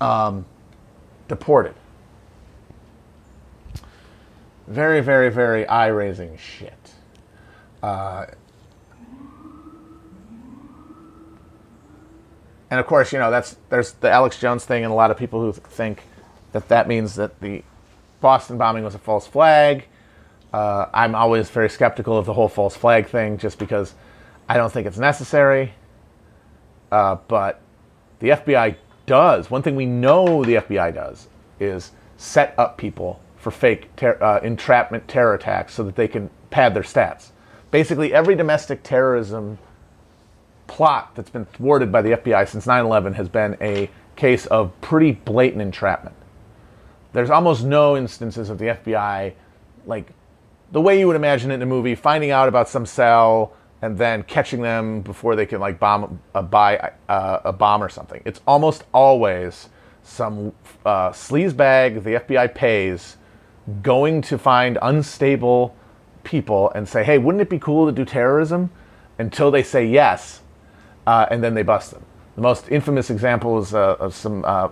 um, 0.00 0.44
deported. 1.28 1.76
Very, 4.66 5.00
very, 5.00 5.30
very 5.30 5.66
eye 5.66 5.86
raising 5.86 6.36
shit. 6.36 6.72
Uh, 7.82 8.26
and 12.70 12.80
of 12.80 12.86
course, 12.86 13.12
you 13.12 13.18
know, 13.18 13.30
that's 13.30 13.56
there's 13.68 13.92
the 13.92 14.10
Alex 14.10 14.40
Jones 14.40 14.64
thing, 14.64 14.82
and 14.82 14.92
a 14.92 14.96
lot 14.96 15.10
of 15.10 15.16
people 15.16 15.40
who 15.40 15.52
think 15.52 16.02
that 16.52 16.68
that 16.68 16.88
means 16.88 17.14
that 17.14 17.40
the 17.40 17.62
Boston 18.20 18.58
bombing 18.58 18.82
was 18.82 18.94
a 18.94 18.98
false 18.98 19.26
flag. 19.26 19.86
Uh, 20.52 20.86
I'm 20.92 21.14
always 21.14 21.48
very 21.50 21.68
skeptical 21.68 22.16
of 22.16 22.26
the 22.26 22.32
whole 22.32 22.48
false 22.48 22.76
flag 22.76 23.06
thing, 23.08 23.38
just 23.38 23.58
because 23.58 23.94
I 24.48 24.56
don't 24.56 24.72
think 24.72 24.86
it's 24.86 24.98
necessary. 24.98 25.74
Uh, 26.90 27.16
but 27.28 27.60
the 28.18 28.30
FBI 28.30 28.76
does. 29.06 29.50
One 29.50 29.62
thing 29.62 29.76
we 29.76 29.86
know 29.86 30.44
the 30.44 30.56
FBI 30.56 30.94
does 30.94 31.28
is 31.60 31.92
set 32.16 32.54
up 32.58 32.78
people 32.78 33.20
for 33.36 33.50
fake 33.50 33.94
ter- 33.96 34.22
uh, 34.22 34.40
entrapment 34.42 35.06
terror 35.08 35.34
attacks 35.34 35.74
so 35.74 35.82
that 35.84 35.96
they 35.96 36.08
can 36.08 36.30
pad 36.50 36.74
their 36.74 36.82
stats. 36.82 37.30
Basically, 37.70 38.12
every 38.12 38.34
domestic 38.34 38.82
terrorism 38.82 39.58
plot 40.66 41.14
that's 41.14 41.30
been 41.30 41.44
thwarted 41.46 41.92
by 41.92 42.02
the 42.02 42.10
FBI 42.10 42.48
since 42.48 42.66
9 42.66 42.84
11 42.84 43.14
has 43.14 43.28
been 43.28 43.56
a 43.60 43.90
case 44.16 44.46
of 44.46 44.78
pretty 44.80 45.12
blatant 45.12 45.62
entrapment. 45.62 46.16
There's 47.12 47.30
almost 47.30 47.64
no 47.64 47.96
instances 47.96 48.50
of 48.50 48.58
the 48.58 48.66
FBI, 48.66 49.34
like 49.86 50.08
the 50.72 50.80
way 50.80 50.98
you 50.98 51.06
would 51.06 51.16
imagine 51.16 51.50
it 51.50 51.54
in 51.54 51.62
a 51.62 51.66
movie, 51.66 51.94
finding 51.94 52.30
out 52.30 52.48
about 52.48 52.68
some 52.68 52.86
cell 52.86 53.52
and 53.82 53.96
then 53.96 54.22
catching 54.24 54.62
them 54.62 55.02
before 55.02 55.36
they 55.36 55.46
can 55.46 55.60
like 55.60 55.78
bomb 55.78 56.20
a, 56.34 56.42
buy 56.42 56.92
uh, 57.08 57.40
a 57.44 57.52
bomb 57.52 57.82
or 57.82 57.88
something. 57.88 58.20
It's 58.24 58.40
almost 58.46 58.84
always 58.92 59.68
some 60.02 60.52
uh, 60.84 61.10
sleaze 61.10 61.56
bag 61.56 62.02
the 62.02 62.14
FBI 62.14 62.54
pays 62.54 63.16
going 63.82 64.22
to 64.22 64.38
find 64.38 64.78
unstable 64.82 65.74
people 66.24 66.70
and 66.70 66.88
say, 66.88 67.04
"Hey, 67.04 67.18
wouldn't 67.18 67.42
it 67.42 67.50
be 67.50 67.58
cool 67.58 67.86
to 67.86 67.92
do 67.92 68.04
terrorism?" 68.04 68.70
Until 69.18 69.50
they 69.50 69.62
say 69.62 69.86
yes, 69.86 70.40
uh, 71.06 71.26
and 71.30 71.42
then 71.42 71.54
they 71.54 71.62
bust 71.62 71.92
them. 71.92 72.02
The 72.34 72.42
most 72.42 72.68
infamous 72.70 73.08
example 73.08 73.58
is 73.58 73.74
uh, 73.74 73.96
of 73.98 74.14
some 74.14 74.44
uh, 74.44 74.68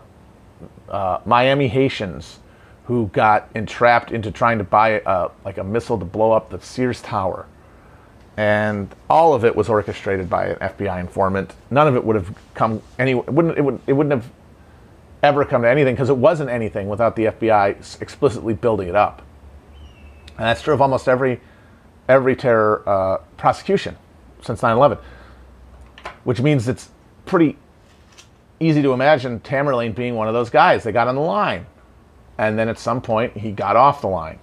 uh, 0.89 1.19
Miami 1.25 1.69
Haitians 1.69 2.41
who 2.85 3.07
got 3.09 3.49
entrapped 3.55 4.13
into 4.13 4.31
trying 4.31 4.59
to 4.59 4.65
buy 4.65 5.03
a, 5.07 5.31
like 5.45 5.57
a 5.57 5.65
missile 5.65 5.99
to 5.99 6.05
blow 6.05 6.33
up 6.33 6.51
the 6.51 6.61
Sears 6.61 7.01
Tower, 7.01 7.47
and 8.37 8.95
all 9.09 9.33
of 9.33 9.45
it 9.45 9.57
was 9.57 9.69
orchestrated 9.69 10.29
by 10.29 10.49
an 10.49 10.57
FBI 10.57 11.01
informant. 11.01 11.55
None 11.71 11.89
of 11.89 11.97
it 11.97 12.05
would 12.05 12.17
have 12.17 12.35
come 12.53 12.83
any. 12.99 13.15
Wouldn't. 13.15 13.57
It, 13.57 13.63
would, 13.63 13.81
it 13.87 13.95
wouldn't 13.95 14.13
have 14.23 14.31
ever 15.25 15.45
come 15.45 15.63
to 15.63 15.69
anything 15.69 15.95
because 15.95 16.11
it 16.11 16.17
wasn't 16.17 16.51
anything 16.51 16.89
without 16.89 17.17
the 17.17 17.27
FBI 17.27 18.01
explicitly 18.01 18.55
building 18.55 18.89
it 18.89 18.95
up. 18.95 19.23
And 20.37 20.47
that's 20.47 20.63
true 20.63 20.75
of 20.75 20.83
almost 20.83 21.09
every 21.09 21.41
every 22.09 22.37
terror 22.37 22.83
uh, 22.87 23.19
prosecution 23.37 23.97
since 24.43 24.61
9/11, 24.61 24.99
which 26.25 26.41
means 26.41 26.69
it's 26.69 26.91
pretty 27.25 27.57
easy 28.61 28.83
to 28.83 28.93
imagine 28.93 29.41
Tamerlan 29.41 29.95
being 29.95 30.15
one 30.15 30.29
of 30.29 30.35
those 30.35 30.51
guys. 30.51 30.85
They 30.85 30.93
got 30.93 31.09
on 31.09 31.15
the 31.15 31.21
line, 31.21 31.67
and 32.39 32.59
then 32.59 32.69
at 32.69 32.79
some 32.79 33.01
point 33.01 33.37
he 33.37 33.53
got 33.53 33.77
off 33.77 34.01
the 34.01 34.09
line, 34.09 34.39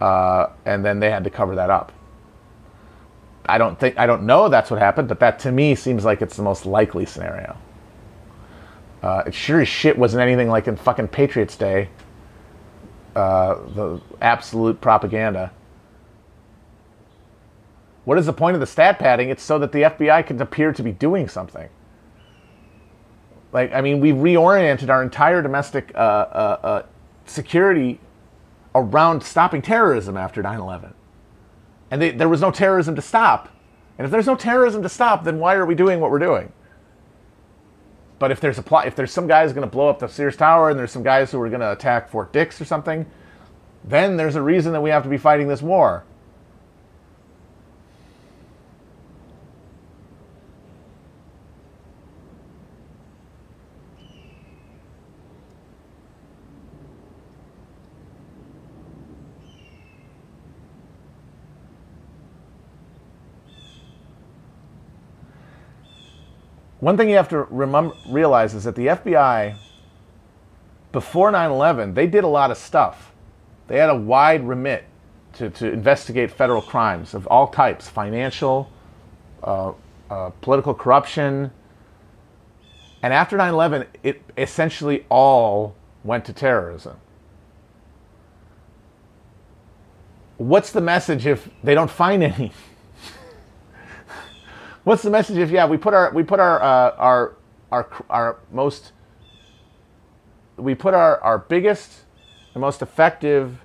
uh, 0.00 0.48
and 0.64 0.84
then 0.84 0.98
they 0.98 1.10
had 1.10 1.24
to 1.24 1.30
cover 1.30 1.54
that 1.56 1.70
up. 1.70 1.92
I 3.48 3.58
don't 3.58 3.78
think 3.78 3.98
I 3.98 4.06
don't 4.06 4.24
know 4.24 4.48
that's 4.48 4.70
what 4.70 4.80
happened, 4.80 5.08
but 5.08 5.20
that 5.20 5.38
to 5.40 5.52
me 5.52 5.74
seems 5.74 6.04
like 6.04 6.22
it's 6.22 6.36
the 6.36 6.42
most 6.42 6.66
likely 6.66 7.06
scenario. 7.06 7.56
Uh, 9.02 9.24
it 9.26 9.34
sure 9.34 9.60
as 9.60 9.68
shit 9.68 9.96
wasn't 9.96 10.22
anything 10.22 10.48
like 10.48 10.68
in 10.68 10.76
fucking 10.76 11.08
Patriots 11.08 11.56
Day. 11.56 11.88
Uh, 13.14 13.54
the 13.74 14.00
absolute 14.20 14.80
propaganda. 14.80 15.52
What 18.04 18.18
is 18.18 18.26
the 18.26 18.32
point 18.32 18.54
of 18.54 18.60
the 18.60 18.66
stat 18.66 18.98
padding? 18.98 19.30
It's 19.30 19.42
so 19.42 19.58
that 19.58 19.72
the 19.72 19.82
FBI 19.82 20.26
can 20.26 20.40
appear 20.40 20.72
to 20.72 20.82
be 20.82 20.92
doing 20.92 21.28
something. 21.28 21.68
Like, 23.52 23.72
I 23.72 23.80
mean, 23.80 24.00
we've 24.00 24.14
reoriented 24.14 24.90
our 24.90 25.02
entire 25.02 25.40
domestic 25.42 25.92
uh, 25.94 25.98
uh, 25.98 26.58
uh 26.62 26.82
security 27.24 27.98
around 28.74 29.22
stopping 29.22 29.62
terrorism 29.62 30.16
after 30.16 30.42
9 30.42 30.60
11. 30.60 30.94
And 31.90 32.02
they, 32.02 32.10
there 32.10 32.28
was 32.28 32.40
no 32.40 32.50
terrorism 32.50 32.94
to 32.96 33.02
stop. 33.02 33.48
And 33.98 34.04
if 34.04 34.10
there's 34.10 34.26
no 34.26 34.36
terrorism 34.36 34.82
to 34.82 34.88
stop, 34.88 35.24
then 35.24 35.38
why 35.38 35.54
are 35.54 35.66
we 35.66 35.74
doing 35.74 36.00
what 36.00 36.10
we're 36.10 36.18
doing? 36.18 36.52
But 38.18 38.30
if 38.30 38.40
there's 38.40 38.58
a 38.58 38.62
plot, 38.62 38.86
if 38.86 38.96
there's 38.96 39.12
some 39.12 39.26
guys 39.26 39.52
going 39.52 39.66
to 39.66 39.70
blow 39.70 39.88
up 39.88 39.98
the 39.98 40.08
Sears 40.08 40.36
Tower 40.36 40.70
and 40.70 40.78
there's 40.78 40.92
some 40.92 41.02
guys 41.02 41.30
who 41.30 41.40
are 41.40 41.48
going 41.48 41.60
to 41.60 41.72
attack 41.72 42.08
Fort 42.08 42.32
Dix 42.32 42.60
or 42.60 42.64
something, 42.64 43.06
then 43.84 44.16
there's 44.16 44.36
a 44.36 44.42
reason 44.42 44.72
that 44.72 44.80
we 44.80 44.90
have 44.90 45.02
to 45.02 45.08
be 45.08 45.18
fighting 45.18 45.48
this 45.48 45.62
war. 45.62 46.04
One 66.86 66.96
thing 66.96 67.10
you 67.10 67.16
have 67.16 67.28
to 67.30 67.48
remember, 67.50 67.96
realize 68.06 68.54
is 68.54 68.62
that 68.62 68.76
the 68.76 68.86
FBI, 68.86 69.56
before 70.92 71.32
9 71.32 71.50
11, 71.50 71.94
they 71.94 72.06
did 72.06 72.22
a 72.22 72.28
lot 72.28 72.52
of 72.52 72.56
stuff. 72.56 73.12
They 73.66 73.78
had 73.78 73.90
a 73.90 73.96
wide 73.96 74.46
remit 74.46 74.84
to, 75.32 75.50
to 75.50 75.68
investigate 75.68 76.30
federal 76.30 76.62
crimes 76.62 77.12
of 77.12 77.26
all 77.26 77.48
types 77.48 77.88
financial, 77.88 78.70
uh, 79.42 79.72
uh, 80.08 80.30
political 80.42 80.74
corruption. 80.74 81.50
And 83.02 83.12
after 83.12 83.36
9 83.36 83.52
11, 83.52 83.86
it 84.04 84.22
essentially 84.38 85.06
all 85.08 85.74
went 86.04 86.24
to 86.26 86.32
terrorism. 86.32 86.98
What's 90.36 90.70
the 90.70 90.80
message 90.80 91.26
if 91.26 91.48
they 91.64 91.74
don't 91.74 91.90
find 91.90 92.22
any? 92.22 92.52
What's 94.86 95.02
the 95.02 95.10
message 95.10 95.38
if 95.38 95.50
yeah 95.50 95.66
we 95.66 95.78
put 95.78 95.94
our 95.94 96.12
we 96.12 96.22
put 96.22 96.38
our 96.38 96.62
uh, 96.62 96.94
our 96.96 97.34
our 97.72 97.88
our 98.08 98.38
most 98.52 98.92
we 100.56 100.76
put 100.76 100.94
our 100.94 101.20
our 101.22 101.38
biggest 101.38 102.04
and 102.54 102.60
most 102.60 102.82
effective 102.82 103.58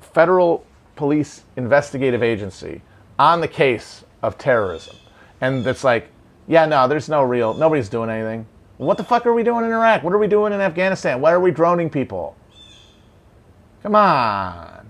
federal 0.00 0.66
police 0.96 1.44
investigative 1.54 2.24
agency 2.24 2.82
on 3.20 3.40
the 3.40 3.46
case 3.46 4.04
of 4.20 4.36
terrorism, 4.36 4.96
and 5.40 5.64
it's 5.64 5.84
like 5.84 6.08
yeah 6.48 6.66
no 6.66 6.88
there's 6.88 7.08
no 7.08 7.22
real 7.22 7.54
nobody's 7.54 7.88
doing 7.88 8.10
anything. 8.10 8.48
What 8.78 8.96
the 8.96 9.04
fuck 9.04 9.26
are 9.26 9.32
we 9.32 9.44
doing 9.44 9.64
in 9.64 9.70
Iraq? 9.70 10.02
What 10.02 10.12
are 10.12 10.18
we 10.18 10.26
doing 10.26 10.52
in 10.52 10.60
Afghanistan? 10.60 11.20
Why 11.20 11.30
are 11.30 11.40
we 11.40 11.52
droning 11.52 11.88
people? 11.88 12.34
Come 13.80 13.94
on. 13.94 14.85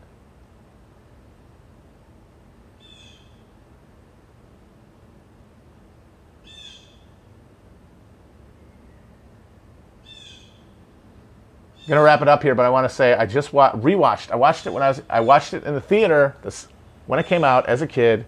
Gonna 11.88 12.02
wrap 12.02 12.22
it 12.22 12.28
up 12.28 12.42
here, 12.42 12.54
but 12.54 12.64
I 12.64 12.70
want 12.70 12.88
to 12.88 12.94
say 12.94 13.14
I 13.14 13.26
just 13.26 13.52
wa- 13.52 13.72
rewatched. 13.72 14.30
I 14.30 14.36
watched 14.36 14.66
it 14.66 14.72
when 14.72 14.82
I 14.82 14.88
was 14.88 15.02
I 15.08 15.20
watched 15.20 15.54
it 15.54 15.64
in 15.64 15.74
the 15.74 15.80
theater 15.80 16.36
this, 16.42 16.68
when 17.06 17.18
it 17.18 17.26
came 17.26 17.44
out 17.44 17.66
as 17.66 17.82
a 17.82 17.86
kid. 17.86 18.26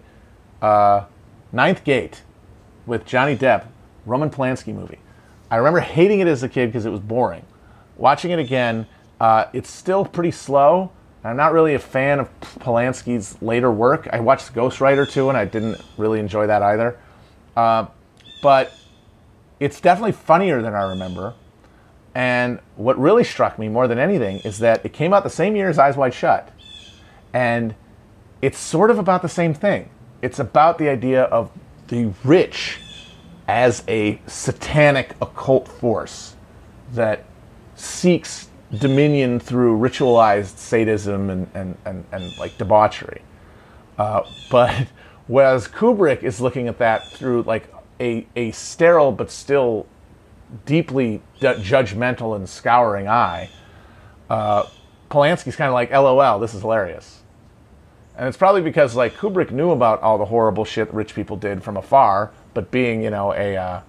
Uh, 0.61 1.05
Ninth 1.51 1.83
Gate 1.83 2.21
with 2.85 3.05
Johnny 3.05 3.35
Depp, 3.35 3.67
Roman 4.05 4.29
Polanski 4.29 4.73
movie. 4.73 4.99
I 5.49 5.55
remember 5.57 5.79
hating 5.79 6.19
it 6.19 6.27
as 6.27 6.43
a 6.43 6.49
kid 6.49 6.67
because 6.67 6.85
it 6.85 6.89
was 6.89 6.99
boring. 6.99 7.45
Watching 7.97 8.31
it 8.31 8.39
again, 8.39 8.87
uh, 9.19 9.45
it's 9.53 9.71
still 9.71 10.05
pretty 10.05 10.31
slow. 10.31 10.91
I'm 11.23 11.35
not 11.35 11.51
really 11.51 11.73
a 11.73 11.79
fan 11.79 12.19
of 12.19 12.29
Polanski's 12.39 13.41
later 13.41 13.71
work. 13.71 14.07
I 14.13 14.19
watched 14.19 14.53
Ghost 14.53 14.79
Ghostwriter 14.79 15.09
too, 15.09 15.29
and 15.29 15.37
I 15.37 15.45
didn't 15.45 15.81
really 15.97 16.19
enjoy 16.19 16.47
that 16.47 16.61
either. 16.61 16.97
Uh, 17.57 17.87
but 18.41 18.71
it's 19.59 19.81
definitely 19.81 20.13
funnier 20.13 20.61
than 20.61 20.73
I 20.73 20.83
remember. 20.83 21.33
And 22.19 22.59
what 22.75 22.99
really 22.99 23.23
struck 23.23 23.57
me 23.57 23.69
more 23.69 23.87
than 23.87 23.97
anything 23.97 24.39
is 24.39 24.59
that 24.59 24.83
it 24.83 24.91
came 24.91 25.13
out 25.13 25.23
the 25.23 25.29
same 25.29 25.55
year 25.55 25.69
as 25.69 25.79
Eyes 25.79 25.95
Wide 25.95 26.13
Shut. 26.13 26.51
And 27.31 27.75
it's 28.41 28.57
sort 28.59 28.91
of 28.91 28.99
about 28.99 29.21
the 29.21 29.29
same 29.29 29.53
thing. 29.53 29.89
It's 30.21 30.37
about 30.37 30.79
the 30.79 30.89
idea 30.89 31.23
of 31.23 31.49
the 31.87 32.11
rich 32.25 32.81
as 33.47 33.85
a 33.87 34.19
satanic 34.27 35.15
occult 35.21 35.69
force 35.69 36.35
that 36.91 37.23
seeks 37.75 38.49
dominion 38.77 39.39
through 39.39 39.79
ritualized 39.79 40.57
sadism 40.57 41.29
and, 41.29 41.49
and, 41.53 41.77
and, 41.85 42.03
and 42.11 42.37
like 42.37 42.57
debauchery. 42.57 43.21
Uh, 43.97 44.23
but 44.51 44.87
whereas 45.27 45.69
Kubrick 45.69 46.23
is 46.23 46.41
looking 46.41 46.67
at 46.67 46.79
that 46.79 47.13
through 47.13 47.43
like 47.43 47.73
a, 48.01 48.27
a 48.35 48.51
sterile 48.51 49.13
but 49.13 49.31
still 49.31 49.85
deeply 50.65 51.21
judgmental 51.39 52.35
and 52.35 52.47
scouring 52.47 53.07
eye, 53.07 53.49
uh, 54.29 54.63
Polanski's 55.09 55.55
kind 55.55 55.67
of 55.67 55.73
like, 55.73 55.91
LOL, 55.91 56.39
this 56.39 56.53
is 56.53 56.61
hilarious. 56.61 57.19
And 58.19 58.27
it's 58.27 58.37
probably 58.37 58.61
because 58.61 58.95
like 58.95 59.15
Kubrick 59.15 59.49
knew 59.49 59.71
about 59.71 60.01
all 60.01 60.17
the 60.17 60.25
horrible 60.25 60.65
shit 60.65 60.93
rich 60.93 61.15
people 61.15 61.37
did 61.37 61.63
from 61.63 61.77
afar, 61.77 62.31
but 62.53 62.69
being 62.69 63.01
you 63.01 63.09
know 63.09 63.33
a 63.33 63.55
uh, 63.55 63.81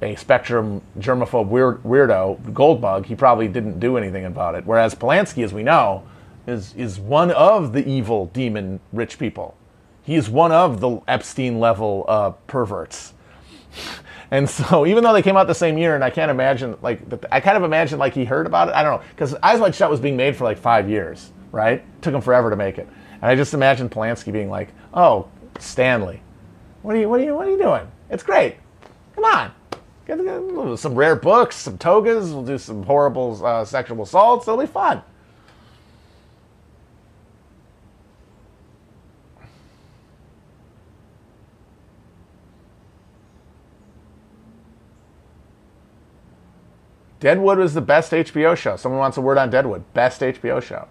a 0.00 0.16
spectrum 0.16 0.80
germaphobe 0.98 1.48
weird, 1.48 1.82
weirdo 1.82 2.40
Goldbug, 2.52 3.04
he 3.04 3.14
probably 3.14 3.46
didn't 3.46 3.78
do 3.78 3.98
anything 3.98 4.24
about 4.24 4.54
it. 4.54 4.64
Whereas 4.64 4.94
Polanski, 4.94 5.44
as 5.44 5.52
we 5.52 5.62
know, 5.62 6.02
is 6.46 6.72
is 6.76 6.98
one 6.98 7.30
of 7.30 7.74
the 7.74 7.86
evil 7.86 8.26
demon 8.26 8.80
rich 8.90 9.18
people. 9.18 9.54
He 10.02 10.14
is 10.14 10.30
one 10.30 10.50
of 10.50 10.80
the 10.80 11.00
Epstein 11.06 11.60
level 11.60 12.06
uh, 12.08 12.30
perverts. 12.46 13.12
And 14.30 14.48
so, 14.50 14.86
even 14.86 15.04
though 15.04 15.12
they 15.12 15.22
came 15.22 15.36
out 15.36 15.46
the 15.46 15.54
same 15.54 15.78
year, 15.78 15.94
and 15.94 16.04
I 16.04 16.10
can't 16.10 16.30
imagine, 16.30 16.76
like, 16.82 17.00
I 17.30 17.40
kind 17.40 17.56
of 17.56 17.62
imagine 17.62 17.98
like 17.98 18.14
he 18.14 18.24
heard 18.24 18.46
about 18.46 18.68
it. 18.68 18.74
I 18.74 18.82
don't 18.82 19.00
know, 19.00 19.06
because 19.10 19.34
Eyes 19.42 19.60
Wide 19.60 19.74
Shut 19.74 19.90
was 19.90 20.00
being 20.00 20.16
made 20.16 20.36
for 20.36 20.44
like 20.44 20.58
five 20.58 20.88
years, 20.88 21.32
right? 21.52 21.84
Took 22.02 22.14
him 22.14 22.20
forever 22.20 22.50
to 22.50 22.56
make 22.56 22.78
it, 22.78 22.88
and 23.14 23.24
I 23.24 23.34
just 23.34 23.54
imagine 23.54 23.88
Polanski 23.88 24.32
being 24.32 24.50
like, 24.50 24.68
"Oh, 24.92 25.28
Stanley, 25.58 26.22
what 26.82 26.94
are 26.94 26.98
you, 26.98 27.08
what 27.08 27.20
are 27.20 27.24
you, 27.24 27.34
what 27.34 27.46
are 27.46 27.50
you 27.50 27.58
doing? 27.58 27.86
It's 28.10 28.22
great. 28.22 28.56
Come 29.14 29.24
on, 29.24 29.50
get, 30.06 30.18
get 30.24 30.78
some 30.78 30.94
rare 30.94 31.16
books, 31.16 31.56
some 31.56 31.78
togas. 31.78 32.30
We'll 32.32 32.44
do 32.44 32.58
some 32.58 32.82
horrible 32.82 33.44
uh, 33.44 33.64
sexual 33.64 34.02
assaults. 34.02 34.46
It'll 34.46 34.60
be 34.60 34.66
fun." 34.66 35.02
Deadwood 47.20 47.58
was 47.58 47.74
the 47.74 47.80
best 47.80 48.12
HBO 48.12 48.56
show. 48.56 48.76
Someone 48.76 49.00
wants 49.00 49.16
a 49.16 49.20
word 49.20 49.38
on 49.38 49.50
Deadwood. 49.50 49.92
Best 49.92 50.20
HBO 50.20 50.62
show. 50.62 50.86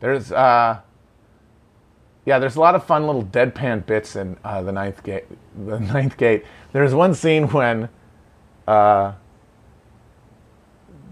There's, 0.00 0.32
uh, 0.32 0.80
yeah, 2.26 2.38
there's 2.38 2.56
a 2.56 2.60
lot 2.60 2.74
of 2.74 2.84
fun 2.84 3.06
little 3.06 3.24
deadpan 3.24 3.86
bits 3.86 4.16
in 4.16 4.36
uh, 4.44 4.62
the 4.62 4.72
Ninth 4.72 5.02
Gate. 5.02 5.24
The 5.66 5.80
Ninth 5.80 6.18
Gate. 6.18 6.44
There's 6.72 6.92
one 6.92 7.14
scene 7.14 7.48
when 7.48 7.88
uh, 8.68 9.12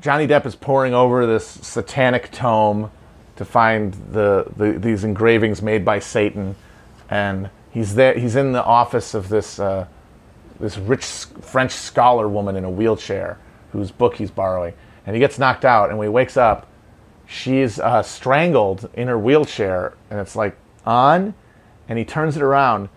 Johnny 0.03 0.26
Depp 0.26 0.45
is 0.45 0.55
poring 0.55 0.93
over 0.93 1.24
this 1.24 1.47
satanic 1.47 2.30
tome 2.32 2.90
to 3.36 3.47
find 3.47 3.95
the, 4.11 4.45
the 4.57 4.72
these 4.72 5.05
engravings 5.05 5.62
made 5.62 5.86
by 5.86 5.99
Satan 5.99 6.55
and 7.12 7.50
he's 7.70 7.94
there. 7.94 8.18
He's 8.18 8.36
in 8.36 8.52
the 8.52 8.64
office 8.64 9.12
of 9.12 9.28
this 9.28 9.60
uh, 9.60 9.86
this 10.58 10.78
rich 10.78 11.04
French 11.42 11.72
scholar 11.72 12.26
woman 12.26 12.56
in 12.56 12.64
a 12.64 12.70
wheelchair 12.70 13.38
whose 13.72 13.90
book 13.90 14.16
he's 14.16 14.30
borrowing, 14.30 14.72
and 15.06 15.14
he 15.14 15.20
gets 15.20 15.38
knocked 15.38 15.66
out. 15.66 15.90
And 15.90 15.98
when 15.98 16.06
he 16.06 16.12
wakes 16.12 16.38
up, 16.38 16.66
she's 17.26 17.78
uh, 17.78 18.02
strangled 18.02 18.88
in 18.94 19.08
her 19.08 19.18
wheelchair, 19.18 19.92
and 20.10 20.20
it's 20.20 20.34
like 20.34 20.56
on, 20.86 21.34
and 21.86 21.98
he 21.98 22.04
turns 22.04 22.34
it 22.34 22.42
around, 22.42 22.88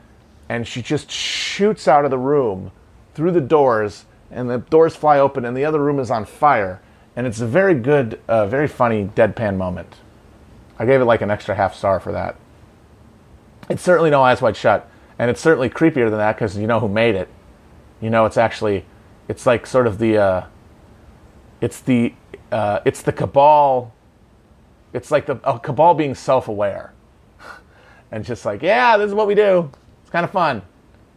and 0.48 0.66
she 0.66 0.82
just 0.82 1.12
shoots 1.12 1.86
out 1.86 2.06
of 2.06 2.12
the 2.12 2.18
room 2.18 2.72
through 3.16 3.32
the 3.32 3.42
doors, 3.42 4.06
and 4.32 4.50
the 4.50 4.60
doors 4.60 4.96
fly 4.96 5.20
open, 5.20 5.44
and 5.44 5.58
the 5.58 5.66
other 5.66 5.84
room 5.84 6.00
is 6.00 6.10
on 6.10 6.24
fire. 6.24 6.82
And 7.18 7.28
it's 7.28 7.42
a 7.42 7.48
very 7.48 7.76
good, 7.76 8.20
uh, 8.30 8.48
very 8.48 8.70
funny 8.70 9.06
deadpan 9.14 9.58
moment. 9.58 9.96
I 10.80 10.86
gave 10.86 11.02
it 11.02 11.06
like 11.06 11.22
an 11.22 11.32
extra 11.32 11.56
half 11.56 11.76
star 11.76 12.00
for 12.00 12.14
that. 12.14 12.38
It's 13.70 13.82
certainly 13.82 14.10
no 14.10 14.22
Eyes 14.22 14.42
Wide 14.42 14.56
Shut, 14.56 14.90
and 15.18 15.30
it's 15.30 15.42
certainly 15.42 15.70
creepier 15.70 16.10
than 16.10 16.20
that 16.20 16.36
because 16.36 16.58
you 16.58 16.68
know 16.68 16.80
who 16.80 16.90
made 16.90 17.16
it. 17.16 17.30
You 18.02 18.10
know, 18.10 18.26
it's 18.26 18.38
actually, 18.38 18.86
it's 19.28 19.46
like 19.46 19.66
sort 19.66 19.88
of 19.88 19.98
the, 19.98 20.18
uh, 20.18 20.46
it's 21.62 21.80
the, 21.80 22.14
uh, 22.52 22.80
it's 22.86 23.02
the 23.02 23.12
cabal. 23.12 23.94
It's 24.94 25.12
like 25.12 25.26
the 25.26 25.36
cabal 25.36 25.94
being 25.94 26.16
self-aware, 26.16 26.94
and 28.12 28.24
just 28.24 28.46
like, 28.46 28.62
yeah, 28.62 28.98
this 28.98 29.08
is 29.08 29.14
what 29.14 29.28
we 29.28 29.36
do. 29.36 29.72
It's 30.02 30.12
kind 30.12 30.24
of 30.24 30.32
fun. 30.32 30.62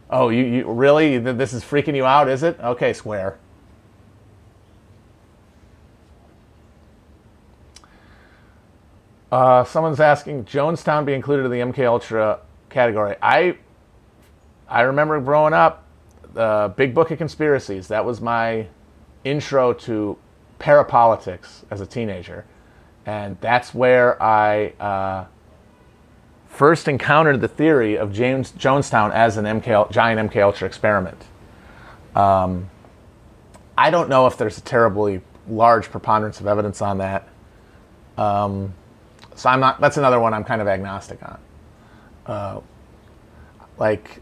Oh, 0.09 0.29
you, 0.29 0.43
you 0.43 0.71
really? 0.71 1.19
This 1.19 1.53
is 1.53 1.63
freaking 1.63 1.95
you 1.95 2.05
out, 2.05 2.27
is 2.27 2.41
it? 2.41 2.59
Okay, 2.59 2.93
Square. 2.93 3.37
Uh, 9.31 9.63
someone's 9.63 9.99
asking 9.99 10.45
Jonestown 10.45 11.05
be 11.05 11.13
included 11.13 11.45
in 11.45 11.51
the 11.51 11.59
MK 11.59 11.85
Ultra 11.85 12.39
category. 12.69 13.15
I 13.21 13.57
I 14.67 14.81
remember 14.81 15.19
growing 15.19 15.53
up, 15.53 15.83
the 16.33 16.73
Big 16.75 16.93
Book 16.93 17.11
of 17.11 17.17
Conspiracies. 17.17 17.87
That 17.87 18.05
was 18.05 18.21
my 18.21 18.67
intro 19.23 19.73
to 19.73 20.17
parapolitics 20.59 21.63
as 21.71 21.81
a 21.81 21.85
teenager, 21.85 22.45
and 23.05 23.37
that's 23.41 23.73
where 23.73 24.21
I 24.21 24.73
uh, 24.79 25.25
first 26.47 26.87
encountered 26.87 27.41
the 27.41 27.47
theory 27.47 27.97
of 27.97 28.11
James 28.11 28.51
Jonestown 28.51 29.11
as 29.11 29.37
an 29.37 29.45
MK 29.45 29.91
giant 29.91 30.31
MK 30.31 30.41
Ultra 30.41 30.67
experiment. 30.67 31.23
Um, 32.15 32.69
I 33.77 33.91
don't 33.91 34.09
know 34.09 34.27
if 34.27 34.37
there's 34.37 34.57
a 34.57 34.61
terribly 34.61 35.21
large 35.47 35.89
preponderance 35.89 36.39
of 36.39 36.47
evidence 36.47 36.81
on 36.81 36.97
that. 36.97 37.27
Um, 38.17 38.73
so 39.39 39.49
I'm 39.49 39.61
not. 39.61 39.79
That's 39.79 39.95
another 39.95 40.19
one 40.19 40.33
I'm 40.33 40.43
kind 40.43 40.61
of 40.61 40.67
agnostic 40.67 41.19
on. 41.23 41.39
Uh, 42.25 42.61
like, 43.77 44.21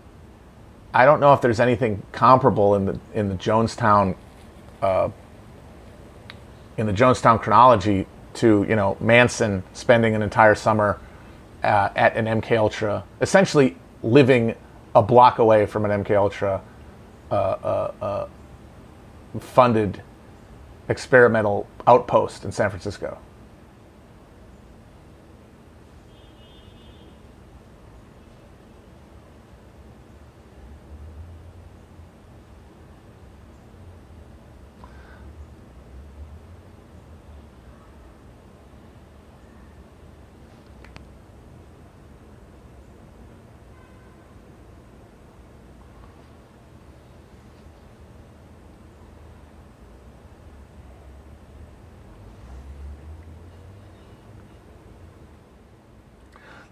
I 0.93 1.05
don't 1.05 1.19
know 1.19 1.33
if 1.33 1.41
there's 1.41 1.59
anything 1.59 2.03
comparable 2.11 2.75
in 2.75 2.85
the 2.85 2.99
in 3.15 3.27
the 3.27 3.33
Jonestown, 3.33 4.15
uh, 4.83 5.09
in 6.77 6.85
the 6.85 6.93
Jonestown 6.93 7.41
chronology 7.41 8.05
to 8.35 8.63
you 8.69 8.75
know 8.75 8.95
Manson 8.99 9.63
spending 9.73 10.13
an 10.13 10.21
entire 10.21 10.53
summer 10.53 10.99
uh, 11.63 11.89
at 11.95 12.15
an 12.15 12.25
MK 12.39 12.55
Ultra, 12.55 13.03
essentially 13.19 13.75
living 14.03 14.53
a 14.93 15.01
block 15.01 15.39
away 15.39 15.65
from 15.65 15.83
an 15.83 16.03
MK 16.03 16.15
Ultra 16.15 16.61
uh, 17.31 17.33
uh, 17.33 17.93
uh, 17.99 18.27
funded 19.39 20.03
experimental 20.89 21.65
outpost 21.87 22.45
in 22.45 22.51
San 22.51 22.69
Francisco. 22.69 23.17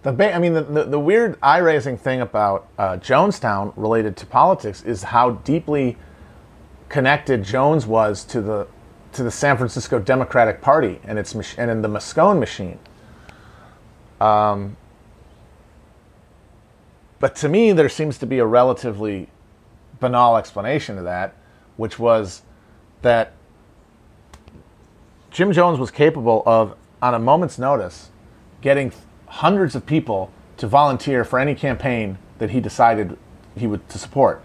The 0.06 0.12
ba- 0.12 0.36
I 0.36 0.38
mean, 0.38 0.54
the, 0.54 0.62
the, 0.62 0.84
the 0.84 1.00
weird 1.00 1.36
eye 1.42 1.58
raising 1.58 1.98
thing 1.98 2.22
about 2.22 2.68
uh, 2.78 2.98
Jonestown 2.98 3.74
related 3.76 4.16
to 4.18 4.28
politics 4.28 4.84
is 4.84 5.02
how 5.02 5.32
deeply 5.32 5.98
connected 6.90 7.44
Jones 7.44 7.88
was 7.88 8.24
to 8.26 8.40
the 8.40 8.68
to 9.14 9.24
the 9.24 9.32
San 9.32 9.58
Francisco 9.58 9.98
Democratic 9.98 10.62
Party 10.62 11.00
and 11.06 11.18
its 11.18 11.34
mach- 11.34 11.58
and 11.58 11.72
in 11.72 11.82
the 11.82 11.88
Moscone 11.88 12.38
machine. 12.40 12.78
Um, 14.22 14.78
but 17.20 17.36
to 17.38 17.50
me, 17.50 17.72
there 17.72 17.90
seems 17.90 18.20
to 18.20 18.28
be 18.28 18.38
a 18.38 18.46
relatively 18.46 19.28
banal 20.00 20.38
explanation 20.38 20.98
to 20.98 21.02
that, 21.02 21.34
which 21.78 21.98
was 21.98 22.44
that 23.02 23.32
Jim 25.32 25.52
Jones 25.52 25.80
was 25.80 25.90
capable 25.90 26.44
of, 26.46 26.76
on 27.02 27.16
a 27.16 27.20
moment's 27.20 27.58
notice, 27.58 28.12
getting 28.62 28.92
hundreds 29.28 29.76
of 29.76 29.86
people 29.86 30.32
to 30.58 30.68
volunteer 30.68 31.24
for 31.24 31.40
any 31.40 31.56
campaign 31.56 32.18
that 32.40 32.52
he 32.52 32.60
decided 32.60 33.18
he 33.58 33.68
would 33.68 33.88
to 33.90 33.98
support. 33.98 34.42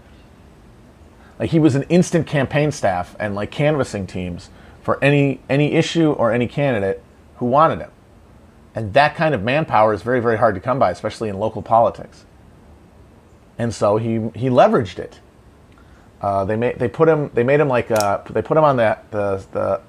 Like 1.39 1.49
he 1.49 1.59
was 1.59 1.75
an 1.75 1.83
instant 1.83 2.27
campaign 2.27 2.71
staff 2.71 3.15
and 3.19 3.35
like 3.35 3.51
canvassing 3.51 4.07
teams 4.07 4.49
for 4.81 5.03
any 5.03 5.39
any 5.49 5.73
issue 5.73 6.11
or 6.11 6.31
any 6.31 6.47
candidate 6.47 7.03
who 7.37 7.45
wanted 7.45 7.79
him. 7.79 7.91
And 8.75 8.93
that 8.93 9.15
kind 9.15 9.35
of 9.35 9.43
manpower 9.43 9.93
is 9.93 10.01
very, 10.01 10.21
very 10.21 10.37
hard 10.37 10.55
to 10.55 10.61
come 10.61 10.79
by, 10.79 10.91
especially 10.91 11.29
in 11.29 11.37
local 11.37 11.61
politics. 11.61 12.25
And 13.57 13.73
so 13.73 13.97
he, 13.97 14.13
he 14.33 14.49
leveraged 14.49 14.97
it. 14.97 15.19
Uh, 16.21 16.45
they 16.45 16.55
made 16.55 16.77
they 16.77 16.87
put 16.87 17.09
him 17.09 17.31
they 17.33 17.43
made 17.43 17.59
him 17.59 17.67
like 17.67 17.89
uh, 17.89 18.21
they 18.29 18.43
put 18.43 18.55
him 18.55 18.63
on 18.63 18.77
the, 18.77 18.97
the 19.09 19.43
the 19.51 19.81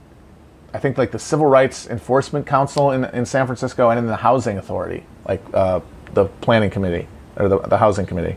I 0.74 0.78
think 0.78 0.98
like 0.98 1.10
the 1.10 1.18
Civil 1.18 1.46
Rights 1.46 1.86
Enforcement 1.86 2.46
Council 2.46 2.92
in 2.92 3.04
in 3.04 3.26
San 3.26 3.46
Francisco 3.46 3.90
and 3.90 3.98
in 3.98 4.06
the 4.06 4.16
Housing 4.16 4.58
Authority, 4.58 5.04
like 5.26 5.42
uh, 5.52 5.80
the 6.14 6.26
Planning 6.26 6.70
Committee 6.70 7.08
or 7.36 7.48
the, 7.48 7.58
the 7.60 7.78
Housing 7.78 8.06
Committee. 8.06 8.36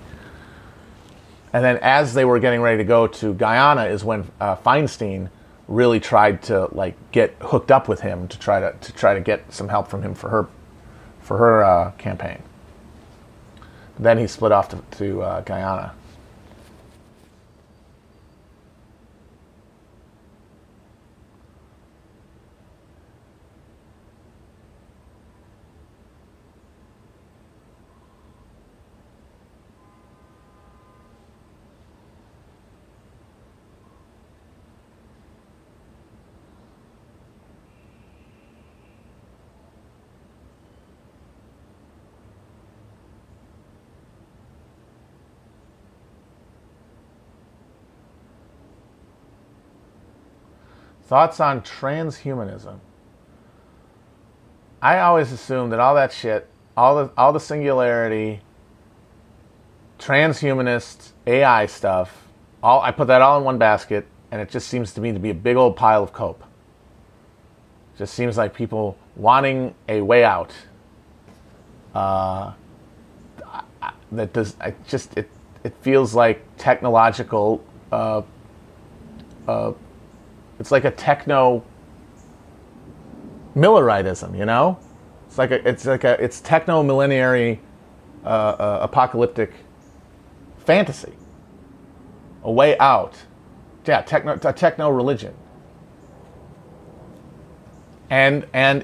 And 1.54 1.64
then 1.64 1.78
as 1.82 2.14
they 2.14 2.26
were 2.26 2.40
getting 2.40 2.62
ready 2.62 2.78
to 2.80 2.84
go 2.84 3.08
to 3.08 3.34
Guyana 3.34 3.86
is 3.86 4.04
when 4.04 4.30
uh, 4.42 4.58
Feinstein 4.58 5.30
really 5.68 6.00
tried 6.00 6.44
to 6.44 6.68
like 6.74 6.96
get 7.12 7.34
hooked 7.42 7.72
up 7.72 7.88
with 7.88 8.02
him 8.02 8.28
to 8.28 8.38
try 8.38 8.60
to 8.60 8.76
to 8.82 8.94
try 8.94 9.14
to 9.14 9.22
get 9.22 9.54
some 9.54 9.70
help 9.70 9.88
from 9.88 10.02
him 10.02 10.14
for 10.14 10.30
her 10.30 10.48
for 11.22 11.38
her 11.38 11.64
uh, 11.64 11.92
campaign. 11.92 12.44
Then 13.98 14.18
he 14.18 14.28
split 14.28 14.52
off 14.52 14.70
to, 14.70 14.84
to 14.98 15.22
uh, 15.22 15.42
Guyana. 15.42 15.94
Thoughts 51.06 51.40
on 51.40 51.62
transhumanism? 51.62 52.80
I 54.82 55.00
always 55.00 55.32
assumed 55.32 55.72
that 55.72 55.80
all 55.80 55.96
that 55.96 56.12
shit, 56.12 56.48
all 56.76 56.96
the 56.96 57.12
all 57.18 57.32
the 57.34 57.40
singularity, 57.40 58.42
transhumanist 60.00 61.12
AI 61.26 61.66
stuff, 61.68 62.28
all 62.62 62.82
I 62.82 62.92
put 62.92 63.08
that 63.08 63.22
all 63.22 63.38
in 63.38 63.44
one 63.44 63.58
basket, 63.58 64.08
and 64.32 64.42
it 64.42 64.50
just 64.50 64.68
seems 64.68 64.94
to 64.94 65.02
me 65.02 65.12
to 65.12 65.20
be 65.20 65.30
a 65.30 65.36
big 65.36 65.56
old 65.56 65.76
pile 65.76 66.04
of 66.04 66.12
cope. 66.12 66.44
Just 67.98 68.14
seems 68.14 68.38
like 68.38 68.54
people 68.54 68.98
wanting 69.16 69.74
a 69.88 70.02
way 70.02 70.24
out. 70.24 70.52
Uh, 71.94 72.54
that 74.12 74.34
does. 74.34 74.56
I 74.60 74.74
just 74.88 75.18
it 75.18 75.30
it 75.64 75.74
feels 75.82 76.14
like 76.14 76.44
technological. 76.58 77.64
Uh, 77.92 78.24
uh, 79.48 79.74
it's 80.60 80.72
like 80.72 80.86
a 80.86 80.92
techno 80.92 81.64
Milleritism, 83.56 84.38
you 84.38 84.46
know? 84.46 84.78
It's 85.28 85.38
like 85.38 85.52
a, 85.52 85.68
it's 85.68 85.86
like 85.86 86.04
a, 86.04 86.22
it's 86.22 86.42
techno 86.42 86.84
millenary 86.84 87.62
uh, 88.24 88.28
uh, 88.28 88.80
apocalyptic 88.82 89.54
fantasy. 90.58 91.14
A 92.44 92.52
way 92.52 92.78
out. 92.78 93.16
Yeah, 93.86 94.02
techno, 94.02 94.38
a 94.44 94.54
techno 94.54 94.90
religion. 94.90 95.34
And, 98.10 98.46
and 98.54 98.84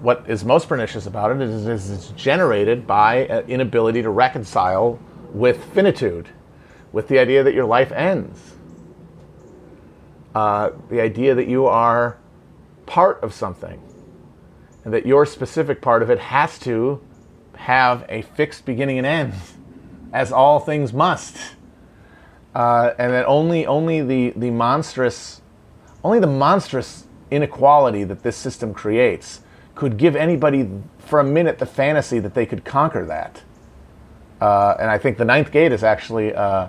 what 0.00 0.24
is 0.28 0.44
most 0.44 0.68
pernicious 0.68 1.06
about 1.06 1.34
it 1.34 1.40
is, 1.40 1.66
is 1.66 1.90
it's 1.90 2.08
generated 2.10 2.86
by 2.86 3.26
an 3.26 3.48
inability 3.48 4.02
to 4.02 4.10
reconcile 4.10 4.98
with 5.32 5.64
finitude, 5.72 6.28
with 6.92 7.08
the 7.08 7.18
idea 7.18 7.42
that 7.42 7.54
your 7.54 7.64
life 7.64 7.90
ends 7.90 8.53
uh, 10.34 10.70
the 10.90 11.00
idea 11.00 11.34
that 11.34 11.46
you 11.46 11.66
are 11.66 12.18
part 12.86 13.22
of 13.22 13.32
something 13.32 13.80
and 14.84 14.92
that 14.92 15.06
your 15.06 15.24
specific 15.24 15.80
part 15.80 16.02
of 16.02 16.10
it 16.10 16.18
has 16.18 16.58
to 16.60 17.00
have 17.56 18.04
a 18.08 18.22
fixed 18.22 18.64
beginning 18.64 18.98
and 18.98 19.06
end, 19.06 19.32
as 20.12 20.32
all 20.32 20.60
things 20.60 20.92
must. 20.92 21.36
Uh, 22.54 22.92
and 22.98 23.12
that 23.12 23.26
only 23.26 23.66
only 23.66 24.00
the, 24.00 24.32
the 24.36 24.50
monstrous 24.50 25.40
only 26.04 26.20
the 26.20 26.26
monstrous 26.26 27.04
inequality 27.30 28.04
that 28.04 28.22
this 28.22 28.36
system 28.36 28.72
creates 28.74 29.40
could 29.74 29.96
give 29.96 30.14
anybody 30.14 30.68
for 30.98 31.18
a 31.18 31.24
minute 31.24 31.58
the 31.58 31.66
fantasy 31.66 32.20
that 32.20 32.34
they 32.34 32.46
could 32.46 32.64
conquer 32.64 33.04
that. 33.06 33.42
Uh, 34.40 34.76
and 34.78 34.90
I 34.90 34.98
think 34.98 35.18
the 35.18 35.24
Ninth 35.24 35.50
Gate 35.50 35.72
is 35.72 35.82
actually 35.82 36.34
uh, 36.34 36.68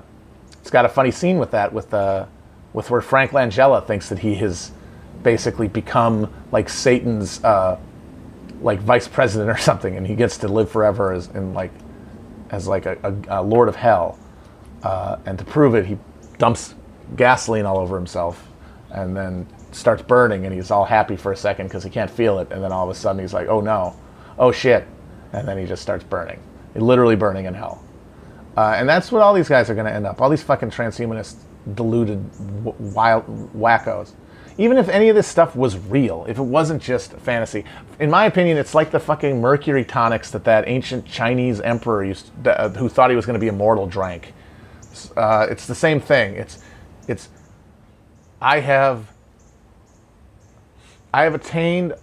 it's 0.53 0.71
got 0.71 0.85
a 0.85 0.89
funny 0.89 1.11
scene 1.11 1.37
with 1.37 1.51
that 1.51 1.71
with 1.71 1.93
uh, 1.93 2.25
with 2.75 2.89
where 2.91 3.01
Frank 3.01 3.31
Langella 3.31 3.85
thinks 3.87 4.09
that 4.09 4.19
he 4.19 4.35
has 4.35 4.71
basically 5.23 5.69
become 5.69 6.31
like 6.51 6.67
Satan's 6.67 7.41
uh, 7.43 7.79
like 8.61 8.81
vice 8.81 9.07
president 9.07 9.49
or 9.49 9.57
something, 9.61 9.95
and 9.95 10.05
he 10.05 10.13
gets 10.13 10.37
to 10.39 10.47
live 10.49 10.69
forever 10.69 11.13
as 11.13 11.27
in 11.29 11.53
like 11.53 11.71
as 12.51 12.67
like 12.67 12.85
a, 12.85 12.97
a, 13.01 13.39
a 13.39 13.41
lord 13.41 13.69
of 13.69 13.77
hell. 13.77 14.19
Uh, 14.83 15.17
and 15.25 15.39
to 15.39 15.45
prove 15.45 15.73
it, 15.73 15.85
he 15.85 15.97
dumps 16.37 16.75
gasoline 17.15 17.65
all 17.65 17.79
over 17.79 17.95
himself, 17.95 18.45
and 18.91 19.15
then 19.15 19.47
starts 19.71 20.03
burning, 20.03 20.45
and 20.45 20.53
he's 20.53 20.69
all 20.69 20.85
happy 20.85 21.15
for 21.15 21.31
a 21.31 21.37
second 21.37 21.67
because 21.67 21.83
he 21.83 21.89
can't 21.89 22.11
feel 22.11 22.39
it, 22.39 22.51
and 22.51 22.61
then 22.61 22.73
all 22.73 22.83
of 22.83 22.89
a 22.89 22.99
sudden 22.99 23.21
he's 23.21 23.33
like, 23.33 23.47
"Oh 23.47 23.61
no, 23.61 23.95
oh 24.37 24.51
shit," 24.51 24.85
and 25.31 25.47
then 25.47 25.57
he 25.57 25.65
just 25.65 25.81
starts 25.81 26.03
burning, 26.03 26.39
literally 26.75 27.15
burning 27.15 27.45
in 27.45 27.53
hell. 27.53 27.81
Uh, 28.57 28.73
and 28.77 28.87
that's 28.87 29.13
what 29.13 29.21
all 29.21 29.33
these 29.33 29.49
guys 29.49 29.69
are 29.69 29.75
going 29.75 29.85
to 29.85 29.93
end 29.93 30.05
up. 30.05 30.21
All 30.21 30.29
these 30.29 30.43
fucking 30.43 30.71
transhumanists 30.71 31.35
deluded, 31.73 32.23
wild 32.93 33.25
wackos. 33.55 34.13
Even 34.57 34.77
if 34.77 34.87
any 34.87 35.09
of 35.09 35.15
this 35.15 35.27
stuff 35.27 35.55
was 35.55 35.77
real, 35.77 36.25
if 36.29 36.37
it 36.37 36.43
wasn't 36.43 36.81
just 36.81 37.11
fantasy, 37.13 37.65
in 37.99 38.09
my 38.09 38.25
opinion, 38.25 38.57
it's 38.57 38.73
like 38.73 38.89
the 38.91 38.99
fucking 38.99 39.41
mercury 39.41 39.83
tonics 39.83 40.31
that 40.31 40.45
that 40.45 40.67
ancient 40.67 41.05
Chinese 41.05 41.59
emperor 41.59 42.05
used, 42.05 42.31
to, 42.45 42.57
uh, 42.59 42.69
who 42.69 42.87
thought 42.87 43.09
he 43.09 43.15
was 43.17 43.25
going 43.25 43.33
to 43.33 43.39
be 43.39 43.47
immortal, 43.47 43.85
drank. 43.85 44.33
Uh, 45.17 45.47
it's 45.49 45.67
the 45.67 45.75
same 45.75 45.99
thing. 45.99 46.35
It's, 46.35 46.63
it's. 47.07 47.27
I 48.41 48.61
have. 48.61 49.11
I 51.13 51.23
have 51.23 51.35
attained 51.35 51.93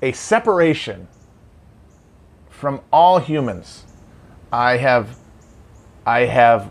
a 0.00 0.12
separation 0.12 1.08
from 2.48 2.80
all 2.90 3.18
humans. 3.18 3.84
I 4.50 4.78
have. 4.78 5.18
I 6.06 6.20
have 6.20 6.70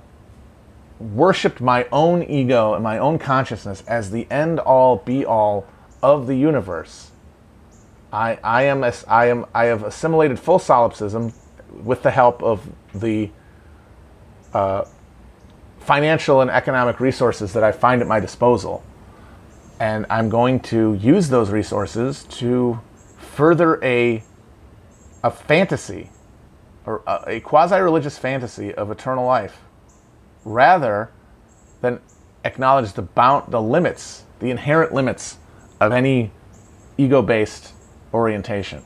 worshipped 1.00 1.60
my 1.60 1.88
own 1.92 2.24
ego 2.24 2.74
and 2.74 2.84
my 2.84 2.98
own 2.98 3.20
consciousness 3.20 3.84
as 3.88 4.12
the 4.12 4.28
end 4.32 4.60
all 4.60 4.98
be 4.98 5.26
all 5.26 5.68
of 6.02 6.28
the 6.28 6.36
universe. 6.36 7.12
I, 8.14 8.40
I, 8.44 8.64
am, 8.64 8.84
I, 9.08 9.26
am, 9.26 9.46
I 9.54 9.66
have 9.66 9.84
assimilated 9.84 10.40
full 10.40 10.60
solipsism 10.60 11.34
with 11.84 12.02
the 12.04 12.12
help 12.12 12.42
of 12.42 12.66
the 12.94 13.30
uh, 14.54 14.86
financial 15.80 16.42
and 16.42 16.50
economic 16.50 17.00
resources 17.00 17.52
that 17.54 17.64
I 17.64 17.72
find 17.74 18.02
at 18.02 18.08
my 18.08 18.22
disposal. 18.22 18.84
And 19.80 20.06
I'm 20.10 20.30
going 20.30 20.62
to 20.62 20.94
use 20.94 21.28
those 21.28 21.50
resources 21.50 22.24
to 22.26 22.80
further 23.18 23.84
a, 23.84 24.24
a 25.22 25.32
fantasy, 25.32 26.10
or 26.86 27.02
a, 27.06 27.24
a 27.28 27.40
quasi 27.42 27.76
religious 27.76 28.18
fantasy 28.18 28.74
of 28.74 28.90
eternal 28.90 29.26
life 29.26 29.65
rather 30.46 31.10
than 31.82 32.00
acknowledge 32.46 32.94
the 32.94 33.02
bound, 33.02 33.52
the 33.52 33.62
limits, 33.62 34.24
the 34.40 34.52
inherent 34.52 34.94
limits 34.94 35.38
of 35.82 35.92
any 35.92 36.32
ego-based 36.98 37.74
orientation. 38.14 38.84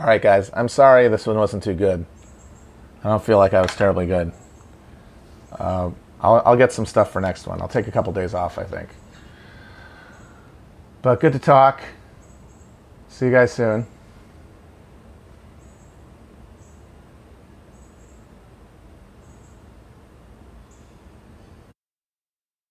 All 0.00 0.06
right, 0.06 0.22
guys. 0.22 0.50
I'm 0.54 0.68
sorry 0.68 1.08
this 1.08 1.26
one 1.26 1.36
wasn't 1.36 1.62
too 1.62 1.74
good. 1.74 2.06
I 3.04 3.10
don't 3.10 3.22
feel 3.22 3.36
like 3.36 3.52
I 3.52 3.60
was 3.60 3.76
terribly 3.76 4.06
good. 4.06 4.32
Uh, 5.52 5.90
I'll, 6.22 6.42
I'll 6.46 6.56
get 6.56 6.72
some 6.72 6.86
stuff 6.86 7.12
for 7.12 7.20
next 7.20 7.46
one. 7.46 7.60
I'll 7.60 7.68
take 7.68 7.86
a 7.86 7.90
couple 7.90 8.10
days 8.14 8.32
off, 8.32 8.56
I 8.56 8.64
think. 8.64 8.88
But 11.02 11.20
good 11.20 11.34
to 11.34 11.38
talk. 11.38 11.82
See 13.10 13.26
you 13.26 13.30
guys 13.30 13.52
soon. 13.52 13.86